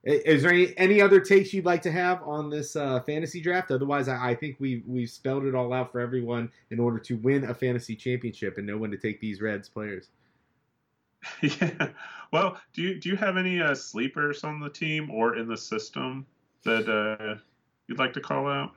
Is 0.08 0.44
there 0.44 0.52
any, 0.52 0.72
any 0.78 1.02
other 1.02 1.20
takes 1.20 1.52
you'd 1.52 1.66
like 1.66 1.82
to 1.82 1.92
have 1.92 2.22
on 2.22 2.52
this 2.52 2.76
uh, 2.76 3.00
fantasy 3.08 3.42
draft? 3.42 3.72
Otherwise, 3.72 4.08
I, 4.08 4.30
I 4.30 4.36
think 4.36 4.56
we 4.60 4.84
we've 4.86 5.10
spelled 5.10 5.46
it 5.46 5.56
all 5.56 5.74
out 5.74 5.92
for 5.92 6.00
everyone 6.00 6.52
in 6.70 6.80
order 6.80 7.00
to 7.00 7.18
win 7.18 7.46
a 7.46 7.56
fantasy 7.56 7.96
championship 7.96 8.60
and 8.60 8.68
know 8.68 8.78
when 8.78 8.92
to 8.92 8.98
take 8.98 9.20
these 9.20 9.42
Reds 9.42 9.68
players. 9.68 10.10
Yeah. 11.42 11.88
Well, 12.32 12.62
do 12.74 12.84
you 12.84 13.00
do 13.00 13.10
you 13.10 13.16
have 13.16 13.36
any 13.36 13.60
uh, 13.60 13.74
sleepers 13.74 14.44
on 14.44 14.60
the 14.60 14.70
team 14.70 15.10
or 15.10 15.38
in 15.38 15.48
the 15.48 15.58
system 15.58 16.28
that 16.66 16.88
uh, 16.88 17.42
you'd 17.88 17.98
like 17.98 18.14
to 18.14 18.22
call 18.22 18.48
out? 18.48 18.76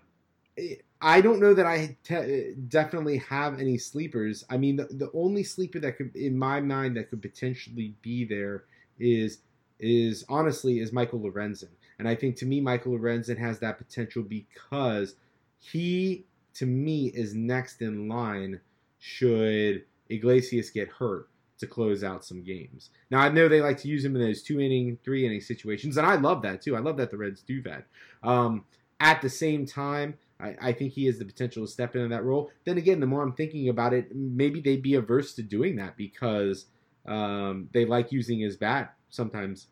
I 1.00 1.20
don't 1.20 1.40
know 1.40 1.54
that 1.54 1.66
I 1.66 1.96
te- 2.02 2.54
definitely 2.68 3.18
have 3.18 3.60
any 3.60 3.78
sleepers. 3.78 4.44
I 4.50 4.56
mean, 4.56 4.76
the, 4.76 4.84
the 4.84 5.10
only 5.14 5.44
sleeper 5.44 5.78
that 5.80 5.96
could, 5.96 6.14
in 6.16 6.36
my 6.36 6.60
mind, 6.60 6.96
that 6.96 7.10
could 7.10 7.22
potentially 7.22 7.94
be 8.02 8.24
there 8.24 8.64
is 8.98 9.38
is 9.80 10.24
honestly 10.28 10.80
is 10.80 10.92
Michael 10.92 11.20
Lorenzen, 11.20 11.68
and 12.00 12.08
I 12.08 12.16
think 12.16 12.34
to 12.36 12.46
me, 12.46 12.60
Michael 12.60 12.98
Lorenzen 12.98 13.38
has 13.38 13.60
that 13.60 13.78
potential 13.78 14.24
because 14.24 15.14
he, 15.60 16.24
to 16.54 16.66
me, 16.66 17.12
is 17.14 17.32
next 17.32 17.80
in 17.80 18.08
line 18.08 18.60
should 18.98 19.84
Iglesias 20.08 20.70
get 20.70 20.88
hurt 20.88 21.28
to 21.58 21.66
close 21.68 22.02
out 22.02 22.24
some 22.24 22.42
games. 22.42 22.90
Now 23.10 23.20
I 23.20 23.28
know 23.28 23.48
they 23.48 23.60
like 23.60 23.78
to 23.78 23.88
use 23.88 24.04
him 24.04 24.16
in 24.16 24.22
those 24.22 24.42
two 24.42 24.60
inning, 24.60 24.98
three 25.04 25.24
inning 25.24 25.40
situations, 25.40 25.96
and 25.96 26.06
I 26.06 26.16
love 26.16 26.42
that 26.42 26.60
too. 26.60 26.74
I 26.74 26.80
love 26.80 26.96
that 26.96 27.12
the 27.12 27.16
Reds 27.16 27.42
do 27.42 27.62
that. 27.62 27.86
Um, 28.24 28.64
at 28.98 29.22
the 29.22 29.30
same 29.30 29.64
time, 29.64 30.18
I, 30.40 30.54
I 30.60 30.72
think 30.72 30.92
he 30.92 31.06
has 31.06 31.18
the 31.18 31.24
potential 31.24 31.66
to 31.66 31.70
step 31.70 31.96
into 31.96 32.08
that 32.08 32.24
role. 32.24 32.50
Then 32.64 32.78
again, 32.78 33.00
the 33.00 33.06
more 33.06 33.22
I'm 33.22 33.32
thinking 33.32 33.68
about 33.68 33.92
it, 33.92 34.14
maybe 34.14 34.60
they'd 34.60 34.82
be 34.82 34.94
averse 34.94 35.34
to 35.34 35.42
doing 35.42 35.76
that 35.76 35.96
because 35.96 36.66
um, 37.06 37.68
they 37.72 37.84
like 37.84 38.12
using 38.12 38.40
his 38.40 38.56
bat 38.56 38.94
sometimes 39.10 39.68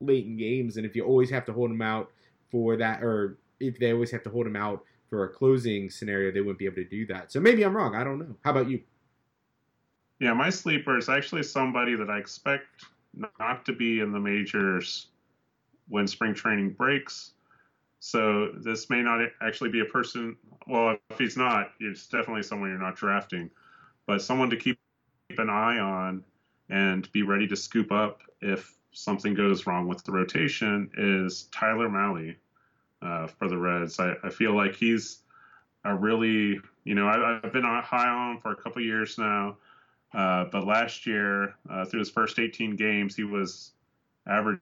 late 0.00 0.26
in 0.26 0.36
games, 0.36 0.76
and 0.76 0.84
if 0.84 0.96
you 0.96 1.04
always 1.04 1.30
have 1.30 1.44
to 1.46 1.52
hold 1.52 1.70
him 1.70 1.82
out 1.82 2.10
for 2.50 2.76
that, 2.76 3.02
or 3.02 3.38
if 3.60 3.78
they 3.78 3.92
always 3.92 4.10
have 4.10 4.22
to 4.24 4.30
hold 4.30 4.46
him 4.46 4.56
out 4.56 4.82
for 5.08 5.24
a 5.24 5.28
closing 5.28 5.88
scenario, 5.88 6.32
they 6.32 6.40
wouldn't 6.40 6.58
be 6.58 6.66
able 6.66 6.76
to 6.76 6.84
do 6.84 7.06
that. 7.06 7.30
So 7.30 7.40
maybe 7.40 7.64
I'm 7.64 7.76
wrong. 7.76 7.94
I 7.94 8.04
don't 8.04 8.18
know. 8.18 8.34
How 8.44 8.50
about 8.50 8.68
you? 8.68 8.80
Yeah, 10.18 10.32
my 10.32 10.50
sleeper 10.50 10.96
is 10.96 11.08
actually 11.08 11.42
somebody 11.42 11.94
that 11.94 12.10
I 12.10 12.18
expect 12.18 12.86
not 13.38 13.64
to 13.66 13.72
be 13.72 14.00
in 14.00 14.12
the 14.12 14.20
majors 14.20 15.08
when 15.88 16.06
spring 16.06 16.34
training 16.34 16.70
breaks. 16.70 17.32
So 18.00 18.52
this 18.52 18.90
may 18.90 19.02
not 19.02 19.20
actually 19.40 19.70
be 19.70 19.80
a 19.80 19.86
person. 19.86 20.36
Well, 20.66 20.96
if 21.10 21.18
he's 21.18 21.36
not, 21.36 21.72
it's 21.80 22.06
definitely 22.06 22.42
someone 22.42 22.70
you're 22.70 22.78
not 22.78 22.96
drafting, 22.96 23.50
but 24.06 24.22
someone 24.22 24.50
to 24.50 24.56
keep 24.56 24.78
an 25.38 25.50
eye 25.50 25.78
on 25.78 26.22
and 26.68 27.10
be 27.12 27.22
ready 27.22 27.46
to 27.48 27.56
scoop 27.56 27.92
up 27.92 28.22
if 28.40 28.76
something 28.92 29.34
goes 29.34 29.66
wrong 29.66 29.86
with 29.86 30.02
the 30.04 30.12
rotation 30.12 30.90
is 30.96 31.44
Tyler 31.52 31.88
Mahle 31.88 32.34
uh, 33.02 33.26
for 33.26 33.48
the 33.48 33.56
Reds. 33.56 34.00
I, 34.00 34.14
I 34.24 34.30
feel 34.30 34.54
like 34.54 34.74
he's 34.74 35.20
a 35.84 35.94
really, 35.94 36.60
you 36.84 36.94
know, 36.94 37.06
I, 37.06 37.40
I've 37.42 37.52
been 37.52 37.64
high 37.64 38.08
on 38.08 38.32
him 38.32 38.40
for 38.40 38.52
a 38.52 38.56
couple 38.56 38.82
years 38.82 39.18
now. 39.18 39.56
Uh, 40.14 40.44
but 40.50 40.66
last 40.66 41.06
year, 41.06 41.54
uh, 41.70 41.84
through 41.84 42.00
his 42.00 42.10
first 42.10 42.38
18 42.38 42.76
games, 42.76 43.14
he 43.14 43.24
was 43.24 43.72
averaging 44.26 44.60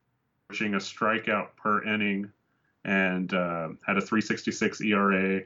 a 0.74 0.78
strikeout 0.78 1.49
per 1.57 1.85
inning 1.85 2.30
and 2.85 3.32
uh, 3.32 3.68
had 3.87 3.97
a 3.97 4.01
366 4.01 4.80
ERA. 4.82 5.43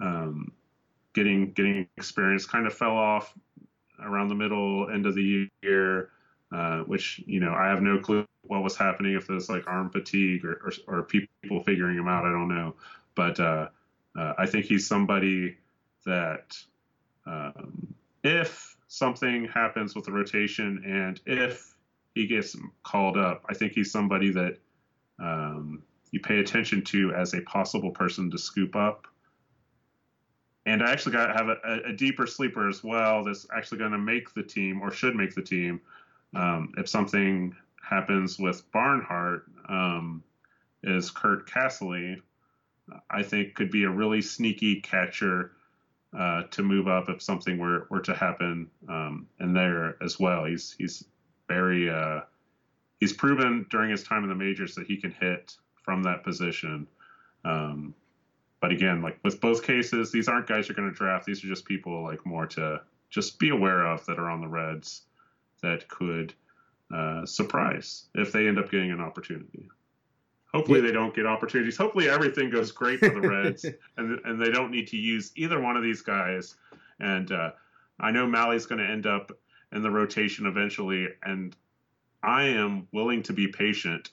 Um, 0.00 0.52
getting 1.14 1.52
getting 1.52 1.88
experience 1.96 2.46
kind 2.46 2.66
of 2.66 2.74
fell 2.74 2.96
off 2.96 3.34
around 4.04 4.28
the 4.28 4.34
middle 4.34 4.88
end 4.90 5.06
of 5.06 5.14
the 5.14 5.48
year, 5.62 6.10
uh, 6.52 6.80
which 6.80 7.22
you 7.26 7.40
know 7.40 7.52
I 7.52 7.66
have 7.66 7.82
no 7.82 7.98
clue 7.98 8.26
what 8.42 8.62
was 8.62 8.76
happening 8.76 9.14
if 9.14 9.26
there's 9.26 9.48
like 9.48 9.66
arm 9.66 9.90
fatigue 9.90 10.44
or, 10.44 10.72
or, 10.86 10.98
or 10.98 11.02
people 11.02 11.62
figuring 11.64 11.98
him 11.98 12.08
out. 12.08 12.24
I 12.24 12.30
don't 12.30 12.48
know, 12.48 12.74
but 13.14 13.40
uh, 13.40 13.68
uh, 14.16 14.34
I 14.38 14.46
think 14.46 14.66
he's 14.66 14.86
somebody 14.86 15.56
that 16.06 16.56
um, 17.26 17.94
if 18.22 18.76
something 18.88 19.46
happens 19.46 19.94
with 19.94 20.04
the 20.04 20.12
rotation 20.12 20.82
and 20.86 21.20
if 21.26 21.74
he 22.14 22.26
gets 22.26 22.56
called 22.82 23.16
up, 23.16 23.44
I 23.48 23.54
think 23.54 23.72
he's 23.72 23.92
somebody 23.92 24.30
that 24.32 24.58
um, 25.18 25.82
you 26.10 26.20
pay 26.20 26.38
attention 26.38 26.82
to 26.84 27.12
as 27.12 27.34
a 27.34 27.40
possible 27.42 27.90
person 27.90 28.30
to 28.30 28.38
scoop 28.38 28.76
up. 28.76 29.06
And 30.66 30.82
I 30.82 30.92
actually 30.92 31.12
got 31.12 31.36
have 31.36 31.48
a, 31.48 31.80
a 31.86 31.92
deeper 31.92 32.26
sleeper 32.26 32.68
as 32.68 32.84
well 32.84 33.24
that's 33.24 33.46
actually 33.54 33.78
going 33.78 33.92
to 33.92 33.98
make 33.98 34.34
the 34.34 34.42
team 34.42 34.82
or 34.82 34.90
should 34.90 35.16
make 35.16 35.34
the 35.34 35.42
team 35.42 35.80
um, 36.34 36.72
if 36.76 36.88
something 36.88 37.54
happens 37.82 38.38
with 38.38 38.70
Barnhart. 38.72 39.44
Um, 39.68 40.22
is 40.82 41.10
Curt 41.10 41.48
Casali? 41.48 42.20
I 43.10 43.22
think 43.22 43.54
could 43.54 43.70
be 43.70 43.84
a 43.84 43.90
really 43.90 44.22
sneaky 44.22 44.80
catcher 44.80 45.52
uh, 46.18 46.44
to 46.50 46.62
move 46.62 46.88
up 46.88 47.08
if 47.08 47.22
something 47.22 47.58
were, 47.58 47.86
were 47.90 48.00
to 48.00 48.14
happen 48.14 48.70
um, 48.88 49.26
in 49.40 49.52
there 49.52 50.02
as 50.02 50.18
well. 50.18 50.44
He's 50.44 50.74
he's 50.78 51.04
very 51.48 51.90
uh, 51.90 52.20
he's 53.00 53.12
proven 53.12 53.66
during 53.70 53.90
his 53.90 54.02
time 54.02 54.22
in 54.22 54.28
the 54.28 54.34
majors 54.34 54.74
that 54.74 54.86
he 54.86 54.96
can 54.96 55.10
hit 55.10 55.56
from 55.88 56.02
that 56.02 56.22
position. 56.22 56.86
Um, 57.46 57.94
but 58.60 58.70
again, 58.72 59.00
like 59.00 59.18
with 59.24 59.40
both 59.40 59.62
cases, 59.62 60.12
these 60.12 60.28
aren't 60.28 60.46
guys 60.46 60.68
you're 60.68 60.76
going 60.76 60.90
to 60.90 60.94
draft. 60.94 61.24
These 61.24 61.42
are 61.42 61.48
just 61.48 61.64
people 61.64 62.02
like 62.02 62.26
more 62.26 62.46
to 62.48 62.82
just 63.08 63.38
be 63.38 63.48
aware 63.48 63.86
of 63.86 64.04
that 64.04 64.18
are 64.18 64.28
on 64.28 64.42
the 64.42 64.48
Reds 64.48 65.06
that 65.62 65.88
could 65.88 66.34
uh, 66.94 67.24
surprise 67.24 68.04
if 68.14 68.32
they 68.32 68.46
end 68.46 68.58
up 68.58 68.70
getting 68.70 68.90
an 68.90 69.00
opportunity. 69.00 69.66
Hopefully, 70.52 70.80
Yeah. 70.80 70.88
they 70.88 70.92
don't 70.92 71.14
get 71.14 71.24
opportunities. 71.24 71.78
Hopefully, 71.78 72.10
everything 72.10 72.50
goes 72.50 72.70
great 72.70 72.98
for 73.00 73.08
the 73.18 73.26
Reds, 73.26 73.64
and 73.96 74.20
and 74.26 74.38
they 74.38 74.50
don't 74.50 74.70
need 74.70 74.88
to 74.88 74.98
use 74.98 75.32
either 75.36 75.58
one 75.58 75.78
of 75.78 75.82
these 75.82 76.02
guys. 76.02 76.56
And 77.00 77.32
uh, 77.32 77.52
I 77.98 78.10
know 78.10 78.26
Mahle's 78.26 78.66
going 78.66 78.80
to 78.86 78.86
end 78.92 79.06
up 79.06 79.32
in 79.72 79.82
the 79.82 79.90
rotation 79.90 80.44
eventually, 80.44 81.08
and 81.22 81.56
I 82.22 82.42
am 82.44 82.88
willing 82.92 83.22
to 83.22 83.32
be 83.32 83.46
patient 83.46 84.10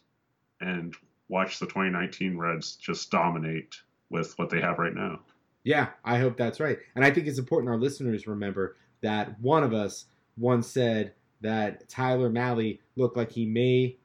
and 0.61 0.95
watch 1.29 1.59
the 1.59 1.65
2019 1.65 2.37
Reds 2.37 2.75
just 2.75 3.11
dominate 3.11 3.75
with 4.09 4.37
what 4.37 4.49
they 4.49 4.61
have 4.61 4.79
right 4.79 4.93
now. 4.93 5.19
Yeah, 5.63 5.89
I 6.03 6.19
hope 6.19 6.37
that's 6.37 6.59
right. 6.59 6.77
And 6.95 7.03
I 7.03 7.11
think 7.11 7.27
it's 7.27 7.39
important 7.39 7.69
our 7.69 7.79
listeners 7.79 8.27
remember 8.27 8.77
that 9.01 9.39
one 9.39 9.63
of 9.63 9.73
us 9.73 10.05
once 10.37 10.67
said 10.67 11.13
that 11.41 11.89
Tyler 11.89 12.29
Mahle 12.29 12.79
looked 12.95 13.17
like 13.17 13.31
he 13.31 13.45
may 13.45 13.97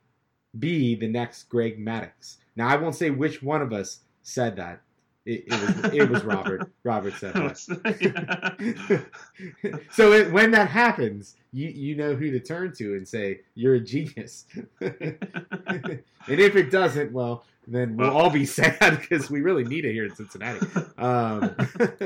be 0.59 0.95
the 0.95 1.09
next 1.09 1.45
Greg 1.49 1.79
Maddux. 1.79 2.39
Now, 2.57 2.69
I 2.69 2.77
won't 2.77 2.95
say 2.95 3.11
which 3.11 3.43
one 3.43 3.63
of 3.63 3.73
us 3.73 4.01
said 4.23 4.57
that. 4.57 4.83
It, 5.27 5.45
it 5.47 5.53
was 5.53 5.95
it 5.95 6.11
was 6.11 6.25
Robert. 6.25 6.71
Robert 6.85 7.15
said 7.15 7.35
that. 7.35 9.07
so 9.93 10.13
it, 10.13 10.33
when 10.33 10.51
that 10.53 10.69
happens, 10.69 11.37
you 11.53 11.69
you 11.69 11.97
know 11.97 12.15
who 12.15 12.31
to 12.31 12.41
turn 12.41 12.73
to 12.75 12.95
and 12.95 13.07
say 13.07 13.41
you're 13.55 13.75
a 13.75 13.81
genius. 13.81 14.47
and 14.81 15.99
if 16.29 16.57
it 16.57 16.71
doesn't, 16.71 17.13
well, 17.13 17.45
then 17.67 17.97
we'll 17.97 18.11
all 18.11 18.31
be 18.31 18.45
sad 18.47 19.01
because 19.01 19.31
we 19.31 19.41
really 19.41 19.65
need 19.65 19.85
it 19.85 19.93
here 19.93 20.05
in 20.05 20.15
Cincinnati. 20.15 20.67
Um, 20.99 21.55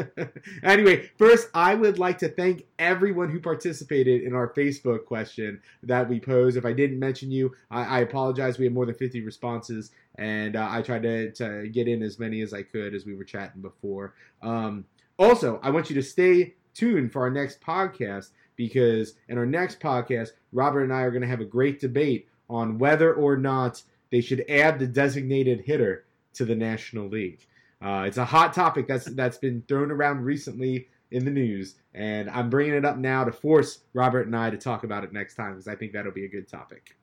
anyway, 0.62 1.10
first, 1.16 1.48
I 1.54 1.74
would 1.74 1.98
like 1.98 2.18
to 2.18 2.28
thank 2.28 2.66
everyone 2.78 3.30
who 3.30 3.40
participated 3.40 4.22
in 4.22 4.34
our 4.34 4.52
Facebook 4.52 5.06
question 5.06 5.60
that 5.82 6.08
we 6.08 6.20
posed. 6.20 6.56
If 6.56 6.66
I 6.66 6.72
didn't 6.72 6.98
mention 6.98 7.30
you, 7.30 7.54
I, 7.70 7.84
I 7.84 8.00
apologize. 8.00 8.58
We 8.58 8.64
had 8.64 8.74
more 8.74 8.86
than 8.86 8.94
50 8.94 9.22
responses, 9.22 9.90
and 10.16 10.56
uh, 10.56 10.68
I 10.70 10.82
tried 10.82 11.02
to, 11.04 11.30
to 11.32 11.68
get 11.68 11.88
in 11.88 12.02
as 12.02 12.18
many 12.18 12.42
as 12.42 12.52
I 12.52 12.62
could 12.62 12.94
as 12.94 13.06
we 13.06 13.14
were 13.14 13.24
chatting 13.24 13.62
before. 13.62 14.14
Um, 14.42 14.84
also, 15.18 15.60
I 15.62 15.70
want 15.70 15.88
you 15.88 15.94
to 15.94 16.02
stay 16.02 16.54
tuned 16.74 17.12
for 17.12 17.22
our 17.22 17.30
next 17.30 17.60
podcast 17.60 18.30
because 18.56 19.14
in 19.28 19.38
our 19.38 19.46
next 19.46 19.80
podcast, 19.80 20.30
Robert 20.52 20.82
and 20.82 20.92
I 20.92 21.02
are 21.02 21.10
going 21.10 21.22
to 21.22 21.28
have 21.28 21.40
a 21.40 21.46
great 21.46 21.80
debate 21.80 22.28
on 22.48 22.78
whether 22.78 23.12
or 23.12 23.36
not 23.36 23.82
they 24.10 24.20
should 24.20 24.44
add 24.48 24.78
the 24.78 24.86
designated 24.86 25.62
hitter 25.62 26.04
to 26.34 26.44
the 26.44 26.54
National 26.54 27.08
League. 27.08 27.46
Uh, 27.82 28.04
it's 28.06 28.16
a 28.16 28.24
hot 28.24 28.54
topic 28.54 28.86
that's 28.86 29.06
that's 29.06 29.38
been 29.38 29.62
thrown 29.68 29.90
around 29.90 30.24
recently 30.24 30.88
in 31.10 31.24
the 31.24 31.30
news, 31.30 31.74
and 31.92 32.30
I'm 32.30 32.50
bringing 32.50 32.74
it 32.74 32.84
up 32.84 32.96
now 32.96 33.24
to 33.24 33.32
force 33.32 33.80
Robert 33.92 34.26
and 34.26 34.36
I 34.36 34.50
to 34.50 34.56
talk 34.56 34.84
about 34.84 35.04
it 35.04 35.12
next 35.12 35.34
time 35.34 35.52
because 35.52 35.68
I 35.68 35.76
think 35.76 35.92
that'll 35.92 36.12
be 36.12 36.24
a 36.24 36.28
good 36.28 36.48
topic. 36.48 36.96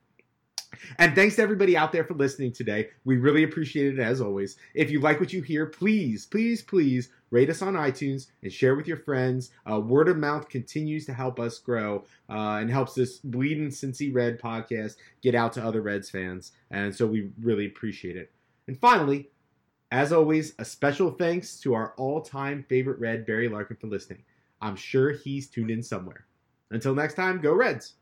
And 0.97 1.15
thanks 1.15 1.35
to 1.35 1.41
everybody 1.41 1.75
out 1.75 1.91
there 1.91 2.03
for 2.03 2.13
listening 2.13 2.51
today. 2.51 2.89
We 3.05 3.17
really 3.17 3.43
appreciate 3.43 3.93
it 3.93 4.01
as 4.01 4.21
always. 4.21 4.57
If 4.73 4.89
you 4.89 4.99
like 4.99 5.19
what 5.19 5.33
you 5.33 5.41
hear, 5.41 5.65
please, 5.65 6.25
please, 6.25 6.61
please 6.61 7.09
rate 7.29 7.49
us 7.49 7.61
on 7.61 7.73
iTunes 7.73 8.27
and 8.43 8.51
share 8.51 8.75
with 8.75 8.87
your 8.87 8.97
friends. 8.97 9.51
Uh, 9.69 9.79
word 9.79 10.07
of 10.07 10.17
mouth 10.17 10.49
continues 10.49 11.05
to 11.05 11.13
help 11.13 11.39
us 11.39 11.59
grow 11.59 12.03
uh, 12.29 12.57
and 12.59 12.69
helps 12.69 12.93
this 12.93 13.17
Bleeding 13.19 13.69
Cincy 13.69 14.13
Red 14.13 14.39
podcast 14.39 14.95
get 15.21 15.35
out 15.35 15.53
to 15.53 15.63
other 15.63 15.81
Reds 15.81 16.09
fans. 16.09 16.51
And 16.69 16.95
so 16.95 17.05
we 17.07 17.31
really 17.41 17.65
appreciate 17.65 18.17
it. 18.17 18.31
And 18.67 18.79
finally, 18.79 19.29
as 19.91 20.13
always, 20.13 20.53
a 20.57 20.65
special 20.65 21.11
thanks 21.11 21.59
to 21.61 21.73
our 21.73 21.93
all 21.97 22.21
time 22.21 22.63
favorite 22.69 22.99
Red, 22.99 23.25
Barry 23.25 23.49
Larkin, 23.49 23.77
for 23.77 23.87
listening. 23.87 24.23
I'm 24.61 24.75
sure 24.75 25.11
he's 25.11 25.47
tuned 25.47 25.71
in 25.71 25.83
somewhere. 25.83 26.25
Until 26.69 26.95
next 26.95 27.15
time, 27.15 27.41
go 27.41 27.53
Reds! 27.53 27.95